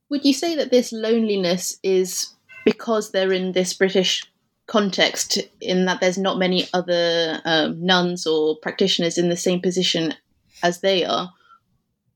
Would 0.09 0.26
you 0.26 0.34
say 0.34 0.55
that 0.55 0.72
this 0.72 0.91
loneliness 0.91 1.78
is 1.84 2.34
because 2.65 3.11
they're 3.11 3.32
in 3.32 3.51
this 3.51 3.74
British 3.74 4.24
context, 4.67 5.38
in 5.59 5.86
that 5.86 5.99
there's 6.01 6.17
not 6.17 6.39
many 6.39 6.67
other 6.74 7.41
um, 7.45 7.86
nuns 7.86 8.26
or 8.26 8.57
practitioners 8.57 9.17
in 9.17 9.30
the 9.30 9.38
same 9.38 9.61
position 9.61 10.15
as 10.63 10.82
they 10.82 11.05
are? 11.05 11.32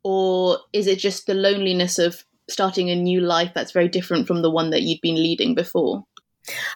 Or 0.04 0.60
is 0.74 0.88
it 0.88 1.00
just 1.00 1.28
the 1.28 1.34
loneliness 1.34 2.00
of 2.00 2.26
starting 2.50 2.90
a 2.90 2.96
new 2.96 3.22
life 3.22 3.52
that's 3.54 3.72
very 3.72 3.88
different 3.88 4.28
from 4.28 4.42
the 4.42 4.52
one 4.52 4.70
that 4.70 4.84
you'd 4.84 5.02
been 5.02 5.16
leading 5.16 5.56
before? 5.56 6.04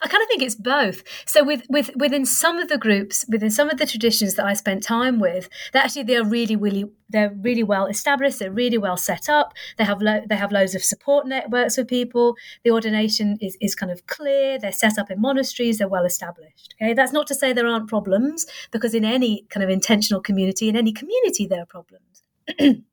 I 0.01 0.07
kind 0.07 0.21
of 0.21 0.27
think 0.27 0.41
it's 0.41 0.55
both. 0.55 1.03
So 1.25 1.43
with, 1.43 1.63
with 1.69 1.91
within 1.95 2.25
some 2.25 2.57
of 2.57 2.69
the 2.69 2.77
groups, 2.77 3.25
within 3.29 3.51
some 3.51 3.69
of 3.69 3.77
the 3.77 3.85
traditions 3.85 4.35
that 4.35 4.45
I 4.45 4.53
spent 4.53 4.83
time 4.83 5.19
with, 5.19 5.49
that 5.73 5.85
actually 5.85 6.03
they're 6.03 6.25
really, 6.25 6.55
really 6.55 6.85
they're 7.09 7.35
really 7.41 7.63
well 7.63 7.85
established. 7.85 8.39
They're 8.39 8.51
really 8.51 8.77
well 8.77 8.97
set 8.97 9.29
up. 9.29 9.53
They 9.77 9.83
have 9.83 10.01
lo- 10.01 10.23
they 10.27 10.35
have 10.35 10.51
loads 10.51 10.73
of 10.73 10.83
support 10.83 11.27
networks 11.27 11.75
for 11.75 11.85
people. 11.85 12.35
The 12.63 12.71
ordination 12.71 13.37
is 13.41 13.57
is 13.61 13.75
kind 13.75 13.91
of 13.91 14.07
clear. 14.07 14.57
They're 14.57 14.71
set 14.71 14.97
up 14.97 15.11
in 15.11 15.21
monasteries. 15.21 15.77
They're 15.77 15.87
well 15.87 16.05
established. 16.05 16.75
Okay, 16.81 16.93
that's 16.93 17.13
not 17.13 17.27
to 17.27 17.35
say 17.35 17.53
there 17.53 17.67
aren't 17.67 17.89
problems 17.89 18.47
because 18.71 18.93
in 18.93 19.05
any 19.05 19.45
kind 19.49 19.63
of 19.63 19.69
intentional 19.69 20.21
community, 20.21 20.69
in 20.69 20.75
any 20.75 20.93
community, 20.93 21.45
there 21.45 21.61
are 21.61 21.65
problems. 21.65 22.23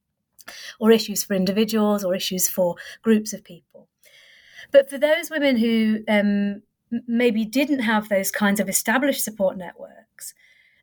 or 0.78 0.90
issues 0.90 1.24
for 1.24 1.34
individuals 1.34 2.04
or 2.04 2.14
issues 2.14 2.48
for 2.48 2.76
groups 3.02 3.32
of 3.32 3.44
people. 3.44 3.88
But 4.72 4.90
for 4.90 4.98
those 4.98 5.30
women 5.30 5.56
who 5.56 6.02
um, 6.08 6.62
maybe 7.06 7.44
didn't 7.44 7.80
have 7.80 8.08
those 8.08 8.30
kinds 8.30 8.60
of 8.60 8.68
established 8.68 9.22
support 9.24 9.56
networks, 9.56 10.34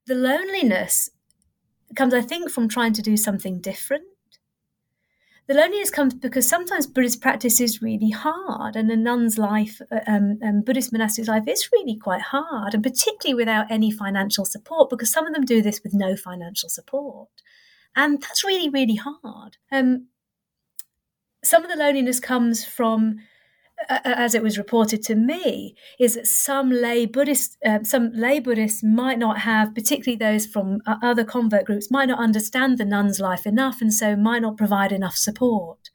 the 0.05 0.15
loneliness 0.15 1.09
comes, 1.95 2.13
I 2.13 2.21
think, 2.21 2.49
from 2.49 2.67
trying 2.67 2.93
to 2.93 3.01
do 3.01 3.17
something 3.17 3.59
different. 3.59 4.05
The 5.45 5.53
loneliness 5.53 5.89
comes 5.89 6.13
because 6.13 6.47
sometimes 6.47 6.87
Buddhist 6.87 7.21
practice 7.21 7.59
is 7.59 7.81
really 7.81 8.11
hard, 8.11 8.77
and 8.77 8.89
a 8.89 8.95
nun's 8.95 9.37
life, 9.37 9.81
uh, 9.91 9.99
um, 10.07 10.39
um, 10.41 10.61
Buddhist 10.61 10.93
monastic 10.93 11.27
life, 11.27 11.43
is 11.47 11.69
really 11.73 11.97
quite 11.97 12.21
hard, 12.21 12.73
and 12.73 12.81
particularly 12.81 13.33
without 13.33 13.69
any 13.69 13.91
financial 13.91 14.45
support, 14.45 14.89
because 14.89 15.11
some 15.11 15.27
of 15.27 15.33
them 15.33 15.43
do 15.43 15.61
this 15.61 15.83
with 15.83 15.93
no 15.93 16.15
financial 16.15 16.69
support. 16.69 17.27
And 17.95 18.21
that's 18.21 18.43
really, 18.43 18.69
really 18.69 18.95
hard. 18.95 19.57
Um, 19.71 20.07
some 21.43 21.63
of 21.63 21.69
the 21.69 21.77
loneliness 21.77 22.19
comes 22.19 22.65
from, 22.65 23.17
uh, 23.89 23.99
as 24.03 24.33
it 24.33 24.41
was 24.41 24.57
reported 24.57 25.03
to 25.03 25.15
me, 25.15 25.75
is 25.99 26.15
that 26.15 26.27
some 26.27 26.71
lay 26.71 27.05
Buddhists, 27.05 27.57
uh, 27.65 27.83
some 27.83 28.11
lay 28.13 28.39
Buddhists 28.39 28.83
might 28.83 29.19
not 29.19 29.39
have, 29.39 29.75
particularly 29.75 30.17
those 30.17 30.45
from 30.45 30.79
uh, 30.85 30.95
other 31.03 31.23
convert 31.23 31.65
groups, 31.65 31.91
might 31.91 32.07
not 32.07 32.19
understand 32.19 32.77
the 32.77 32.85
nun's 32.85 33.19
life 33.19 33.45
enough, 33.45 33.81
and 33.81 33.93
so 33.93 34.15
might 34.15 34.41
not 34.41 34.57
provide 34.57 34.91
enough 34.91 35.15
support. 35.15 35.89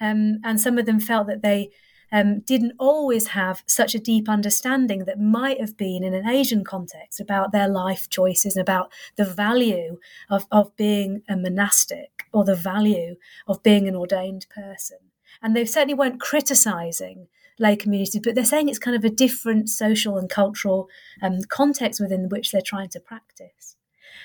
Um, 0.00 0.38
and 0.44 0.60
some 0.60 0.78
of 0.78 0.86
them 0.86 1.00
felt 1.00 1.26
that 1.28 1.42
they 1.42 1.70
um, 2.12 2.40
didn't 2.40 2.74
always 2.78 3.28
have 3.28 3.62
such 3.66 3.94
a 3.94 3.98
deep 3.98 4.28
understanding 4.28 5.04
that 5.06 5.18
might 5.18 5.60
have 5.60 5.76
been 5.76 6.04
in 6.04 6.14
an 6.14 6.28
Asian 6.28 6.62
context 6.62 7.18
about 7.18 7.52
their 7.52 7.68
life 7.68 8.08
choices 8.10 8.54
and 8.54 8.62
about 8.62 8.92
the 9.16 9.24
value 9.24 9.98
of, 10.30 10.46
of 10.50 10.76
being 10.76 11.22
a 11.28 11.36
monastic 11.36 12.26
or 12.32 12.44
the 12.44 12.54
value 12.54 13.16
of 13.48 13.62
being 13.62 13.88
an 13.88 13.96
ordained 13.96 14.46
person. 14.54 14.98
And 15.42 15.56
they 15.56 15.64
certainly 15.64 15.94
weren't 15.94 16.20
criticizing 16.20 17.28
lay 17.58 17.76
communities, 17.76 18.20
but 18.22 18.34
they're 18.34 18.44
saying 18.44 18.68
it's 18.68 18.78
kind 18.78 18.96
of 18.96 19.04
a 19.04 19.10
different 19.10 19.68
social 19.68 20.18
and 20.18 20.28
cultural 20.28 20.88
um, 21.22 21.38
context 21.48 22.00
within 22.00 22.28
which 22.28 22.50
they're 22.50 22.60
trying 22.60 22.88
to 22.90 23.00
practice. 23.00 23.76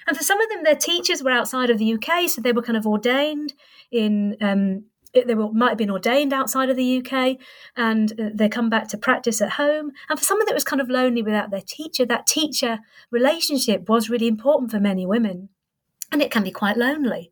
And 0.08 0.16
for 0.16 0.24
some 0.24 0.40
of 0.42 0.50
them, 0.50 0.64
their 0.64 0.76
teachers 0.76 1.24
were 1.24 1.32
outside 1.32 1.70
of 1.70 1.78
the 1.78 1.94
UK, 1.94 2.30
so 2.30 2.42
they 2.42 2.54
were 2.54 2.62
kind 2.62 2.78
of 2.78 2.88
ordained 2.88 3.54
in 3.92 4.38
um, 4.42 4.86
they 5.26 5.36
were, 5.36 5.52
might 5.52 5.70
have 5.70 5.78
been 5.78 5.92
ordained 5.92 6.34
outside 6.34 6.70
of 6.70 6.76
the 6.76 6.98
UK 6.98 7.38
and 7.76 8.12
uh, 8.20 8.30
they 8.34 8.50
come 8.50 8.70
back 8.70 8.88
to 8.90 8.98
practice 8.98 9.42
at 9.42 9.52
home. 9.52 9.92
And 10.10 10.20
for 10.20 10.26
someone 10.26 10.46
that 10.46 10.54
was 10.54 10.64
kind 10.64 10.82
of 10.82 10.90
lonely 10.90 11.22
without 11.22 11.50
their 11.50 11.62
teacher, 11.62 12.06
that 12.06 12.28
teacher 12.28 12.80
relationship 13.12 13.90
was 13.90 14.10
really 14.10 14.28
important 14.28 14.72
for 14.72 14.80
many 14.80 15.06
women. 15.06 15.50
And 16.12 16.22
it 16.22 16.32
can 16.32 16.44
be 16.44 16.52
quite 16.52 16.78
lonely. 16.78 17.32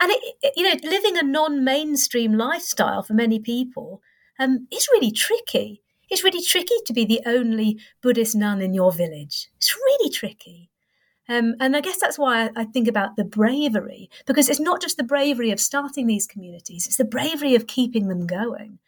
And, 0.00 0.10
it, 0.12 0.52
you 0.56 0.62
know, 0.62 0.74
living 0.88 1.16
a 1.16 1.22
non 1.22 1.64
mainstream 1.64 2.36
lifestyle 2.36 3.02
for 3.02 3.14
many 3.14 3.38
people 3.38 4.02
um, 4.38 4.66
is 4.70 4.88
really 4.92 5.10
tricky. 5.10 5.82
It's 6.08 6.22
really 6.22 6.42
tricky 6.42 6.76
to 6.86 6.92
be 6.92 7.04
the 7.04 7.22
only 7.26 7.80
Buddhist 8.02 8.36
nun 8.36 8.60
in 8.60 8.74
your 8.74 8.92
village. 8.92 9.48
It's 9.56 9.74
really 9.74 10.10
tricky. 10.10 10.70
Um, 11.28 11.54
and 11.60 11.76
I 11.76 11.80
guess 11.80 11.98
that's 12.00 12.18
why 12.18 12.50
I 12.54 12.64
think 12.64 12.86
about 12.86 13.16
the 13.16 13.24
bravery, 13.24 14.08
because 14.26 14.48
it's 14.48 14.60
not 14.60 14.80
just 14.80 14.96
the 14.96 15.02
bravery 15.02 15.50
of 15.50 15.60
starting 15.60 16.06
these 16.06 16.26
communities, 16.26 16.86
it's 16.86 16.96
the 16.96 17.04
bravery 17.04 17.54
of 17.54 17.66
keeping 17.66 18.08
them 18.08 18.26
going. 18.26 18.78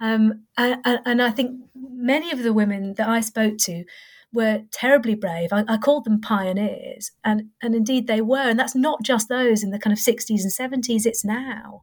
Um, 0.00 0.44
and, 0.56 0.80
and, 0.84 1.22
I 1.22 1.30
think 1.30 1.60
many 1.76 2.32
of 2.32 2.42
the 2.42 2.52
women 2.52 2.94
that 2.94 3.08
I 3.08 3.20
spoke 3.20 3.58
to 3.58 3.84
were 4.32 4.64
terribly 4.72 5.14
brave. 5.14 5.50
I, 5.52 5.64
I, 5.68 5.76
called 5.76 6.04
them 6.04 6.20
pioneers, 6.20 7.12
and, 7.22 7.50
and 7.62 7.76
indeed 7.76 8.08
they 8.08 8.20
were. 8.20 8.38
And 8.50 8.58
that's 8.58 8.74
not 8.74 9.04
just 9.04 9.28
those 9.28 9.62
in 9.62 9.70
the 9.70 9.78
kind 9.78 9.92
of 9.92 10.00
60s 10.00 10.42
and 10.42 10.84
70s, 10.84 11.06
it's 11.06 11.24
now. 11.24 11.82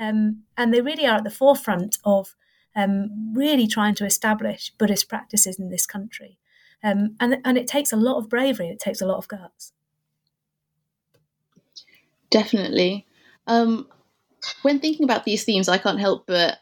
Um, 0.00 0.42
and 0.56 0.74
they 0.74 0.80
really 0.80 1.06
are 1.06 1.18
at 1.18 1.24
the 1.24 1.30
forefront 1.30 1.98
of 2.04 2.34
um, 2.74 3.32
really 3.34 3.68
trying 3.68 3.94
to 3.94 4.04
establish 4.04 4.72
Buddhist 4.76 5.08
practices 5.08 5.58
in 5.58 5.70
this 5.70 5.86
country. 5.86 6.38
Um, 6.84 7.16
and, 7.18 7.38
and 7.44 7.56
it 7.56 7.66
takes 7.66 7.92
a 7.92 7.96
lot 7.96 8.18
of 8.18 8.28
bravery, 8.28 8.68
it 8.68 8.78
takes 8.78 9.00
a 9.00 9.06
lot 9.06 9.16
of 9.16 9.26
guts. 9.26 9.72
Definitely. 12.30 13.06
Um, 13.46 13.88
when 14.62 14.80
thinking 14.80 15.04
about 15.04 15.24
these 15.24 15.44
themes, 15.44 15.68
I 15.68 15.78
can't 15.78 16.00
help 16.00 16.26
but 16.26 16.58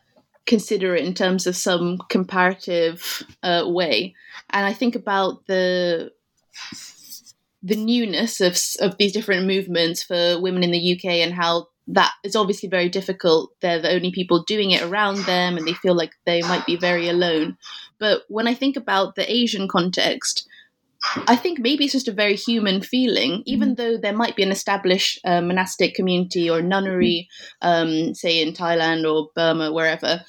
consider 0.47 0.95
it 0.95 1.05
in 1.05 1.15
terms 1.15 1.47
of 1.47 1.57
some 1.57 1.99
comparative 2.09 3.25
uh, 3.43 3.65
way. 3.67 4.15
And 4.51 4.67
I 4.67 4.73
think 4.73 4.95
about 4.95 5.47
the 5.47 6.13
the 7.65 7.77
newness 7.77 8.41
of 8.41 8.59
of 8.81 8.99
these 8.99 9.13
different 9.13 9.47
movements 9.47 10.03
for 10.03 10.41
women 10.41 10.63
in 10.63 10.73
the 10.73 10.93
UK 10.95 11.05
and 11.17 11.33
how 11.33 11.69
that 11.93 12.13
is 12.25 12.35
obviously 12.35 12.69
very 12.69 12.89
difficult. 12.89 13.53
They're 13.61 13.81
the 13.81 13.93
only 13.93 14.11
people 14.11 14.43
doing 14.45 14.71
it 14.71 14.83
around 14.83 15.19
them, 15.19 15.57
and 15.57 15.67
they 15.67 15.75
feel 15.75 15.95
like 15.95 16.13
they 16.25 16.43
might 16.43 16.67
be 16.67 16.77
very 16.77 17.09
alone. 17.09 17.59
But 17.99 18.23
when 18.29 18.49
I 18.49 18.55
think 18.55 18.77
about 18.77 19.15
the 19.15 19.31
Asian 19.31 19.69
context, 19.69 20.49
I 21.29 21.37
think 21.37 21.59
maybe 21.59 21.85
it's 21.85 21.93
just 21.93 22.09
a 22.09 22.13
very 22.13 22.37
human 22.37 22.81
feeling, 22.81 23.43
even 23.45 23.73
mm. 23.73 23.77
though 23.77 23.97
there 23.99 24.17
might 24.17 24.37
be 24.37 24.43
an 24.43 24.53
established 24.53 25.21
uh, 25.25 25.41
monastic 25.41 25.95
community 25.95 26.49
or 26.49 26.63
nunnery, 26.63 27.29
um, 27.61 28.15
say 28.15 28.41
in 28.41 28.53
Thailand 28.53 29.05
or 29.05 29.31
Burma, 29.35 29.73
wherever. 29.73 30.25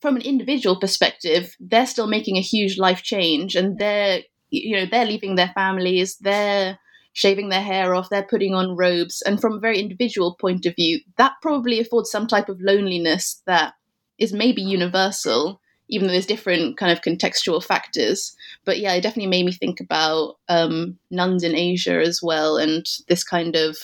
From 0.00 0.16
an 0.16 0.22
individual 0.22 0.78
perspective, 0.78 1.54
they're 1.60 1.86
still 1.86 2.06
making 2.06 2.36
a 2.36 2.42
huge 2.42 2.78
life 2.78 3.02
change, 3.02 3.56
and 3.56 3.78
they're 3.78 4.22
you 4.50 4.76
know 4.76 4.86
they're 4.90 5.04
leaving 5.04 5.34
their 5.34 5.52
families, 5.54 6.16
they're 6.16 6.78
shaving 7.18 7.48
their 7.48 7.62
hair 7.62 7.94
off, 7.94 8.08
they're 8.10 8.22
putting 8.22 8.54
on 8.54 8.76
robes, 8.76 9.22
and 9.22 9.40
from 9.40 9.54
a 9.54 9.60
very 9.60 9.80
individual 9.80 10.36
point 10.40 10.66
of 10.66 10.76
view, 10.76 11.00
that 11.16 11.32
probably 11.42 11.80
affords 11.80 12.10
some 12.10 12.26
type 12.26 12.48
of 12.48 12.60
loneliness 12.60 13.42
that 13.46 13.74
is 14.18 14.32
maybe 14.32 14.62
universal 14.62 15.60
even 15.88 16.06
though 16.06 16.12
there's 16.12 16.26
different 16.26 16.76
kind 16.76 16.92
of 16.92 17.00
contextual 17.00 17.64
factors. 17.64 18.36
But 18.64 18.78
yeah, 18.78 18.92
it 18.92 19.00
definitely 19.00 19.30
made 19.30 19.46
me 19.46 19.52
think 19.52 19.80
about 19.80 20.36
um, 20.48 20.98
nuns 21.10 21.42
in 21.42 21.54
Asia 21.54 21.98
as 21.98 22.20
well, 22.22 22.58
and 22.58 22.84
this 23.08 23.24
kind 23.24 23.56
of 23.56 23.78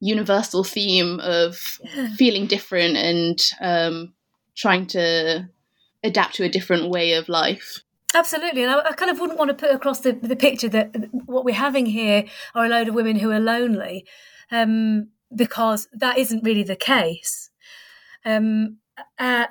universal 0.00 0.64
theme 0.64 1.20
of 1.20 1.78
yeah. 1.94 2.14
feeling 2.16 2.46
different 2.46 2.96
and 2.96 3.40
um, 3.60 4.12
trying 4.56 4.86
to 4.88 5.48
adapt 6.02 6.34
to 6.34 6.44
a 6.44 6.48
different 6.48 6.90
way 6.90 7.12
of 7.12 7.28
life. 7.28 7.83
Absolutely, 8.14 8.62
and 8.62 8.70
I, 8.70 8.90
I, 8.90 8.92
kind 8.92 9.10
of 9.10 9.18
wouldn't 9.18 9.40
want 9.40 9.48
to 9.48 9.54
put 9.54 9.74
across 9.74 10.00
the, 10.00 10.12
the 10.12 10.36
picture 10.36 10.68
that 10.68 10.94
what 11.26 11.44
we're 11.44 11.54
having 11.54 11.84
here 11.84 12.24
are 12.54 12.64
a 12.64 12.68
load 12.68 12.86
of 12.86 12.94
women 12.94 13.16
who 13.16 13.32
are 13.32 13.40
lonely, 13.40 14.06
um, 14.52 15.08
because 15.34 15.88
that 15.92 16.16
isn't 16.16 16.44
really 16.44 16.62
the 16.62 16.76
case. 16.76 17.50
Um, 18.24 18.78
uh, 19.18 19.46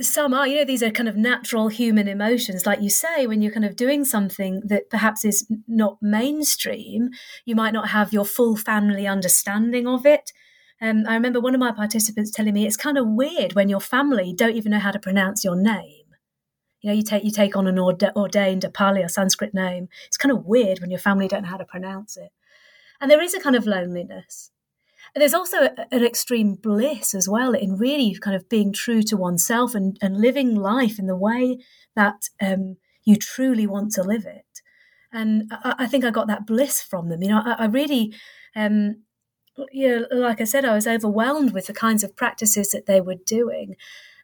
some 0.00 0.32
are, 0.32 0.46
you 0.46 0.56
know, 0.56 0.64
these 0.64 0.82
are 0.82 0.90
kind 0.90 1.08
of 1.08 1.16
natural 1.16 1.68
human 1.68 2.08
emotions. 2.08 2.64
Like 2.64 2.80
you 2.80 2.88
say, 2.88 3.26
when 3.26 3.42
you're 3.42 3.52
kind 3.52 3.64
of 3.64 3.76
doing 3.76 4.04
something 4.04 4.62
that 4.66 4.88
perhaps 4.88 5.24
is 5.24 5.46
not 5.66 5.98
mainstream, 6.00 7.10
you 7.44 7.56
might 7.56 7.72
not 7.72 7.88
have 7.88 8.12
your 8.12 8.24
full 8.24 8.56
family 8.56 9.06
understanding 9.06 9.86
of 9.86 10.06
it. 10.06 10.32
Um, 10.80 11.04
I 11.08 11.14
remember 11.14 11.40
one 11.40 11.54
of 11.54 11.60
my 11.60 11.72
participants 11.72 12.30
telling 12.30 12.54
me 12.54 12.66
it's 12.66 12.76
kind 12.76 12.96
of 12.96 13.08
weird 13.08 13.54
when 13.54 13.68
your 13.68 13.80
family 13.80 14.32
don't 14.32 14.56
even 14.56 14.72
know 14.72 14.78
how 14.78 14.92
to 14.92 14.98
pronounce 15.00 15.44
your 15.44 15.56
name. 15.56 15.95
You 16.86 16.92
know, 16.92 16.98
you 16.98 17.02
take 17.02 17.24
you 17.24 17.32
take 17.32 17.56
on 17.56 17.66
an 17.66 17.80
ordained 17.80 18.62
a 18.62 18.70
Pali 18.70 19.02
or 19.02 19.08
Sanskrit 19.08 19.52
name. 19.52 19.88
It's 20.06 20.16
kind 20.16 20.30
of 20.30 20.46
weird 20.46 20.78
when 20.78 20.90
your 20.90 21.00
family 21.00 21.26
don't 21.26 21.42
know 21.42 21.48
how 21.48 21.56
to 21.56 21.64
pronounce 21.64 22.16
it, 22.16 22.30
and 23.00 23.10
there 23.10 23.20
is 23.20 23.34
a 23.34 23.40
kind 23.40 23.56
of 23.56 23.66
loneliness 23.66 24.52
there's 25.14 25.34
also 25.34 25.68
an 25.90 26.04
extreme 26.04 26.54
bliss 26.54 27.14
as 27.14 27.28
well 27.28 27.52
in 27.54 27.78
really 27.78 28.14
kind 28.20 28.36
of 28.36 28.48
being 28.48 28.72
true 28.72 29.02
to 29.02 29.16
oneself 29.16 29.74
and, 29.74 29.96
and 30.02 30.20
living 30.20 30.54
life 30.54 30.98
in 30.98 31.06
the 31.06 31.16
way 31.16 31.58
that 31.94 32.28
um, 32.40 32.76
you 33.04 33.16
truly 33.16 33.66
want 33.66 33.92
to 33.92 34.02
live 34.02 34.26
it. 34.26 34.44
And 35.12 35.50
I, 35.50 35.74
I, 35.80 35.86
think 35.86 36.04
I 36.04 36.10
got 36.10 36.26
that 36.26 36.46
bliss 36.46 36.82
from 36.82 37.08
them. 37.08 37.22
You 37.22 37.28
know, 37.28 37.42
I, 37.44 37.52
I 37.60 37.66
really, 37.66 38.14
um, 38.54 39.04
you 39.72 39.88
know, 39.88 40.06
like 40.18 40.40
I 40.40 40.44
said, 40.44 40.64
I 40.64 40.74
was 40.74 40.86
overwhelmed 40.86 41.52
with 41.52 41.66
the 41.66 41.72
kinds 41.72 42.04
of 42.04 42.16
practices 42.16 42.70
that 42.70 42.86
they 42.86 43.00
were 43.00 43.14
doing, 43.14 43.76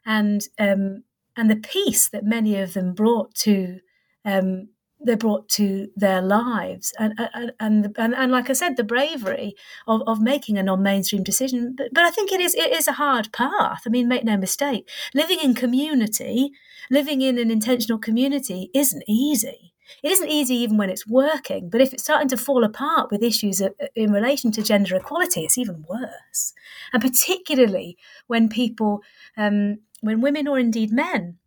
and 0.04 0.42
um, 0.58 1.04
and 1.36 1.50
the 1.50 1.56
peace 1.56 2.08
that 2.10 2.24
many 2.24 2.56
of 2.58 2.74
them 2.74 2.94
brought 2.94 3.34
to 3.34 3.80
um, 4.24 4.68
they 5.04 5.14
brought 5.14 5.48
to 5.48 5.88
their 5.96 6.22
lives. 6.22 6.92
And 6.98 7.14
and, 7.18 7.52
and 7.60 7.94
and 7.96 8.14
and, 8.14 8.32
like 8.32 8.50
I 8.50 8.52
said 8.52 8.76
the 8.76 8.84
bravery 8.84 9.54
of, 9.86 10.02
of 10.06 10.20
making 10.20 10.58
a 10.58 10.62
non-mainstream 10.62 11.22
decision. 11.22 11.74
But, 11.76 11.88
but 11.92 12.04
I 12.04 12.10
think 12.10 12.32
it 12.32 12.40
is 12.40 12.54
it 12.54 12.72
is 12.72 12.88
a 12.88 12.92
hard 12.92 13.32
path. 13.32 13.82
I 13.86 13.90
mean 13.90 14.08
make 14.08 14.24
no 14.24 14.36
mistake 14.36 14.88
living 15.14 15.38
in 15.42 15.54
community 15.54 16.52
living 16.90 17.20
in 17.20 17.38
an 17.38 17.50
intentional 17.50 17.98
community 17.98 18.70
isn't 18.74 19.04
easy. 19.08 19.72
It 20.02 20.12
isn't 20.12 20.28
easy 20.28 20.54
even 20.56 20.76
when 20.76 20.90
it's 20.90 21.06
working 21.06 21.68
but 21.68 21.80
if 21.80 21.92
it's 21.92 22.04
starting 22.04 22.28
to 22.28 22.36
fall 22.36 22.64
apart 22.64 23.10
with 23.10 23.22
issues 23.22 23.60
in 23.94 24.12
relation 24.12 24.52
to 24.52 24.62
gender 24.62 24.96
equality 24.96 25.42
it's 25.42 25.58
even 25.58 25.84
worse. 25.88 26.52
And 26.92 27.02
particularly 27.02 27.96
when 28.26 28.48
people 28.48 29.02
um, 29.36 29.78
when 30.02 30.20
women 30.20 30.46
or 30.46 30.58
indeed 30.58 30.92
men 30.92 31.38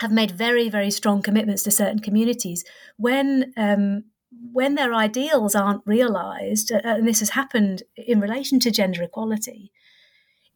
have 0.00 0.12
made 0.12 0.32
very, 0.32 0.68
very 0.68 0.90
strong 0.90 1.22
commitments 1.22 1.62
to 1.62 1.70
certain 1.70 2.00
communities. 2.00 2.64
When 2.98 3.52
um, 3.56 4.04
when 4.52 4.74
their 4.74 4.92
ideals 4.92 5.54
aren't 5.54 5.86
realised, 5.86 6.72
uh, 6.72 6.80
and 6.84 7.06
this 7.06 7.20
has 7.20 7.30
happened 7.30 7.84
in 7.96 8.20
relation 8.20 8.58
to 8.60 8.70
gender 8.70 9.02
equality, 9.02 9.70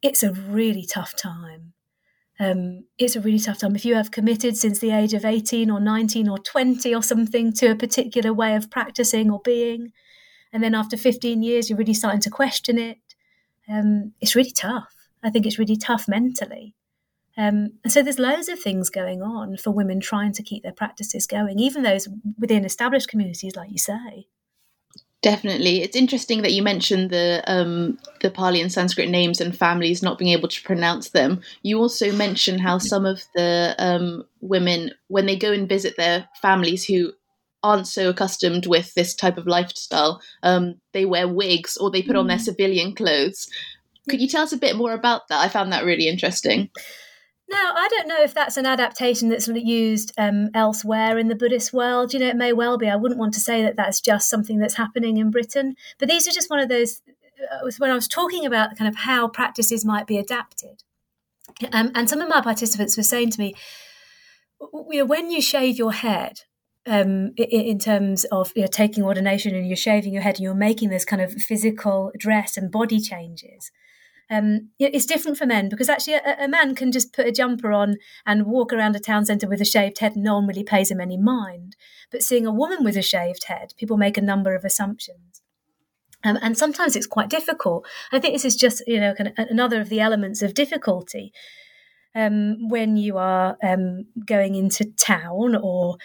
it's 0.02 0.22
a 0.22 0.32
really 0.32 0.84
tough 0.84 1.14
time. 1.16 1.72
Um, 2.38 2.84
it's 2.98 3.16
a 3.16 3.20
really 3.20 3.38
tough 3.38 3.58
time. 3.58 3.76
If 3.76 3.84
you 3.84 3.94
have 3.94 4.10
committed 4.10 4.56
since 4.56 4.78
the 4.78 4.90
age 4.90 5.14
of 5.14 5.24
18 5.24 5.70
or 5.70 5.80
19 5.80 6.28
or 6.28 6.38
20 6.38 6.94
or 6.94 7.02
something 7.02 7.52
to 7.54 7.68
a 7.68 7.76
particular 7.76 8.32
way 8.32 8.56
of 8.56 8.70
practicing 8.70 9.30
or 9.30 9.40
being, 9.42 9.92
and 10.52 10.62
then 10.62 10.74
after 10.74 10.96
15 10.96 11.42
years 11.42 11.70
you're 11.70 11.78
really 11.78 11.94
starting 11.94 12.20
to 12.22 12.30
question 12.30 12.78
it, 12.78 12.98
um, 13.68 14.12
it's 14.20 14.34
really 14.34 14.50
tough. 14.50 14.92
I 15.22 15.30
think 15.30 15.46
it's 15.46 15.58
really 15.58 15.76
tough 15.76 16.06
mentally. 16.08 16.74
Um, 17.36 17.72
and 17.84 17.92
so 17.92 18.02
there's 18.02 18.18
loads 18.18 18.48
of 18.48 18.58
things 18.58 18.88
going 18.88 19.22
on 19.22 19.56
for 19.56 19.70
women 19.70 20.00
trying 20.00 20.32
to 20.32 20.42
keep 20.42 20.62
their 20.62 20.72
practices 20.72 21.26
going, 21.26 21.58
even 21.58 21.82
those 21.82 22.08
within 22.38 22.64
established 22.64 23.08
communities, 23.08 23.56
like 23.56 23.70
you 23.70 23.78
say. 23.78 24.26
Definitely, 25.22 25.82
it's 25.82 25.96
interesting 25.96 26.42
that 26.42 26.52
you 26.52 26.62
mentioned 26.62 27.10
the 27.10 27.42
um, 27.46 27.98
the 28.20 28.30
Pali 28.30 28.60
and 28.60 28.72
Sanskrit 28.72 29.08
names 29.08 29.40
and 29.40 29.56
families 29.56 30.02
not 30.02 30.18
being 30.18 30.30
able 30.30 30.48
to 30.48 30.62
pronounce 30.62 31.10
them. 31.10 31.40
You 31.62 31.78
also 31.78 32.12
mentioned 32.12 32.60
how 32.60 32.78
some 32.78 33.04
of 33.04 33.22
the 33.34 33.74
um, 33.78 34.24
women, 34.40 34.92
when 35.08 35.26
they 35.26 35.36
go 35.36 35.52
and 35.52 35.68
visit 35.68 35.96
their 35.96 36.28
families 36.40 36.84
who 36.84 37.12
aren't 37.62 37.88
so 37.88 38.10
accustomed 38.10 38.66
with 38.66 38.94
this 38.94 39.14
type 39.14 39.36
of 39.36 39.48
lifestyle, 39.48 40.20
um, 40.44 40.76
they 40.92 41.04
wear 41.04 41.26
wigs 41.26 41.76
or 41.76 41.90
they 41.90 42.02
put 42.02 42.14
on 42.14 42.28
their 42.28 42.36
mm. 42.36 42.44
civilian 42.44 42.94
clothes. 42.94 43.48
Could 44.08 44.20
you 44.20 44.28
tell 44.28 44.44
us 44.44 44.52
a 44.52 44.58
bit 44.58 44.76
more 44.76 44.92
about 44.92 45.26
that? 45.28 45.40
I 45.40 45.48
found 45.48 45.72
that 45.72 45.84
really 45.84 46.06
interesting. 46.06 46.70
Now, 47.48 47.74
I 47.76 47.88
don't 47.88 48.08
know 48.08 48.20
if 48.22 48.34
that's 48.34 48.56
an 48.56 48.66
adaptation 48.66 49.28
that's 49.28 49.46
used 49.46 50.12
um, 50.18 50.50
elsewhere 50.52 51.16
in 51.16 51.28
the 51.28 51.36
Buddhist 51.36 51.72
world. 51.72 52.12
You 52.12 52.18
know, 52.18 52.28
it 52.28 52.36
may 52.36 52.52
well 52.52 52.76
be. 52.76 52.88
I 52.88 52.96
wouldn't 52.96 53.20
want 53.20 53.34
to 53.34 53.40
say 53.40 53.62
that 53.62 53.76
that's 53.76 54.00
just 54.00 54.28
something 54.28 54.58
that's 54.58 54.74
happening 54.74 55.16
in 55.16 55.30
Britain. 55.30 55.76
But 55.98 56.08
these 56.08 56.26
are 56.26 56.32
just 56.32 56.50
one 56.50 56.58
of 56.58 56.68
those, 56.68 57.02
uh, 57.52 57.70
when 57.78 57.90
I 57.90 57.94
was 57.94 58.08
talking 58.08 58.44
about 58.44 58.76
kind 58.76 58.88
of 58.88 58.96
how 58.96 59.28
practices 59.28 59.84
might 59.84 60.08
be 60.08 60.18
adapted. 60.18 60.82
Um, 61.72 61.92
and 61.94 62.10
some 62.10 62.20
of 62.20 62.28
my 62.28 62.40
participants 62.40 62.96
were 62.96 63.04
saying 63.04 63.30
to 63.30 63.40
me, 63.40 63.54
you 64.90 64.98
know, 64.98 65.04
when 65.04 65.30
you 65.30 65.40
shave 65.40 65.78
your 65.78 65.92
head, 65.92 66.40
um, 66.86 67.32
in, 67.36 67.46
in, 67.50 67.78
terms 67.78 68.24
of 68.26 68.52
you 68.54 68.62
know, 68.62 68.68
taking 68.68 69.02
ordination 69.02 69.54
and 69.54 69.66
you're 69.66 69.76
shaving 69.76 70.12
your 70.12 70.22
head 70.22 70.36
and 70.36 70.44
you're 70.44 70.54
making 70.54 70.88
this 70.88 71.04
kind 71.04 71.20
of 71.20 71.32
physical 71.32 72.12
dress 72.16 72.56
and 72.56 72.70
body 72.70 73.00
changes, 73.00 73.72
um, 74.28 74.70
it's 74.78 75.06
different 75.06 75.38
for 75.38 75.46
men 75.46 75.68
because 75.68 75.88
actually 75.88 76.14
a, 76.14 76.36
a, 76.40 76.48
man 76.48 76.74
can 76.74 76.90
just 76.90 77.12
put 77.12 77.26
a 77.26 77.32
jumper 77.32 77.70
on 77.72 77.96
and 78.24 78.46
walk 78.46 78.72
around 78.72 78.96
a 78.96 79.00
town 79.00 79.24
centre 79.24 79.48
with 79.48 79.60
a 79.60 79.64
shaved 79.64 80.00
head 80.00 80.16
and 80.16 80.24
no 80.24 80.34
one 80.34 80.46
really 80.46 80.64
pays 80.64 80.90
him 80.90 81.00
any 81.00 81.16
mind. 81.16 81.76
But 82.10 82.22
seeing 82.22 82.46
a 82.46 82.52
woman 82.52 82.82
with 82.82 82.96
a 82.96 83.02
shaved 83.02 83.44
head, 83.44 83.72
people 83.76 83.96
make 83.96 84.16
a 84.16 84.22
number 84.22 84.54
of 84.54 84.64
assumptions. 84.64 85.42
Um, 86.24 86.38
and 86.42 86.58
sometimes 86.58 86.96
it's 86.96 87.06
quite 87.06 87.30
difficult. 87.30 87.86
I 88.10 88.18
think 88.18 88.34
this 88.34 88.44
is 88.44 88.56
just, 88.56 88.82
you 88.86 88.98
know, 88.98 89.14
kind 89.14 89.28
of 89.28 89.46
another 89.48 89.80
of 89.80 89.90
the 89.90 90.00
elements 90.00 90.42
of 90.42 90.54
difficulty 90.54 91.32
um, 92.16 92.68
when 92.68 92.96
you 92.96 93.18
are 93.18 93.56
um, 93.62 94.06
going 94.24 94.56
into 94.56 94.86
town 94.96 95.54
or 95.54 95.98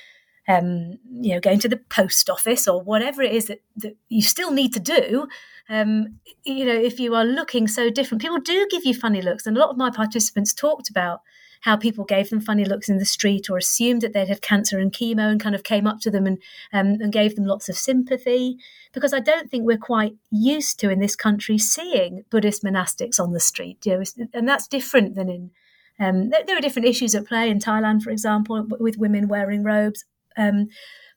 um, 0.47 0.97
you 1.21 1.33
know, 1.33 1.39
going 1.39 1.59
to 1.59 1.69
the 1.69 1.77
post 1.89 2.29
office 2.29 2.67
or 2.67 2.81
whatever 2.81 3.21
it 3.21 3.33
is 3.33 3.45
that, 3.45 3.61
that 3.77 3.95
you 4.09 4.21
still 4.21 4.51
need 4.51 4.73
to 4.73 4.79
do 4.79 5.27
um, 5.71 6.19
you 6.43 6.65
know, 6.65 6.75
if 6.75 6.99
you 6.99 7.15
are 7.15 7.23
looking 7.23 7.65
so 7.65 7.89
different, 7.89 8.21
people 8.21 8.39
do 8.39 8.67
give 8.69 8.85
you 8.85 8.93
funny 8.93 9.21
looks. 9.21 9.47
And 9.47 9.55
a 9.55 9.59
lot 9.59 9.69
of 9.69 9.77
my 9.77 9.89
participants 9.89 10.53
talked 10.53 10.89
about 10.89 11.21
how 11.61 11.77
people 11.77 12.03
gave 12.03 12.29
them 12.29 12.41
funny 12.41 12.65
looks 12.65 12.89
in 12.89 12.97
the 12.97 13.05
street 13.05 13.49
or 13.49 13.57
assumed 13.57 14.01
that 14.01 14.11
they'd 14.11 14.27
had 14.27 14.41
cancer 14.41 14.79
and 14.79 14.91
chemo 14.91 15.31
and 15.31 15.39
kind 15.39 15.55
of 15.55 15.63
came 15.63 15.87
up 15.87 15.99
to 16.01 16.11
them 16.11 16.25
and, 16.25 16.39
um, 16.73 16.97
and 16.99 17.13
gave 17.13 17.35
them 17.35 17.45
lots 17.45 17.69
of 17.69 17.77
sympathy. 17.77 18.57
Because 18.93 19.13
I 19.13 19.21
don't 19.21 19.49
think 19.49 19.65
we're 19.65 19.77
quite 19.77 20.15
used 20.29 20.77
to 20.81 20.89
in 20.89 20.99
this 20.99 21.15
country 21.15 21.57
seeing 21.57 22.25
Buddhist 22.29 22.63
monastics 22.63 23.17
on 23.17 23.31
the 23.31 23.39
street. 23.39 23.85
You 23.85 23.99
know, 23.99 24.27
and 24.33 24.49
that's 24.49 24.67
different 24.67 25.15
than 25.15 25.29
in. 25.29 25.51
Um, 25.99 26.31
there, 26.31 26.43
there, 26.45 26.57
are 26.57 26.61
different 26.61 26.87
issues 26.87 27.15
at 27.15 27.27
play 27.27 27.49
in 27.49 27.59
Thailand, 27.59 28.01
for 28.01 28.09
example, 28.09 28.65
with 28.79 28.97
women 28.97 29.27
wearing 29.29 29.63
robes. 29.63 30.03
Um, 30.37 30.69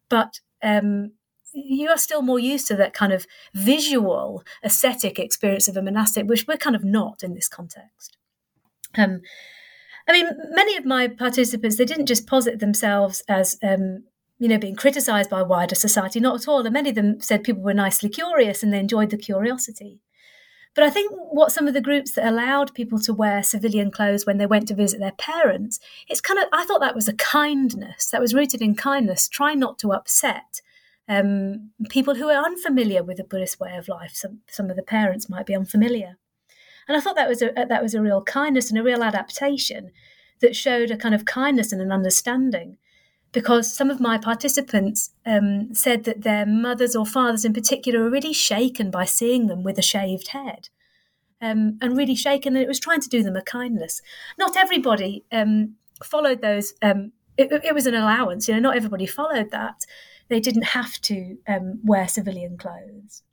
but 0.08 0.40
um, 0.62 1.12
you 1.52 1.88
are 1.88 1.98
still 1.98 2.22
more 2.22 2.38
used 2.38 2.66
to 2.68 2.76
that 2.76 2.94
kind 2.94 3.12
of 3.12 3.26
visual 3.54 4.42
aesthetic 4.64 5.18
experience 5.18 5.68
of 5.68 5.76
a 5.76 5.82
monastic, 5.82 6.26
which 6.26 6.46
we're 6.46 6.56
kind 6.56 6.76
of 6.76 6.84
not 6.84 7.22
in 7.22 7.34
this 7.34 7.48
context. 7.48 8.16
Um, 8.96 9.20
I 10.08 10.12
mean, 10.12 10.28
many 10.50 10.76
of 10.76 10.84
my 10.84 11.08
participants, 11.08 11.76
they 11.76 11.84
didn't 11.84 12.06
just 12.06 12.26
posit 12.26 12.58
themselves 12.58 13.22
as, 13.28 13.58
um, 13.62 14.04
you 14.38 14.48
know, 14.48 14.58
being 14.58 14.76
criticised 14.76 15.30
by 15.30 15.42
wider 15.42 15.74
society, 15.74 16.20
not 16.20 16.40
at 16.40 16.48
all. 16.48 16.60
And 16.60 16.72
many 16.72 16.90
of 16.90 16.94
them 16.94 17.20
said 17.20 17.44
people 17.44 17.62
were 17.62 17.74
nicely 17.74 18.08
curious 18.08 18.62
and 18.62 18.72
they 18.72 18.78
enjoyed 18.78 19.10
the 19.10 19.16
curiosity. 19.16 20.00
But 20.74 20.84
I 20.84 20.90
think 20.90 21.12
what 21.12 21.52
some 21.52 21.68
of 21.68 21.74
the 21.74 21.80
groups 21.80 22.12
that 22.12 22.26
allowed 22.26 22.74
people 22.74 22.98
to 23.00 23.14
wear 23.14 23.42
civilian 23.42 23.90
clothes 23.90 24.26
when 24.26 24.38
they 24.38 24.46
went 24.46 24.66
to 24.68 24.74
visit 24.74 24.98
their 24.98 25.12
parents, 25.12 25.78
it's 26.08 26.20
kind 26.20 26.38
of, 26.38 26.46
I 26.52 26.64
thought 26.64 26.80
that 26.80 26.96
was 26.96 27.06
a 27.06 27.14
kindness, 27.14 28.10
that 28.10 28.20
was 28.20 28.34
rooted 28.34 28.60
in 28.60 28.74
kindness, 28.74 29.28
Try 29.28 29.54
not 29.54 29.78
to 29.80 29.92
upset 29.92 30.60
um, 31.08 31.70
people 31.90 32.14
who 32.16 32.28
are 32.28 32.44
unfamiliar 32.44 33.02
with 33.02 33.18
the 33.18 33.24
Buddhist 33.24 33.60
way 33.60 33.76
of 33.76 33.88
life. 33.88 34.12
Some, 34.14 34.40
some 34.48 34.70
of 34.70 34.76
the 34.76 34.82
parents 34.82 35.28
might 35.28 35.46
be 35.46 35.54
unfamiliar. 35.54 36.16
And 36.88 36.96
I 36.96 37.00
thought 37.00 37.16
that 37.16 37.28
was 37.28 37.42
a, 37.42 37.52
that 37.54 37.82
was 37.82 37.94
a 37.94 38.02
real 38.02 38.22
kindness 38.22 38.70
and 38.70 38.78
a 38.78 38.82
real 38.82 39.02
adaptation 39.02 39.90
that 40.40 40.56
showed 40.56 40.90
a 40.90 40.96
kind 40.96 41.14
of 41.14 41.24
kindness 41.24 41.72
and 41.72 41.80
an 41.80 41.92
understanding. 41.92 42.78
Because 43.34 43.70
some 43.70 43.90
of 43.90 44.00
my 44.00 44.16
participants 44.16 45.10
um, 45.26 45.74
said 45.74 46.04
that 46.04 46.22
their 46.22 46.46
mothers 46.46 46.96
or 46.96 47.04
fathers, 47.04 47.44
in 47.44 47.52
particular, 47.52 48.00
were 48.00 48.10
really 48.10 48.32
shaken 48.32 48.90
by 48.90 49.04
seeing 49.04 49.48
them 49.48 49.62
with 49.62 49.76
a 49.76 49.82
shaved 49.82 50.28
head, 50.28 50.68
um, 51.42 51.76
and 51.82 51.96
really 51.96 52.14
shaken. 52.14 52.54
And 52.54 52.64
it 52.64 52.68
was 52.68 52.80
trying 52.80 53.00
to 53.00 53.08
do 53.08 53.22
them 53.22 53.36
a 53.36 53.42
kindness. 53.42 54.00
Not 54.38 54.56
everybody 54.56 55.24
um, 55.32 55.74
followed 56.02 56.40
those. 56.40 56.74
Um, 56.80 57.12
it, 57.36 57.50
it, 57.64 57.74
was 57.74 57.88
an 57.88 57.94
allowance, 57.94 58.48
you 58.48 58.54
know. 58.54 58.60
Not 58.60 58.76
everybody 58.76 59.04
followed 59.04 59.50
that. 59.50 59.84
They 60.28 60.40
didn't 60.40 60.68
have 60.68 61.00
to 61.02 61.36
um, 61.48 61.80
wear 61.84 62.06
civilian 62.06 62.56
clothes. 62.56 63.24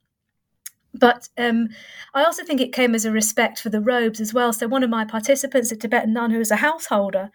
But 0.94 1.28
um, 1.38 1.68
I 2.12 2.24
also 2.24 2.44
think 2.44 2.60
it 2.60 2.72
came 2.72 2.94
as 2.94 3.04
a 3.04 3.12
respect 3.12 3.60
for 3.60 3.70
the 3.70 3.80
robes 3.80 4.20
as 4.20 4.34
well. 4.34 4.52
So 4.52 4.68
one 4.68 4.82
of 4.82 4.90
my 4.90 5.04
participants, 5.04 5.72
a 5.72 5.76
Tibetan 5.76 6.12
nun 6.12 6.32
who 6.32 6.38
was 6.38 6.50
a 6.50 6.56
householder, 6.56 7.30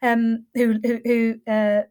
um, 0.00 0.46
who 0.54 0.78
who, 0.82 1.00
who 1.04 1.52
uh, 1.52 1.82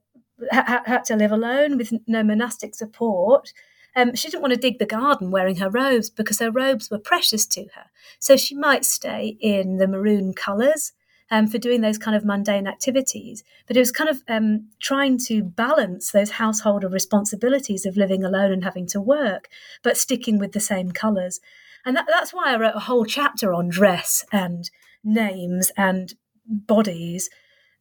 ha- 0.52 0.84
had 0.86 1.06
to 1.06 1.16
live 1.16 1.32
alone 1.32 1.78
with 1.78 1.94
no 2.08 2.24
monastic 2.24 2.76
support. 2.76 3.54
Um, 3.96 4.14
she 4.16 4.30
didn't 4.30 4.42
want 4.42 4.54
to 4.54 4.60
dig 4.60 4.80
the 4.80 4.86
garden 4.86 5.32
wearing 5.32 5.58
her 5.58 5.70
robes 5.70 6.10
because 6.10 6.40
her 6.40 6.52
robes 6.52 6.92
were 6.92 7.00
precious 7.00 7.46
to 7.48 7.62
her. 7.76 7.86
So 8.20 8.36
she 8.36 8.56
might 8.56 8.84
stay 8.84 9.38
in 9.40 9.78
the 9.78 9.88
maroon 9.88 10.34
colours 10.34 10.92
um, 11.32 11.48
for 11.48 11.58
doing 11.58 11.82
those 11.82 11.98
kind 11.98 12.16
of 12.16 12.26
mundane 12.26 12.68
activities. 12.68 13.44
But 13.68 13.78
it 13.78 13.80
was 13.80 13.92
kind 13.92 14.10
of 14.10 14.22
um, 14.28 14.68
trying 14.80 15.18
to 15.28 15.44
balance 15.44 16.12
those 16.12 16.32
householder 16.32 16.88
responsibilities 16.88 17.86
of 17.86 17.98
living 17.98 18.24
alone 18.24 18.52
and 18.52 18.64
having 18.64 18.88
to 18.88 19.02
work, 19.02 19.48
but 19.82 19.98
sticking 19.98 20.40
with 20.40 20.52
the 20.52 20.60
same 20.60 20.92
colours. 20.92 21.40
And 21.86 21.96
that, 21.96 22.06
that's 22.08 22.34
why 22.34 22.54
I 22.54 22.58
wrote 22.58 22.76
a 22.76 22.82
whole 22.82 23.06
chapter 23.06 23.54
on 23.54 23.70
dress 23.70 24.26
and 24.32 24.70
names 25.04 25.72
and 25.78 26.14
bodies, 26.46 27.30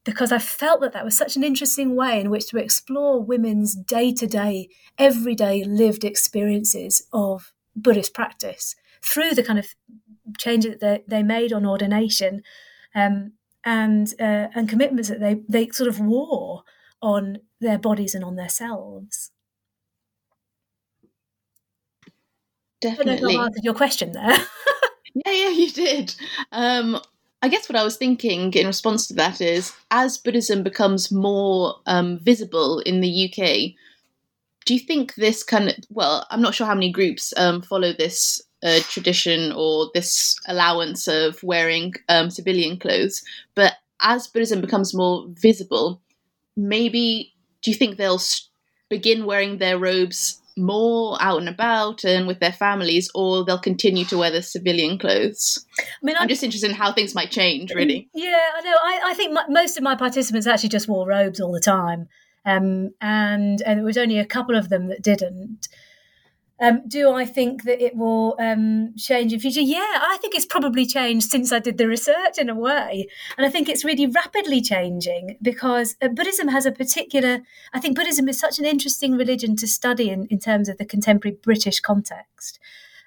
because 0.04 0.32
I 0.32 0.38
felt 0.38 0.80
that 0.82 0.92
that 0.92 1.04
was 1.04 1.16
such 1.16 1.36
an 1.36 1.42
interesting 1.42 1.96
way 1.96 2.20
in 2.20 2.30
which 2.30 2.48
to 2.48 2.58
explore 2.58 3.22
women's 3.22 3.74
day 3.74 4.12
to 4.12 4.26
day, 4.26 4.68
everyday 4.98 5.64
lived 5.64 6.04
experiences 6.04 7.06
of 7.12 7.52
Buddhist 7.74 8.14
practice 8.14 8.76
through 9.02 9.34
the 9.34 9.42
kind 9.42 9.58
of 9.58 9.66
changes 10.38 10.78
that 10.78 10.80
they, 10.80 11.02
they 11.18 11.22
made 11.22 11.52
on 11.52 11.66
ordination 11.66 12.42
um, 12.94 13.32
and 13.64 14.14
uh, 14.20 14.48
and 14.54 14.68
commitments 14.68 15.08
that 15.08 15.20
they 15.20 15.40
they 15.48 15.68
sort 15.68 15.88
of 15.88 15.98
wore 15.98 16.62
on 17.00 17.38
their 17.60 17.78
bodies 17.78 18.14
and 18.14 18.24
on 18.24 18.36
themselves. 18.36 19.30
Definitely. 22.80 23.36
I 23.36 23.44
answered 23.44 23.64
your 23.64 23.74
question 23.74 24.12
there. 24.12 24.36
yeah, 25.14 25.32
yeah, 25.32 25.48
you 25.48 25.70
did. 25.70 26.14
Um, 26.52 27.00
I 27.44 27.48
guess 27.48 27.68
what 27.68 27.76
I 27.76 27.84
was 27.84 27.98
thinking 27.98 28.54
in 28.54 28.66
response 28.66 29.06
to 29.06 29.14
that 29.16 29.42
is, 29.42 29.74
as 29.90 30.16
Buddhism 30.16 30.62
becomes 30.62 31.12
more 31.12 31.74
um, 31.84 32.18
visible 32.18 32.78
in 32.78 33.02
the 33.02 33.28
UK, 33.28 33.74
do 34.64 34.72
you 34.72 34.80
think 34.80 35.14
this 35.16 35.42
kind 35.42 35.68
of 35.68 35.74
well, 35.90 36.26
I'm 36.30 36.40
not 36.40 36.54
sure 36.54 36.66
how 36.66 36.72
many 36.72 36.90
groups 36.90 37.34
um, 37.36 37.60
follow 37.60 37.92
this 37.92 38.40
uh, 38.62 38.80
tradition 38.88 39.52
or 39.52 39.90
this 39.92 40.40
allowance 40.48 41.06
of 41.06 41.42
wearing 41.42 41.92
um, 42.08 42.30
civilian 42.30 42.78
clothes. 42.78 43.22
But 43.54 43.74
as 44.00 44.26
Buddhism 44.26 44.62
becomes 44.62 44.94
more 44.94 45.26
visible, 45.28 46.00
maybe 46.56 47.34
do 47.60 47.70
you 47.70 47.76
think 47.76 47.98
they'll 47.98 48.22
begin 48.88 49.26
wearing 49.26 49.58
their 49.58 49.78
robes 49.78 50.40
more 50.56 51.16
out 51.20 51.40
and 51.40 51.48
about 51.48 52.04
and 52.04 52.26
with 52.26 52.40
their 52.40 52.52
families, 52.52 53.10
or 53.14 53.44
they'll 53.44 53.58
continue 53.58 54.04
to 54.06 54.18
wear 54.18 54.30
the 54.30 54.42
civilian 54.42 54.98
clothes? 54.98 55.64
I 55.80 55.84
mean, 56.02 56.16
I'm, 56.16 56.22
I'm 56.22 56.28
just 56.28 56.42
interested 56.42 56.70
in 56.70 56.76
how 56.76 56.92
things 56.92 57.14
might 57.14 57.30
change, 57.30 57.72
really. 57.74 58.08
Yeah, 58.14 58.50
I 58.56 58.60
know. 58.60 58.76
I, 58.82 59.00
I 59.06 59.14
think 59.14 59.32
my, 59.32 59.44
most 59.48 59.76
of 59.76 59.82
my 59.82 59.96
participants 59.96 60.46
actually 60.46 60.68
just 60.68 60.88
wore 60.88 61.06
robes 61.06 61.40
all 61.40 61.52
the 61.52 61.60
time. 61.60 62.08
Um, 62.46 62.90
and, 63.00 63.62
and 63.62 63.80
it 63.80 63.84
was 63.84 63.96
only 63.96 64.18
a 64.18 64.26
couple 64.26 64.54
of 64.54 64.68
them 64.68 64.88
that 64.88 65.02
didn't. 65.02 65.66
Um, 66.60 66.82
do 66.86 67.10
I 67.10 67.24
think 67.24 67.64
that 67.64 67.82
it 67.82 67.96
will 67.96 68.36
um, 68.38 68.94
change 68.96 69.32
in 69.32 69.40
future? 69.40 69.60
Yeah, 69.60 69.80
I 69.80 70.18
think 70.20 70.36
it's 70.36 70.46
probably 70.46 70.86
changed 70.86 71.28
since 71.28 71.50
I 71.50 71.58
did 71.58 71.78
the 71.78 71.88
research 71.88 72.38
in 72.38 72.48
a 72.48 72.54
way, 72.54 73.08
and 73.36 73.44
I 73.44 73.50
think 73.50 73.68
it's 73.68 73.84
really 73.84 74.06
rapidly 74.06 74.60
changing 74.60 75.36
because 75.42 75.96
uh, 76.00 76.08
Buddhism 76.08 76.48
has 76.48 76.64
a 76.64 76.70
particular. 76.70 77.40
I 77.72 77.80
think 77.80 77.96
Buddhism 77.96 78.28
is 78.28 78.38
such 78.38 78.60
an 78.60 78.64
interesting 78.64 79.16
religion 79.16 79.56
to 79.56 79.66
study 79.66 80.10
in, 80.10 80.26
in 80.26 80.38
terms 80.38 80.68
of 80.68 80.78
the 80.78 80.84
contemporary 80.84 81.36
British 81.42 81.80
context, 81.80 82.60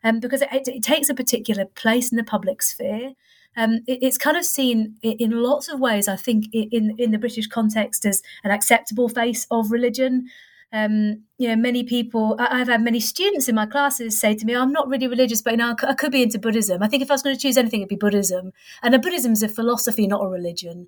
um, 0.04 0.20
because 0.20 0.42
it, 0.42 0.50
it, 0.52 0.84
takes 0.84 1.08
a 1.08 1.16
particular 1.16 1.64
place 1.64 2.12
in 2.12 2.18
the 2.18 2.26
public 2.26 2.62
sphere. 2.62 3.14
Um, 3.56 3.80
it, 3.88 4.00
it's 4.02 4.18
kind 4.18 4.36
of 4.36 4.44
seen 4.44 4.98
in 5.02 5.32
lots 5.32 5.70
of 5.70 5.80
ways. 5.80 6.10
I 6.10 6.18
think 6.18 6.48
in 6.54 6.96
in 6.98 7.12
the 7.12 7.18
British 7.18 7.48
context 7.48 8.06
as 8.06 8.22
an 8.44 8.52
acceptable 8.52 9.08
face 9.08 9.48
of 9.50 9.72
religion 9.72 10.28
um, 10.74 11.24
you 11.38 11.48
know, 11.48 11.56
many 11.56 11.84
people, 11.84 12.36
I, 12.40 12.58
have 12.58 12.68
had 12.68 12.82
many 12.82 13.00
students 13.00 13.48
in 13.48 13.56
my 13.56 13.66
classes 13.66 14.20
say 14.20 14.36
to 14.36 14.46
me, 14.46 14.56
I'm 14.56 14.74
not 14.74 14.90
really 14.90 15.08
religious, 15.08 15.42
but 15.42 15.52
you 15.52 15.58
know, 15.58 15.76
I, 15.82 15.94
could 15.94 16.12
be 16.12 16.24
into 16.24 16.40
Buddhism. 16.40 16.84
I 16.84 16.88
think 16.88 17.02
if 17.02 17.10
I 17.10 17.14
was 17.14 17.24
going 17.24 17.36
to 17.36 17.42
choose 17.42 17.58
anything, 17.58 17.82
it'd 17.82 17.90
be 17.90 17.96
Buddhism. 17.96 18.52
And 18.84 19.02
Buddhism 19.02 19.32
is 19.32 19.44
a 19.44 19.48
philosophy, 19.48 20.08
not 20.08 20.24
a 20.24 20.28
religion. 20.28 20.88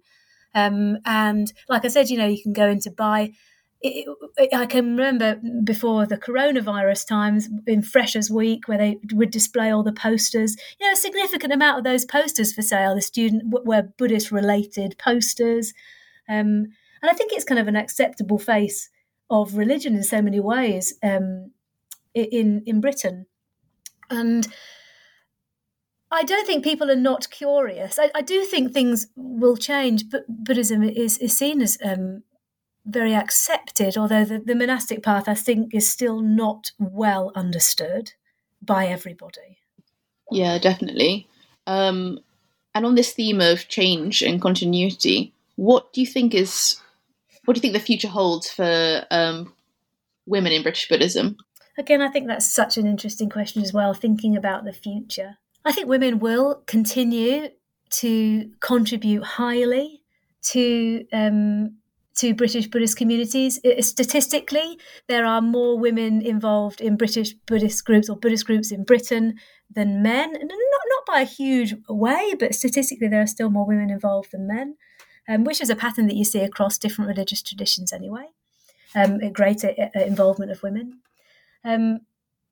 Um, 0.54 0.98
and 1.06 1.52
like 1.70 1.86
I 1.86 1.88
said, 1.88 2.10
you 2.10 2.18
know, 2.18 2.28
you 2.28 2.42
can 2.42 2.54
go 2.54 2.68
into 2.68 2.92
buy. 2.92 3.32
It, 3.82 4.06
it, 4.36 4.54
I 4.54 4.66
can 4.66 4.98
remember 4.98 5.40
before 5.64 6.06
the 6.06 6.18
coronavirus 6.18 7.08
times 7.08 7.48
in 7.66 7.82
Freshers 7.82 8.30
Week 8.30 8.68
where 8.68 8.78
they 8.78 8.98
would 9.14 9.32
display 9.32 9.72
all 9.72 9.84
the 9.84 9.94
posters. 9.94 10.58
You 10.80 10.88
know, 10.88 10.94
a 10.94 10.98
significant 10.98 11.54
amount 11.54 11.78
of 11.78 11.84
those 11.86 12.04
posters 12.04 12.52
for 12.52 12.62
sale, 12.62 12.96
the 12.96 13.02
student 13.02 13.44
were 13.66 13.84
Buddhist 13.98 14.32
related 14.32 14.98
posters. 14.98 15.74
Um, 16.28 16.74
and 17.02 17.10
I 17.10 17.14
think 17.14 17.32
it's 17.32 17.46
kind 17.46 17.60
of 17.60 17.70
an 17.70 17.78
acceptable 17.78 18.40
face 18.40 18.90
of 19.30 19.56
religion 19.56 19.96
in 19.96 20.04
so 20.04 20.22
many 20.22 20.40
ways 20.40 20.94
um, 21.04 21.52
in 22.14 22.64
in 22.66 22.82
Britain, 22.82 23.26
and 24.10 24.48
I 26.12 26.24
don't 26.24 26.48
think 26.48 26.64
people 26.64 26.90
are 26.90 26.96
not 26.96 27.30
curious. 27.30 28.00
I, 28.00 28.10
I 28.16 28.22
do 28.22 28.44
think 28.44 28.74
things 28.74 29.08
will 29.16 29.58
change, 29.58 30.10
but 30.10 30.24
Buddhism 30.28 30.84
is 30.84 31.18
is 31.20 31.38
seen 31.38 31.62
as 31.62 31.78
um, 31.84 32.24
very 32.86 33.14
accepted, 33.14 33.98
although 33.98 34.26
the, 34.26 34.40
the 34.40 34.56
monastic 34.56 35.04
path 35.04 35.28
I 35.28 35.36
think 35.36 35.74
is 35.74 35.90
still 35.90 36.22
not 36.22 36.72
well 36.80 37.32
understood 37.36 38.14
by 38.62 38.88
everybody. 38.88 39.60
Yeah, 40.32 40.58
definitely. 40.58 41.28
Um, 41.68 42.20
and 42.74 42.86
on 42.86 42.96
this 42.96 43.14
theme 43.14 43.42
of 43.42 43.68
change 43.68 44.22
and 44.22 44.42
continuity, 44.42 45.34
what 45.56 45.94
do 45.94 46.02
you 46.02 46.08
think 46.08 46.34
is 46.34 46.78
what 47.46 47.54
do 47.54 47.58
you 47.58 47.62
think 47.62 47.74
the 47.74 47.80
future 47.80 48.08
holds 48.08 48.50
for 48.50 49.06
um, 49.12 49.54
women 50.26 50.52
in 50.52 50.64
British 50.64 50.88
Buddhism? 50.88 51.38
Again, 51.78 52.02
I 52.02 52.10
think 52.10 52.28
that's 52.28 52.52
such 52.52 52.78
an 52.78 52.86
interesting 52.86 53.30
question 53.30 53.62
as 53.62 53.74
well, 53.74 53.94
thinking 53.94 54.36
about 54.36 54.66
the 54.66 54.74
future. 54.74 55.38
I 55.64 55.72
think 55.72 55.88
women 55.88 56.20
will 56.20 56.64
continue 56.68 57.50
to 57.92 58.52
contribute 58.60 59.24
highly 59.24 60.02
to 60.42 61.06
um, 61.12 61.78
to 62.16 62.34
British 62.34 62.68
Buddhist 62.68 62.98
communities. 62.98 63.60
Statistically, 63.80 64.78
there 65.08 65.26
are 65.26 65.42
more 65.42 65.80
women 65.80 66.22
involved 66.22 66.82
in 66.82 66.98
British 66.98 67.34
Buddhist 67.34 67.86
groups 67.86 68.10
or 68.10 68.18
Buddhist 68.18 68.46
groups 68.46 68.72
in 68.72 68.84
Britain 68.84 69.36
than 69.74 70.02
men. 70.02 70.34
Not 70.34 70.42
not 70.42 71.06
by 71.08 71.22
a 71.22 71.26
huge 71.26 71.76
way, 71.88 72.36
but 72.38 72.56
statistically, 72.56 73.08
there 73.08 73.22
are 73.22 73.28
still 73.28 73.50
more 73.50 73.66
women 73.66 73.90
involved 73.90 74.32
than 74.32 74.48
men 74.48 74.76
um, 75.30 75.44
which 75.44 75.62
is 75.62 75.70
a 75.70 75.76
pattern 75.76 76.08
that 76.08 76.16
you 76.16 76.26
see 76.26 76.40
across 76.40 76.78
different 76.78 77.08
religious 77.08 77.42
traditions 77.42 77.94
anyway. 77.94 78.26
Um, 78.96 79.20
a 79.22 79.30
greater 79.30 79.74
uh, 79.78 80.00
involvement 80.02 80.52
of 80.52 80.64
women. 80.64 81.02
Um, 81.64 82.00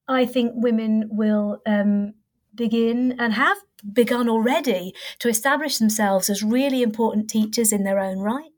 I 0.08 0.26
think 0.26 0.54
women 0.56 1.10
will 1.12 1.62
um, 1.66 2.14
begin 2.54 3.16
and 3.20 3.34
have 3.34 3.58
begun 3.92 4.30
already 4.30 4.94
to 5.20 5.30
establish 5.30 5.78
themselves 5.78 6.30
as 6.30 6.44
really 6.44 6.82
important 6.84 7.30
teachers 7.30 7.74
in 7.74 7.84
their 7.84 8.00
own 8.00 8.20
right. 8.20 8.52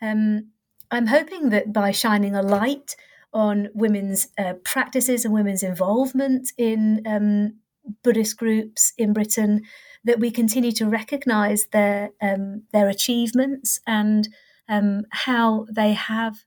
Um, 0.00 0.48
I'm 0.90 1.08
hoping 1.08 1.50
that 1.50 1.72
by 1.72 1.90
shining 1.90 2.34
a 2.34 2.42
light 2.42 2.96
on 3.32 3.68
women's 3.74 4.28
uh, 4.38 4.54
practices 4.64 5.24
and 5.24 5.34
women's 5.34 5.62
involvement 5.62 6.50
in 6.56 7.02
um, 7.06 7.58
Buddhist 8.02 8.38
groups 8.38 8.92
in 8.96 9.12
Britain, 9.12 9.62
that 10.04 10.20
we 10.20 10.30
continue 10.30 10.72
to 10.72 10.86
recognise 10.86 11.66
their 11.72 12.10
um, 12.22 12.64
their 12.72 12.88
achievements 12.88 13.80
and 13.86 14.28
um, 14.68 15.04
how 15.10 15.66
they 15.70 15.92
have 15.92 16.44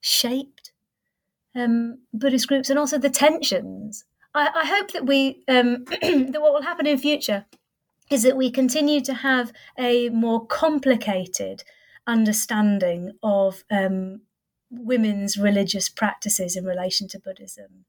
shaped 0.00 0.72
um, 1.54 1.98
Buddhist 2.12 2.48
groups 2.48 2.70
and 2.70 2.78
also 2.78 2.98
the 2.98 3.10
tensions. 3.10 4.04
I, 4.34 4.50
I 4.54 4.66
hope 4.66 4.92
that 4.92 5.06
we 5.06 5.42
um, 5.48 5.84
that 5.86 6.40
what 6.40 6.52
will 6.52 6.62
happen 6.62 6.86
in 6.86 6.98
future 6.98 7.46
is 8.10 8.22
that 8.22 8.36
we 8.36 8.50
continue 8.50 9.00
to 9.00 9.14
have 9.14 9.52
a 9.78 10.08
more 10.10 10.46
complicated 10.46 11.64
understanding 12.06 13.12
of 13.22 13.64
um, 13.70 14.20
women's 14.70 15.38
religious 15.38 15.88
practices 15.88 16.56
in 16.56 16.64
relation 16.64 17.08
to 17.08 17.18
Buddhism. 17.18 17.84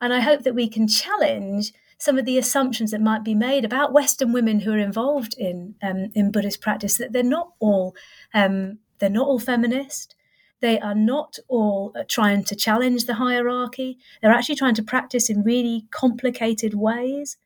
And 0.00 0.12
I 0.12 0.20
hope 0.20 0.42
that 0.42 0.54
we 0.54 0.68
can 0.68 0.86
challenge 0.86 1.72
some 1.98 2.16
of 2.16 2.24
the 2.24 2.38
assumptions 2.38 2.92
that 2.92 3.00
might 3.00 3.24
be 3.24 3.34
made 3.34 3.64
about 3.64 3.92
Western 3.92 4.32
women 4.32 4.60
who 4.60 4.72
are 4.72 4.78
involved 4.78 5.34
in 5.36 5.74
um, 5.82 6.10
in 6.14 6.30
Buddhist 6.30 6.60
practice 6.60 6.96
that 6.96 7.12
they're 7.12 7.22
not 7.22 7.52
all 7.58 7.94
um, 8.32 8.78
they're 8.98 9.10
not 9.10 9.26
all 9.26 9.38
feminist. 9.38 10.14
They 10.60 10.80
are 10.80 10.94
not 10.94 11.38
all 11.46 11.92
uh, 11.96 12.02
trying 12.08 12.44
to 12.44 12.56
challenge 12.56 13.04
the 13.04 13.14
hierarchy. 13.14 13.98
They're 14.20 14.32
actually 14.32 14.56
trying 14.56 14.74
to 14.74 14.82
practice 14.82 15.30
in 15.30 15.44
really 15.44 15.86
complicated 15.90 16.74
ways. 16.74 17.36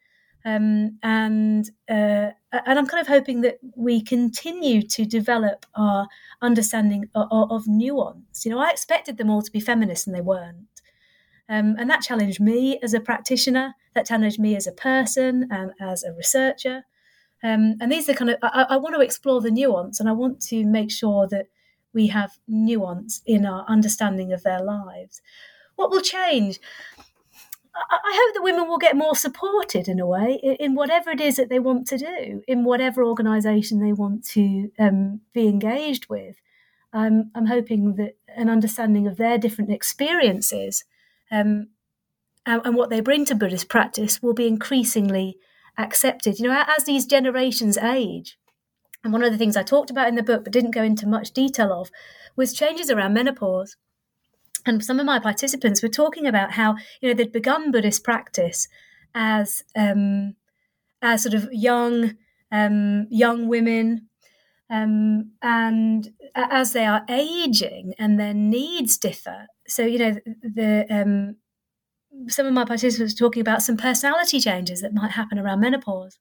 Um, 0.45 0.99
and 1.03 1.71
uh, 1.89 2.31
and 2.53 2.79
I'm 2.79 2.87
kind 2.87 3.01
of 3.01 3.07
hoping 3.07 3.43
that 3.43 3.59
we 3.77 4.03
continue 4.03 4.83
to 4.83 5.05
develop 5.05 5.67
our 5.77 6.09
understanding 6.41 7.09
of, 7.15 7.29
of, 7.31 7.69
nuance. 7.69 8.45
You 8.45 8.51
know, 8.51 8.59
I 8.59 8.71
expected 8.71 9.19
them 9.19 9.31
all 9.31 9.43
to 9.43 9.51
be 9.53 9.61
feminists, 9.61 10.07
and 10.07 10.17
they 10.17 10.21
weren't. 10.21 10.67
Um, 11.53 11.77
and 11.79 11.91
that 11.91 12.01
challenged 12.01 12.41
me 12.41 12.79
as 12.83 12.95
a 12.95 13.01
practitioner. 13.01 13.75
That 13.95 14.07
challenged 14.07 14.41
me 14.41 14.57
as 14.57 14.67
a 14.67 14.73
person 14.73 15.49
and 15.51 15.73
as 15.79 16.03
a 16.03 16.15
researcher. 16.15 16.85
Um, 17.43 17.77
and 17.79 17.93
these 17.93 18.09
are 18.09 18.15
kind 18.15 18.31
of 18.31 18.39
I, 18.43 18.67
I 18.71 18.77
want 18.79 18.95
to 18.95 19.03
explore 19.03 19.43
the 19.43 19.51
nuance, 19.51 20.01
and 20.01 20.09
I 20.09 20.13
want 20.13 20.41
to 20.49 20.65
make 20.65 20.91
sure 20.91 21.29
that 21.29 21.49
we 21.93 22.07
have 22.07 22.39
nuance 22.49 23.21
in 23.27 23.45
our 23.45 23.67
understanding 23.69 24.33
of 24.33 24.43
their 24.45 24.63
lives. 24.65 25.21
What 25.77 25.91
will 25.91 26.01
change? 26.01 26.59
I 27.75 28.13
hope 28.15 28.35
that 28.35 28.43
women 28.43 28.69
will 28.69 28.79
get 28.79 28.97
more 28.97 29.17
supported 29.17 29.89
in 29.89 29.99
a 29.99 30.07
way 30.07 30.39
in 30.61 30.75
whatever 30.75 31.11
it 31.11 31.21
is 31.21 31.37
that 31.37 31.49
they 31.49 31.59
want 31.59 31.87
to 31.89 31.99
do, 31.99 32.43
in 32.47 32.65
whatever 32.65 33.05
organisation 33.05 33.81
they 33.81 33.93
want 33.93 34.25
to 34.29 34.71
um, 34.79 35.21
be 35.35 35.49
engaged 35.49 36.09
with. 36.09 36.37
Um, 36.93 37.31
I'm 37.35 37.47
hoping 37.47 37.97
that 37.97 38.17
an 38.37 38.49
understanding 38.49 39.07
of 39.07 39.17
their 39.17 39.39
different 39.39 39.71
experiences 39.71 40.85
um, 41.33 41.69
and, 42.47 42.61
and, 42.65 42.77
what 42.77 42.91
they 42.91 43.01
bring 43.01 43.25
to 43.25 43.35
Buddhist 43.35 43.69
practice 43.69 44.23
will 44.23 44.35
be 44.35 44.47
increasingly 44.47 45.39
accepted. 45.79 46.39
You 46.39 46.49
know, 46.49 46.65
as 46.77 46.85
these 46.85 47.07
generations 47.07 47.79
age, 47.79 48.39
and 49.03 49.13
one 49.13 49.25
of 49.25 49.33
the 49.33 49.39
things 49.39 49.57
I 49.57 49.63
talked 49.63 49.91
about 49.91 50.09
in 50.09 50.15
the 50.15 50.23
book 50.23 50.45
but 50.45 50.53
didn't 50.53 50.73
go 50.73 50.83
into 50.83 51.09
much 51.09 51.33
detail 51.33 51.73
of 51.73 51.91
was 52.37 52.53
changes 52.53 52.91
around 52.91 53.15
menopause 53.15 53.77
and 54.67 54.85
some 54.85 55.01
of 55.01 55.07
my 55.07 55.19
participants 55.19 55.83
were 55.83 55.89
talking 55.89 56.27
about 56.27 56.53
how 56.53 56.77
you 57.01 57.09
know 57.09 57.15
they'd 57.15 57.33
begun 57.33 57.71
Buddhist 57.71 58.05
practice 58.05 58.69
as 59.15 59.65
um, 59.77 60.37
as 61.01 61.23
sort 61.23 61.35
of 61.35 61.49
young 61.53 62.15
um, 62.51 63.07
young 63.11 63.49
women, 63.49 64.09
um, 64.73 65.33
and 65.43 66.13
as 66.35 66.73
they 66.73 66.87
are 66.87 67.05
aging 67.09 67.95
and 67.99 68.19
their 68.19 68.35
needs 68.35 68.97
differ. 68.97 69.47
So 69.69 69.85
you 69.85 69.99
know 69.99 70.17
the, 70.43 70.87
um, 70.89 71.37
some 72.29 72.47
of 72.47 72.53
my 72.53 72.65
participants 72.65 73.15
were 73.15 73.27
talking 73.27 73.43
about 73.43 73.63
some 73.63 73.77
personality 73.77 74.41
changes 74.41 74.81
that 74.81 74.95
might 74.95 75.13
happen 75.13 75.39
around 75.39 75.61
menopause. 75.61 76.19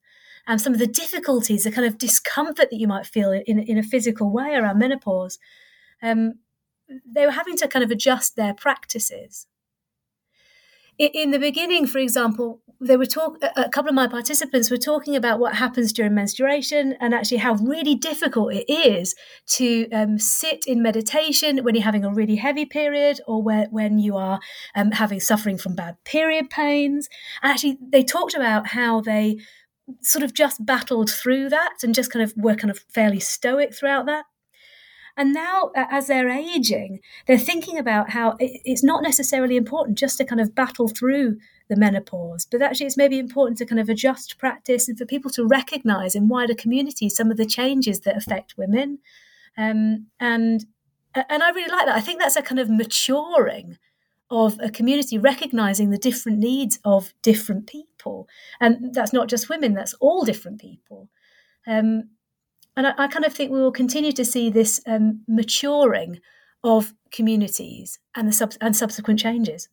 And 0.48 0.60
some 0.60 0.74
of 0.74 0.80
the 0.80 0.88
difficulties, 0.88 1.64
the 1.64 1.72
kind 1.72 1.86
of 1.86 1.98
discomfort 1.98 2.70
that 2.72 2.80
you 2.80 2.88
might 2.88 3.06
feel 3.06 3.32
in, 3.32 3.60
in 3.60 3.78
a 3.78 3.84
physical 3.84 4.32
way 4.32 4.56
around 4.56 4.80
menopause. 4.80 5.38
Um, 6.02 6.40
they 7.06 7.26
were 7.26 7.32
having 7.32 7.56
to 7.58 7.68
kind 7.68 7.84
of 7.84 7.92
adjust 7.92 8.36
their 8.36 8.54
practices. 8.54 9.46
In 10.98 11.32
the 11.32 11.40
beginning, 11.40 11.88
for 11.88 12.00
example, 12.00 12.62
they 12.82 12.98
were 12.98 13.06
talk. 13.06 13.38
A 13.56 13.70
couple 13.70 13.90
of 13.90 13.96
my 13.96 14.08
participants 14.08 14.72
were 14.72 14.78
talking 14.78 15.16
about 15.16 15.40
what 15.40 15.56
happens 15.56 15.94
during 15.94 16.16
menstruation 16.16 16.96
and 17.00 17.14
actually 17.14 17.38
how 17.38 17.54
really 17.56 17.96
difficult 17.96 18.54
it 18.54 18.66
is 18.68 19.16
to 19.48 19.90
um, 19.92 20.18
sit 20.18 20.66
in 20.66 20.82
meditation 20.82 21.60
when 21.60 21.76
you're 21.76 21.84
having 21.84 22.04
a 22.04 22.12
really 22.12 22.38
heavy 22.38 22.66
period 22.66 23.22
or 23.28 23.42
where, 23.44 23.68
when 23.70 24.00
you 24.00 24.18
are 24.18 24.40
um, 24.76 24.92
having 24.92 25.20
suffering 25.20 25.58
from 25.58 25.76
bad 25.76 25.96
period 26.04 26.50
pains. 26.50 27.08
Actually, 27.44 27.78
they 27.82 28.04
talked 28.04 28.34
about 28.34 28.68
how 28.68 29.00
they 29.00 29.38
sort 30.02 30.24
of 30.24 30.34
just 30.34 30.66
battled 30.66 31.10
through 31.10 31.50
that 31.50 31.78
and 31.84 31.94
just 31.94 32.12
kind 32.12 32.24
of 32.24 32.34
were 32.36 32.56
kind 32.56 32.72
of 32.72 32.80
fairly 32.90 33.20
stoic 33.20 33.76
throughout 33.76 34.06
that. 34.06 34.26
And 35.18 35.34
now, 35.34 35.72
as 35.76 36.08
they're 36.08 36.30
aging, 36.30 37.00
they're 37.28 37.38
thinking 37.38 37.78
about 37.78 38.12
how 38.12 38.38
it's 38.40 38.84
not 38.84 39.04
necessarily 39.04 39.58
important 39.58 39.98
just 39.98 40.18
to 40.18 40.26
kind 40.26 40.42
of 40.42 40.56
battle 40.56 40.88
through 40.88 41.38
the 41.70 41.76
menopause, 41.76 42.46
but 42.46 42.62
actually 42.62 42.86
it's 42.86 42.98
maybe 42.98 43.20
important 43.20 43.58
to 43.58 43.66
kind 43.66 43.80
of 43.80 43.90
adjust 43.90 44.38
practice 44.38 44.88
and 44.88 44.98
for 44.98 45.06
people 45.06 45.32
to 45.32 45.46
recognize 45.46 46.16
in 46.16 46.28
wider 46.28 46.54
communities 46.54 47.16
some 47.16 47.32
of 47.32 47.38
the 47.38 47.46
changes 47.46 48.02
that 48.02 48.18
affect 48.18 48.58
women. 48.58 49.00
Um, 49.58 50.08
and 50.20 50.66
and 51.14 51.44
I 51.44 51.50
really 51.50 51.72
like 51.72 51.86
that. 51.86 51.96
I 51.96 52.02
think 52.02 52.20
that's 52.20 52.38
a 52.38 52.42
kind 52.42 52.60
of 52.60 52.70
maturing 52.70 53.78
of 54.30 54.58
a 54.62 54.70
community 54.70 55.18
recognizing 55.18 55.90
the 55.90 55.98
different 55.98 56.40
needs 56.40 56.80
of 56.86 57.14
different 57.22 57.68
people, 57.68 58.30
and 58.62 58.94
that's 58.94 59.12
not 59.12 59.28
just 59.28 59.50
women; 59.50 59.74
that's 59.74 59.94
all 59.96 60.24
different 60.24 60.60
people. 60.60 61.10
Um, 61.68 62.10
and 62.82 62.88
I, 62.98 63.04
I, 63.04 63.08
kind 63.08 63.26
of 63.26 63.34
think 63.34 63.52
we 63.52 63.62
will 63.62 63.72
continue 63.72 64.12
to 64.14 64.26
see 64.26 64.50
this 64.50 64.82
um, 64.88 65.22
maturing 65.28 66.20
of 66.64 66.94
communities 67.12 68.00
and 68.16 68.28
the 68.28 68.34
sub- 68.34 68.56
and 68.60 68.76
subsequent 68.76 69.20
changes. 69.20 69.70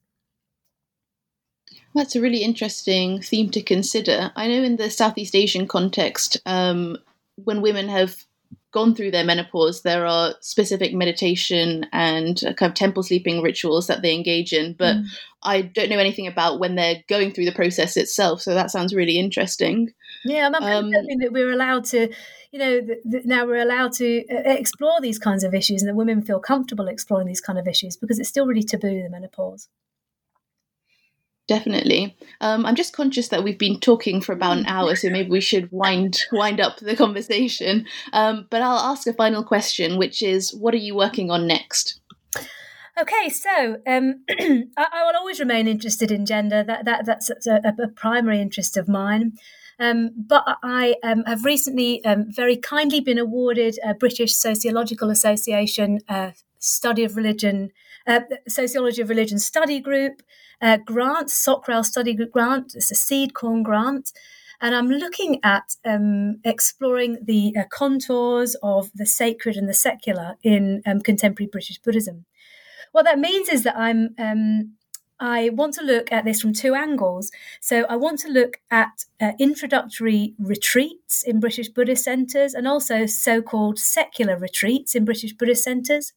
That's 1.94 2.14
a 2.14 2.20
really 2.20 2.42
interesting 2.42 3.22
theme 3.22 3.50
to 3.50 3.62
consider. 3.62 4.30
I 4.36 4.46
know 4.46 4.62
in 4.62 4.76
the 4.76 4.90
Southeast 4.90 5.34
Asian 5.34 5.66
context, 5.66 6.36
um, 6.44 6.98
when 7.36 7.62
women 7.62 7.88
have 7.88 8.24
gone 8.72 8.94
through 8.94 9.10
their 9.10 9.24
menopause, 9.24 9.82
there 9.82 10.06
are 10.06 10.34
specific 10.40 10.92
meditation 10.92 11.86
and 11.92 12.38
kind 12.58 12.70
of 12.70 12.74
temple 12.74 13.02
sleeping 13.02 13.40
rituals 13.40 13.86
that 13.86 14.02
they 14.02 14.14
engage 14.14 14.52
in. 14.52 14.74
But 14.74 14.96
mm. 14.96 15.06
I 15.42 15.62
don't 15.62 15.88
know 15.88 15.98
anything 15.98 16.26
about 16.26 16.60
when 16.60 16.74
they're 16.74 17.02
going 17.08 17.32
through 17.32 17.46
the 17.46 17.52
process 17.52 17.96
itself. 17.96 18.42
So 18.42 18.52
that 18.52 18.70
sounds 18.70 18.94
really 18.94 19.18
interesting. 19.18 19.94
Yeah, 20.24 20.46
I'm 20.46 20.54
um, 20.54 20.92
hoping 20.92 21.18
that 21.18 21.32
we're 21.32 21.52
allowed 21.52 21.84
to, 21.86 22.12
you 22.52 22.58
know, 22.58 22.80
now 23.24 23.46
we're 23.46 23.62
allowed 23.62 23.92
to 23.94 24.24
uh, 24.28 24.50
explore 24.50 25.00
these 25.00 25.18
kinds 25.18 25.44
of 25.44 25.54
issues 25.54 25.82
and 25.82 25.88
that 25.88 25.94
women 25.94 26.22
feel 26.22 26.40
comfortable 26.40 26.88
exploring 26.88 27.26
these 27.26 27.40
kind 27.40 27.58
of 27.58 27.68
issues 27.68 27.96
because 27.96 28.18
it's 28.18 28.28
still 28.28 28.46
really 28.46 28.62
taboo, 28.62 29.02
the 29.02 29.10
menopause. 29.10 29.68
Definitely. 31.48 32.14
Um, 32.42 32.66
I'm 32.66 32.74
just 32.74 32.92
conscious 32.92 33.28
that 33.28 33.42
we've 33.42 33.58
been 33.58 33.80
talking 33.80 34.20
for 34.20 34.32
about 34.32 34.58
an 34.58 34.66
hour, 34.66 34.94
so 34.94 35.08
maybe 35.08 35.30
we 35.30 35.40
should 35.40 35.72
wind 35.72 36.20
wind 36.30 36.60
up 36.60 36.76
the 36.76 36.94
conversation. 36.94 37.86
Um, 38.12 38.46
but 38.50 38.60
I'll 38.60 38.92
ask 38.92 39.06
a 39.06 39.14
final 39.14 39.42
question, 39.42 39.96
which 39.96 40.20
is, 40.22 40.54
what 40.54 40.74
are 40.74 40.78
you 40.78 40.94
working 40.94 41.30
on 41.30 41.46
next? 41.46 42.00
Okay, 43.00 43.30
so 43.30 43.78
um, 43.86 44.24
I, 44.28 44.64
I, 44.76 45.04
will 45.06 45.16
always 45.16 45.40
remain 45.40 45.68
interested 45.68 46.10
in 46.10 46.26
gender. 46.26 46.62
That 46.62 46.84
that 46.84 47.06
that's 47.06 47.30
a, 47.46 47.74
a 47.78 47.88
primary 47.88 48.40
interest 48.40 48.76
of 48.76 48.86
mine. 48.86 49.32
Um, 49.78 50.10
but 50.16 50.44
I 50.62 50.96
um, 51.02 51.22
have 51.26 51.44
recently 51.44 52.04
um, 52.04 52.26
very 52.28 52.56
kindly 52.56 53.00
been 53.00 53.18
awarded 53.18 53.78
a 53.84 53.94
British 53.94 54.34
Sociological 54.34 55.10
Association 55.10 56.00
uh, 56.08 56.32
Study 56.58 57.04
of 57.04 57.16
Religion, 57.16 57.70
uh, 58.06 58.20
Sociology 58.48 59.02
of 59.02 59.08
Religion 59.08 59.38
Study 59.38 59.78
Group 59.78 60.22
uh, 60.60 60.78
grant, 60.78 61.30
SOCREL 61.30 61.84
Study 61.84 62.14
Group 62.14 62.32
grant. 62.32 62.74
It's 62.74 62.90
a 62.90 62.96
seed 62.96 63.34
corn 63.34 63.62
grant. 63.62 64.12
And 64.60 64.74
I'm 64.74 64.88
looking 64.88 65.38
at 65.44 65.76
um, 65.84 66.40
exploring 66.44 67.18
the 67.22 67.54
uh, 67.56 67.62
contours 67.70 68.56
of 68.62 68.90
the 68.92 69.06
sacred 69.06 69.56
and 69.56 69.68
the 69.68 69.74
secular 69.74 70.36
in 70.42 70.82
um, 70.84 71.00
contemporary 71.00 71.48
British 71.48 71.78
Buddhism. 71.78 72.24
What 72.90 73.04
that 73.04 73.20
means 73.20 73.48
is 73.48 73.62
that 73.62 73.76
I'm 73.76 74.14
um, 74.18 74.72
I 75.20 75.50
want 75.50 75.74
to 75.74 75.82
look 75.82 76.12
at 76.12 76.24
this 76.24 76.40
from 76.40 76.52
two 76.52 76.74
angles. 76.74 77.30
So 77.60 77.84
I 77.88 77.96
want 77.96 78.20
to 78.20 78.28
look 78.28 78.60
at 78.70 79.04
uh, 79.20 79.32
introductory 79.38 80.34
retreats 80.38 81.22
in 81.24 81.40
British 81.40 81.68
Buddhist 81.68 82.04
centres 82.04 82.54
and 82.54 82.68
also 82.68 83.06
so 83.06 83.42
called 83.42 83.78
secular 83.78 84.36
retreats 84.36 84.94
in 84.94 85.04
British 85.04 85.32
Buddhist 85.32 85.64
centres. 85.64 86.12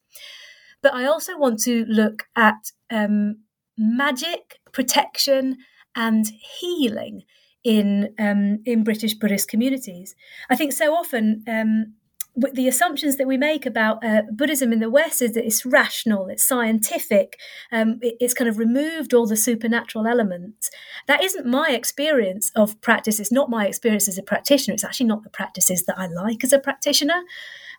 But 0.82 0.94
I 0.94 1.06
also 1.06 1.38
want 1.38 1.60
to 1.64 1.86
look 1.86 2.28
at 2.36 2.72
um, 2.90 3.38
magic, 3.78 4.60
protection, 4.72 5.58
and 5.96 6.26
healing 6.60 7.24
in 7.64 8.14
um, 8.18 8.60
in 8.66 8.84
British 8.84 9.14
Buddhist 9.14 9.48
communities. 9.48 10.16
I 10.50 10.56
think 10.56 10.74
so 10.74 10.96
often 10.96 11.44
um, 11.48 11.94
the 12.36 12.68
assumptions 12.68 13.18
that 13.18 13.28
we 13.28 13.38
make 13.38 13.66
about 13.66 14.04
uh, 14.04 14.22
Buddhism 14.32 14.72
in 14.72 14.80
the 14.80 14.90
West 14.90 15.22
is 15.22 15.34
that 15.34 15.46
it's 15.46 15.66
rational, 15.66 16.28
it's 16.28 16.44
scientific, 16.44 17.38
um, 17.72 18.00
it, 18.02 18.16
it's 18.20 18.34
kind 18.34 18.50
of 18.50 18.58
removed 18.58 19.14
all 19.14 19.28
the 19.28 19.36
supernatural 19.36 20.08
elements. 20.08 20.70
That 21.08 21.24
isn't 21.24 21.46
my 21.46 21.72
experience 21.72 22.52
of 22.56 22.80
practice. 22.82 23.20
It's 23.20 23.32
not 23.32 23.50
my 23.50 23.68
experience 23.68 24.08
as 24.08 24.18
a 24.18 24.24
practitioner. 24.24 24.74
It's 24.74 24.84
actually 24.84 25.08
not 25.08 25.24
the 25.24 25.30
practices 25.30 25.84
that 25.86 26.00
I 26.00 26.08
like 26.08 26.44
as 26.44 26.54
a 26.54 26.60
practitioner. 26.60 27.22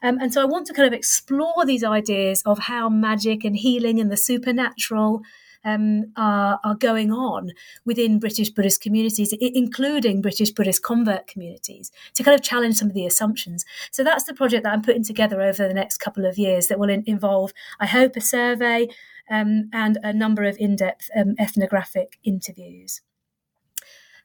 Um, 0.03 0.19
and 0.21 0.33
so 0.33 0.43
I 0.43 0.47
want 0.47 0.67
to 0.67 0.75
kind 0.75 0.87
of 0.87 0.93
explore 0.93 1.65
these 1.65 1.85
ideas 1.85 2.43
of 2.45 2.59
how 2.59 2.89
magic 2.89 3.45
and 3.45 3.57
healing 3.57 4.01
and 4.01 4.11
the 4.11 4.17
supernatural 4.17 5.23
um, 5.65 6.13
are, 6.17 6.61
are 6.65 6.75
going 6.75 7.13
on 7.13 7.53
within 7.85 8.19
British 8.19 8.51
Buddhist 8.51 8.81
communities, 8.81 9.35
including 9.41 10.21
British 10.21 10.51
Buddhist 10.51 10.83
convert 10.83 11.27
communities, 11.27 11.91
to 12.15 12.23
kind 12.23 12.35
of 12.35 12.43
challenge 12.43 12.77
some 12.77 12.89
of 12.89 12.95
the 12.95 13.07
assumptions. 13.07 13.65
So 13.91 14.05
that's 14.05 14.25
the 14.25 14.35
project 14.35 14.65
that 14.65 14.73
I'm 14.73 14.83
putting 14.83 15.05
together 15.05 15.41
over 15.41 15.67
the 15.67 15.75
next 15.75 15.99
couple 15.99 16.27
of 16.27 16.39
years 16.39 16.69
that 16.69 16.79
will 16.79 16.91
in- 16.91 17.05
involve, 17.07 17.53
I 17.81 17.87
hope, 17.87 18.17
a 18.17 18.21
survey 18.21 18.89
um, 19.31 19.71
and 19.73 19.99
a 20.03 20.13
number 20.13 20.45
of 20.45 20.57
in 20.59 20.77
depth 20.77 21.11
um, 21.17 21.35
ethnographic 21.39 22.19
interviews. 22.25 23.01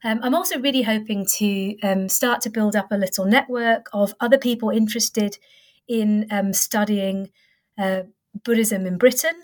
Um, 0.04 0.20
I'm 0.22 0.36
also 0.36 0.60
really 0.60 0.84
hoping 0.84 1.26
to 1.38 1.80
um, 1.82 2.10
start 2.10 2.42
to 2.42 2.50
build 2.50 2.76
up 2.76 2.92
a 2.92 2.98
little 2.98 3.26
network 3.26 3.90
of 3.94 4.14
other 4.20 4.38
people 4.38 4.70
interested 4.70 5.38
in 5.88 6.28
um, 6.30 6.54
studying 6.54 7.32
uh, 7.78 8.02
Buddhism 8.44 8.86
in 8.86 8.98
Britain 8.98 9.42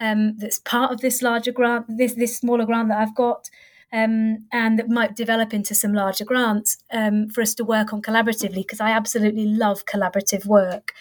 um, 0.00 0.36
that's 0.38 0.58
part 0.60 0.92
of 0.92 1.00
this 1.00 1.22
larger 1.22 1.52
grant, 1.52 1.86
this 1.88 2.14
this 2.14 2.36
smaller 2.36 2.64
grant 2.64 2.88
that 2.88 2.98
I've 2.98 3.14
got, 3.14 3.48
um, 3.92 4.46
and 4.52 4.78
that 4.78 4.88
might 4.88 5.16
develop 5.16 5.54
into 5.54 5.74
some 5.74 5.94
larger 5.94 6.24
grants 6.24 6.78
um, 6.92 7.28
for 7.28 7.42
us 7.42 7.54
to 7.54 7.64
work 7.64 7.92
on 7.92 8.02
collaboratively 8.02 8.56
because 8.56 8.80
I 8.80 8.90
absolutely 8.90 9.46
love 9.46 9.86
collaborative 9.86 10.46
work. 10.46 10.92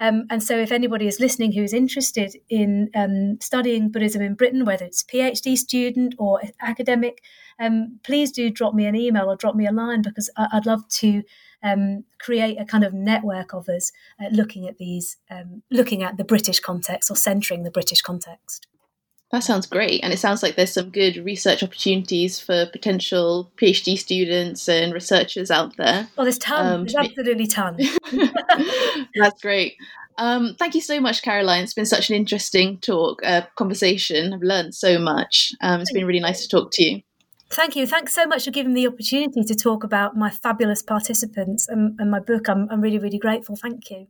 Um, 0.00 0.26
and 0.30 0.42
so, 0.42 0.58
if 0.58 0.72
anybody 0.72 1.06
is 1.06 1.20
listening 1.20 1.52
who 1.52 1.62
is 1.62 1.72
interested 1.72 2.36
in 2.48 2.90
um, 2.94 3.38
studying 3.40 3.88
Buddhism 3.88 4.20
in 4.20 4.34
Britain, 4.34 4.64
whether 4.64 4.84
it's 4.84 5.02
PhD 5.02 5.56
student 5.56 6.14
or 6.18 6.40
academic, 6.60 7.22
um, 7.58 8.00
please 8.02 8.32
do 8.32 8.50
drop 8.50 8.74
me 8.74 8.86
an 8.86 8.96
email 8.96 9.30
or 9.30 9.36
drop 9.36 9.54
me 9.54 9.66
a 9.66 9.72
line 9.72 10.02
because 10.02 10.28
I'd 10.36 10.66
love 10.66 10.88
to 10.88 11.22
um, 11.62 12.04
create 12.20 12.58
a 12.60 12.64
kind 12.64 12.84
of 12.84 12.92
network 12.92 13.54
of 13.54 13.68
us 13.68 13.92
uh, 14.20 14.28
looking 14.30 14.68
at 14.68 14.78
these, 14.78 15.16
um, 15.30 15.62
looking 15.70 16.02
at 16.02 16.16
the 16.16 16.24
British 16.24 16.60
context 16.60 17.10
or 17.10 17.16
centering 17.16 17.62
the 17.62 17.70
British 17.70 18.02
context. 18.02 18.66
That 19.32 19.42
sounds 19.42 19.66
great. 19.66 20.04
And 20.04 20.12
it 20.12 20.18
sounds 20.18 20.42
like 20.42 20.56
there's 20.56 20.74
some 20.74 20.90
good 20.90 21.16
research 21.16 21.62
opportunities 21.62 22.38
for 22.38 22.66
potential 22.66 23.50
PhD 23.56 23.98
students 23.98 24.68
and 24.68 24.92
researchers 24.92 25.50
out 25.50 25.74
there. 25.78 26.06
Oh, 26.18 26.24
there's 26.24 26.38
tons. 26.38 26.68
Um, 26.68 26.80
there's 26.84 27.08
absolutely 27.08 27.46
tons. 27.46 27.98
That's 29.14 29.40
great. 29.40 29.76
Um, 30.18 30.54
thank 30.58 30.74
you 30.74 30.82
so 30.82 31.00
much, 31.00 31.22
Caroline. 31.22 31.64
It's 31.64 31.72
been 31.72 31.86
such 31.86 32.10
an 32.10 32.16
interesting 32.16 32.78
talk, 32.78 33.22
uh, 33.24 33.42
conversation. 33.56 34.34
I've 34.34 34.42
learned 34.42 34.74
so 34.74 34.98
much. 34.98 35.54
Um, 35.62 35.80
it's 35.80 35.92
been 35.92 36.06
really 36.06 36.20
nice 36.20 36.42
to 36.42 36.48
talk 36.48 36.70
to 36.72 36.82
you. 36.82 37.02
Thank 37.52 37.76
you. 37.76 37.86
Thanks 37.86 38.14
so 38.14 38.26
much 38.26 38.44
for 38.46 38.50
giving 38.50 38.72
me 38.72 38.82
the 38.84 38.92
opportunity 38.92 39.44
to 39.44 39.54
talk 39.54 39.84
about 39.84 40.16
my 40.16 40.28
fabulous 40.30 40.82
participants 40.82 41.68
and, 41.68 41.98
and 42.00 42.10
my 42.10 42.18
book. 42.20 42.48
I'm, 42.48 42.68
I'm 42.70 42.80
really, 42.80 42.98
really 42.98 43.18
grateful. 43.18 43.54
Thank 43.56 43.90
you. 43.90 44.08